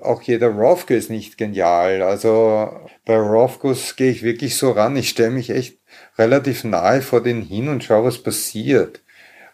Auch 0.00 0.22
jeder 0.22 0.48
Rothko 0.48 0.94
ist 0.94 1.10
nicht 1.10 1.38
genial. 1.38 2.02
Also 2.02 2.70
bei 3.04 3.16
Rothkos 3.16 3.96
gehe 3.96 4.10
ich 4.10 4.22
wirklich 4.22 4.56
so 4.56 4.70
ran. 4.70 4.96
Ich 4.96 5.08
stelle 5.10 5.30
mich 5.30 5.50
echt 5.50 5.78
relativ 6.18 6.64
nahe 6.64 7.02
vor 7.02 7.22
den 7.22 7.42
hin 7.42 7.68
und 7.68 7.84
schaue, 7.84 8.06
was 8.06 8.18
passiert. 8.18 9.00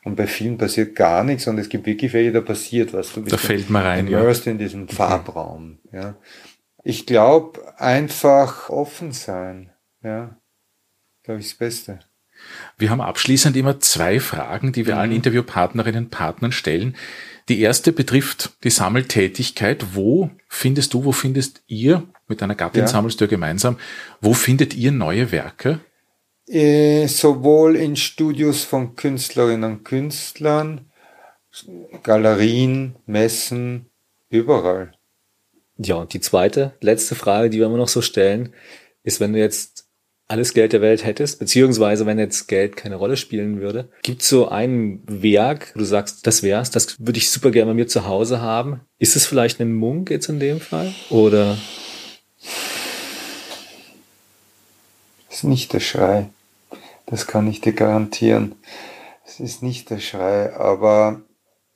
Und 0.05 0.17
bei 0.17 0.27
vielen 0.27 0.59
passiert 0.59 0.95
gar 0.95 1.25
nichts 1.25 1.47
und 1.47 1.59
es 1.59 1.69
gibt 1.69 1.87
wirklich 1.87 2.13
welche, 2.13 2.33
da 2.33 2.41
passiert 2.41 2.93
was. 2.93 3.13
Du 3.13 3.23
bist 3.23 3.33
da 3.33 3.37
fällt 3.37 3.69
man 3.69 3.83
rein, 3.83 4.09
ja. 4.09 4.31
in 4.31 4.59
diesem 4.59 4.83
mhm. 4.83 4.89
Farbraum. 4.89 5.79
Ja. 5.93 6.17
Ich 6.85 7.07
glaube, 7.07 7.61
einfach 7.79 8.71
offen 8.71 9.13
sein. 9.13 9.73
Ja, 10.03 10.39
glaube 11.25 11.41
ich, 11.41 11.49
das 11.49 11.59
Beste. 11.59 11.99
Wir 12.77 12.91
haben 12.91 13.01
abschließend 13.01 13.57
immer 13.57 13.81
zwei 13.81 14.21
Fragen, 14.21 14.73
die 14.73 14.87
wir 14.87 14.95
mhm. 14.95 15.01
allen 15.01 15.13
Interviewpartnerinnen 15.13 16.05
und 16.05 16.11
Partnern 16.11 16.53
stellen. 16.53 16.97
Die 17.49 17.61
erste 17.61 17.93
betrifft 17.93 18.53
die 18.65 18.71
Sammeltätigkeit. 18.71 19.87
Wo 19.95 20.31
findest 20.49 20.95
du, 20.95 21.05
wo 21.05 21.13
findest 21.13 21.63
ihr, 21.67 22.05
mit 22.29 22.43
deiner 22.43 22.55
Gattin 22.55 22.83
ja. 22.83 22.87
sammelst 22.87 23.21
du 23.21 23.25
ja 23.25 23.31
gemeinsam, 23.31 23.79
wo 24.21 24.35
findet 24.35 24.75
ihr 24.75 24.93
neue 24.93 25.33
Werke? 25.33 25.81
Äh, 26.49 27.07
sowohl 27.09 27.77
in 27.77 27.97
Studios 27.97 28.65
von 28.65 28.97
Künstlerinnen 28.97 29.71
und 29.71 29.85
Künstlern, 29.85 30.91
Galerien, 32.03 32.97
Messen, 33.07 33.91
überall. 34.31 34.93
Ja, 35.77 35.97
und 35.97 36.13
die 36.15 36.21
zweite, 36.21 36.73
letzte 36.81 37.15
Frage, 37.15 37.51
die 37.51 37.59
wir 37.59 37.67
immer 37.67 37.77
noch 37.77 37.89
so 37.89 38.01
stellen, 38.01 38.55
ist, 39.03 39.21
wenn 39.21 39.35
du 39.35 39.39
jetzt 39.39 39.89
alles 40.27 40.55
Geld 40.55 40.73
der 40.73 40.81
Welt 40.81 41.05
hättest, 41.05 41.39
beziehungsweise 41.39 42.07
wenn 42.07 42.19
jetzt 42.19 42.49
Geld 42.49 42.77
keine 42.77 42.97
Rolle 42.97 43.17
spielen 43.17 43.61
würde, 43.61 43.91
gibt 44.03 44.23
es 44.23 44.29
so 44.29 44.49
ein 44.49 45.03
Werk, 45.07 45.73
wo 45.75 45.81
du 45.81 45.85
sagst, 45.85 46.27
das 46.27 46.43
wär's, 46.43 46.71
das 46.71 46.99
würde 46.99 47.19
ich 47.19 47.31
super 47.31 47.51
gerne 47.51 47.71
bei 47.71 47.75
mir 47.75 47.89
zu 47.89 48.07
Hause 48.07 48.41
haben. 48.41 48.81
Ist 48.99 49.17
es 49.17 49.27
vielleicht 49.27 49.61
ein 49.61 49.75
Munk 49.75 50.11
jetzt 50.11 50.29
in 50.29 50.41
dem 50.41 50.61
Fall? 50.61 50.95
Oder? 51.11 51.59
Das 55.29 55.39
ist 55.39 55.45
nicht 55.45 55.73
der 55.73 55.81
Schrei. 55.81 56.31
Das 57.11 57.27
kann 57.27 57.49
ich 57.49 57.61
dir 57.61 57.73
garantieren. 57.73 58.57
Es 59.25 59.41
ist 59.41 59.63
nicht 59.63 59.91
der 59.91 59.99
Schrei, 59.99 60.55
aber 60.55 61.23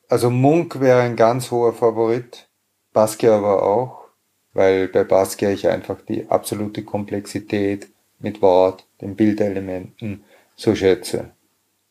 also 0.09 0.31
Munk 0.31 0.81
wäre 0.81 1.01
ein 1.01 1.17
ganz 1.17 1.51
hoher 1.51 1.73
Favorit, 1.73 2.49
Basquiat 2.93 3.33
aber 3.33 3.63
auch, 3.63 4.09
weil 4.53 4.89
bei 4.89 5.05
Basquiat 5.05 5.55
ich 5.55 5.69
einfach 5.69 6.01
die 6.03 6.29
absolute 6.29 6.85
Komplexität 6.85 7.89
mit 8.19 8.43
Wort, 8.43 8.87
den 9.01 9.17
Bildelementen 9.17 10.25
so 10.55 10.75
schätze. 10.75 11.31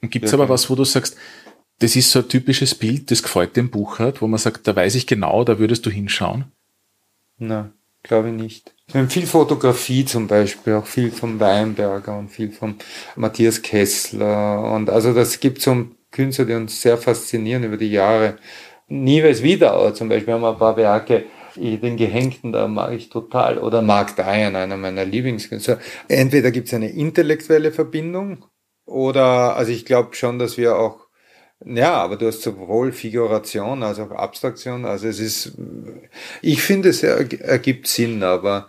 Gibt 0.01 0.25
es 0.25 0.33
aber 0.33 0.49
was, 0.49 0.69
wo 0.69 0.75
du 0.75 0.83
sagst, 0.83 1.17
das 1.79 1.95
ist 1.95 2.11
so 2.11 2.19
ein 2.19 2.29
typisches 2.29 2.75
Bild, 2.75 3.09
das 3.09 3.23
gefällt 3.23 3.55
dem 3.55 3.71
Buch 3.71 3.97
hat, 3.97 4.21
wo 4.21 4.27
man 4.27 4.37
sagt, 4.37 4.67
da 4.67 4.75
weiß 4.75 4.93
ich 4.95 5.07
genau, 5.07 5.43
da 5.43 5.57
würdest 5.57 5.85
du 5.85 5.89
hinschauen? 5.89 6.45
Na, 7.39 7.71
glaube 8.03 8.29
ich 8.29 8.35
nicht. 8.35 8.75
Wir 8.91 8.99
haben 8.99 9.09
viel 9.09 9.25
Fotografie 9.25 10.03
zum 10.03 10.27
Beispiel, 10.27 10.73
auch 10.73 10.85
viel 10.85 11.11
vom 11.11 11.39
Weinberger 11.39 12.17
und 12.17 12.29
viel 12.29 12.51
vom 12.51 12.75
Matthias 13.15 13.61
Kessler. 13.61 14.69
Und 14.73 14.89
also 14.89 15.13
das 15.13 15.39
gibt 15.39 15.61
so 15.61 15.85
Künstler, 16.11 16.43
die 16.43 16.53
uns 16.53 16.81
sehr 16.81 16.97
faszinieren 16.97 17.63
über 17.63 17.77
die 17.77 17.89
Jahre. 17.89 18.37
Nieves 18.89 19.43
Wiedauer 19.43 19.93
zum 19.93 20.09
Beispiel 20.09 20.33
haben 20.33 20.41
wir 20.41 20.51
ein 20.51 20.57
paar 20.57 20.75
Werke, 20.75 21.23
den 21.55 21.95
Gehängten 21.95 22.51
da 22.51 22.67
mag 22.67 22.91
ich 22.91 23.09
total. 23.09 23.59
Oder 23.59 23.81
Mark 23.81 24.17
Diane, 24.17 24.57
einer 24.57 24.75
meiner 24.75 25.05
Lieblingskünstler. 25.05 25.79
Entweder 26.09 26.51
gibt 26.51 26.67
es 26.67 26.73
eine 26.73 26.89
intellektuelle 26.89 27.71
Verbindung 27.71 28.43
oder, 28.85 29.55
also 29.55 29.71
ich 29.71 29.85
glaube 29.85 30.15
schon, 30.15 30.37
dass 30.37 30.57
wir 30.57 30.75
auch 30.75 31.00
ja, 31.65 31.93
aber 31.93 32.17
du 32.17 32.27
hast 32.27 32.41
sowohl 32.41 32.91
Figuration 32.91 33.83
als 33.83 33.99
auch 33.99 34.11
Abstraktion. 34.11 34.85
Also 34.85 35.07
es 35.07 35.19
ist, 35.19 35.57
ich 36.41 36.61
finde, 36.61 36.89
es 36.89 37.03
ergibt 37.03 37.87
Sinn, 37.87 38.23
aber, 38.23 38.67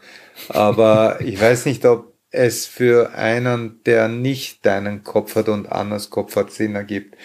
aber 0.48 1.18
ich 1.24 1.40
weiß 1.40 1.66
nicht, 1.66 1.84
ob 1.86 2.12
es 2.30 2.66
für 2.66 3.14
einen, 3.14 3.80
der 3.84 4.08
nicht 4.08 4.64
deinen 4.64 5.04
Kopf 5.04 5.36
hat 5.36 5.48
und 5.48 5.70
Annas 5.70 6.10
Kopf 6.10 6.36
hat, 6.36 6.50
Sinn 6.50 6.74
ergibt. 6.74 7.16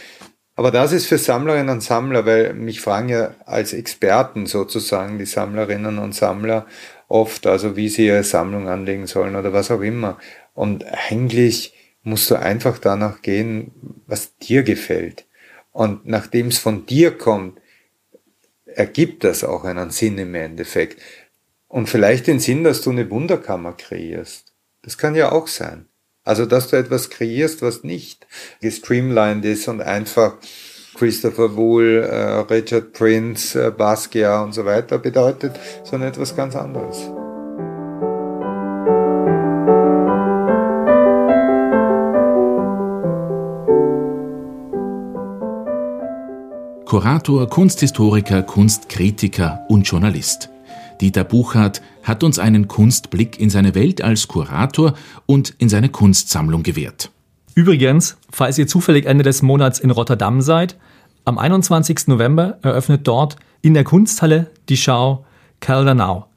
Aber 0.55 0.71
das 0.71 0.91
ist 0.91 1.05
für 1.05 1.17
Sammlerinnen 1.17 1.69
und 1.69 1.83
Sammler, 1.83 2.25
weil 2.25 2.53
mich 2.53 2.81
fragen 2.81 3.09
ja 3.09 3.35
als 3.45 3.73
Experten 3.73 4.47
sozusagen 4.47 5.19
die 5.19 5.25
Sammlerinnen 5.25 5.99
und 5.99 6.15
Sammler 6.15 6.65
oft, 7.07 7.45
also 7.45 7.75
wie 7.75 7.89
sie 7.89 8.07
ihre 8.07 8.23
Sammlung 8.23 8.67
anlegen 8.67 9.05
sollen 9.05 9.35
oder 9.35 9.53
was 9.53 9.69
auch 9.69 9.81
immer. 9.81 10.17
Und 10.53 10.83
eigentlich 11.09 11.73
musst 12.01 12.31
du 12.31 12.35
einfach 12.35 12.79
danach 12.79 13.21
gehen, 13.21 13.71
was 14.07 14.35
dir 14.37 14.63
gefällt. 14.63 15.26
Und 15.77 16.07
nachdem 16.07 16.47
es 16.47 16.57
von 16.57 16.87
dir 16.87 17.15
kommt, 17.15 17.61
ergibt 18.65 19.23
das 19.23 19.43
auch 19.43 19.63
einen 19.63 19.91
Sinn 19.91 20.17
im 20.17 20.33
Endeffekt. 20.33 20.99
Und 21.67 21.87
vielleicht 21.87 22.25
den 22.25 22.39
Sinn, 22.39 22.63
dass 22.63 22.81
du 22.81 22.89
eine 22.89 23.11
Wunderkammer 23.11 23.73
kreierst. 23.73 24.53
Das 24.81 24.97
kann 24.97 25.13
ja 25.13 25.31
auch 25.31 25.45
sein. 25.45 25.85
Also, 26.23 26.47
dass 26.47 26.69
du 26.69 26.77
etwas 26.77 27.11
kreierst, 27.11 27.61
was 27.61 27.83
nicht 27.83 28.25
gestreamlined 28.59 29.45
ist 29.45 29.67
und 29.67 29.81
einfach 29.81 30.37
Christopher 30.95 31.55
Wool, 31.55 32.03
äh, 32.09 32.39
Richard 32.51 32.93
Prince, 32.93 33.67
äh, 33.67 33.69
Basquiat 33.69 34.45
und 34.45 34.53
so 34.53 34.65
weiter 34.65 34.97
bedeutet, 34.97 35.59
sondern 35.83 36.09
etwas 36.09 36.35
ganz 36.35 36.55
anderes. 36.55 36.97
Kurator, 46.87 47.49
Kunsthistoriker, 47.49 48.43
Kunstkritiker 48.43 49.65
und 49.67 49.83
Journalist. 49.89 50.49
Dieter 51.01 51.25
Buchhardt 51.25 51.81
hat 52.01 52.23
uns 52.23 52.39
einen 52.39 52.69
Kunstblick 52.69 53.41
in 53.41 53.49
seine 53.49 53.75
Welt 53.75 54.01
als 54.01 54.29
Kurator 54.29 54.93
und 55.25 55.53
in 55.57 55.67
seine 55.67 55.89
Kunstsammlung 55.89 56.63
gewährt. 56.63 57.11
Übrigens, 57.55 58.15
falls 58.31 58.57
ihr 58.57 58.67
zufällig 58.67 59.05
Ende 59.05 59.25
des 59.25 59.41
Monats 59.41 59.79
in 59.79 59.91
Rotterdam 59.91 60.39
seid, 60.39 60.77
am 61.25 61.37
21. 61.37 62.07
November 62.07 62.57
eröffnet 62.61 63.05
dort 63.05 63.35
in 63.61 63.73
der 63.73 63.83
Kunsthalle 63.83 64.49
die 64.69 64.77
Schau 64.77 65.25
Now, 65.67 66.27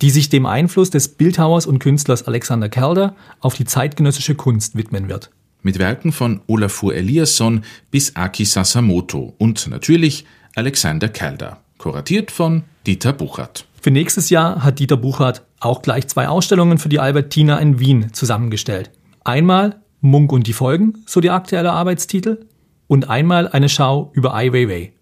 die 0.00 0.08
sich 0.08 0.30
dem 0.30 0.46
Einfluss 0.46 0.88
des 0.88 1.08
Bildhauers 1.08 1.66
und 1.66 1.80
Künstlers 1.80 2.26
Alexander 2.26 2.70
Calder 2.70 3.14
auf 3.40 3.56
die 3.56 3.66
zeitgenössische 3.66 4.36
Kunst 4.36 4.74
widmen 4.74 5.10
wird. 5.10 5.28
Mit 5.62 5.78
Werken 5.78 6.12
von 6.12 6.40
Olafur 6.46 6.94
Eliasson 6.94 7.64
bis 7.90 8.14
Aki 8.14 8.44
Sasamoto 8.44 9.34
und 9.38 9.66
natürlich 9.68 10.24
Alexander 10.54 11.08
Calder, 11.08 11.60
kuratiert 11.78 12.30
von 12.30 12.62
Dieter 12.86 13.12
Buchert. 13.12 13.66
Für 13.80 13.90
nächstes 13.90 14.30
Jahr 14.30 14.62
hat 14.62 14.78
Dieter 14.78 14.96
Buchert 14.96 15.44
auch 15.60 15.82
gleich 15.82 16.06
zwei 16.06 16.28
Ausstellungen 16.28 16.78
für 16.78 16.88
die 16.88 17.00
Albertina 17.00 17.58
in 17.58 17.80
Wien 17.80 18.12
zusammengestellt. 18.12 18.90
Einmal 19.24 19.80
Munk 20.00 20.32
und 20.32 20.46
die 20.46 20.52
Folgen, 20.52 21.02
so 21.06 21.20
die 21.20 21.30
aktuelle 21.30 21.72
Arbeitstitel, 21.72 22.46
und 22.86 23.10
einmal 23.10 23.48
eine 23.48 23.68
Schau 23.68 24.10
über 24.14 24.34
Ai 24.34 24.52
Weiwei. 24.52 24.92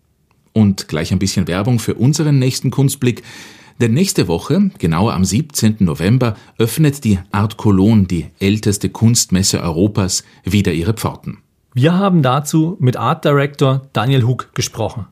Und 0.52 0.88
gleich 0.88 1.12
ein 1.12 1.18
bisschen 1.18 1.46
Werbung 1.48 1.78
für 1.78 1.94
unseren 1.94 2.38
nächsten 2.38 2.70
Kunstblick. 2.70 3.22
Denn 3.80 3.92
nächste 3.92 4.26
Woche, 4.28 4.70
genauer 4.78 5.14
am 5.14 5.24
17. 5.24 5.76
November, 5.80 6.34
öffnet 6.58 7.04
die 7.04 7.18
Art 7.30 7.56
Cologne, 7.56 8.04
die 8.06 8.26
älteste 8.38 8.88
Kunstmesse 8.88 9.60
Europas, 9.60 10.24
wieder 10.44 10.72
ihre 10.72 10.94
Pforten. 10.94 11.38
Wir 11.74 11.94
haben 11.94 12.22
dazu 12.22 12.76
mit 12.80 12.96
Art 12.96 13.24
Director 13.24 13.82
Daniel 13.92 14.26
Huck 14.26 14.50
gesprochen. 14.54 15.06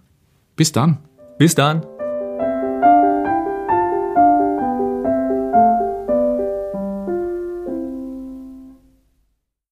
Bis 0.57 0.73
dann. 0.73 0.99
Bis 1.39 1.55
dann. 1.55 1.85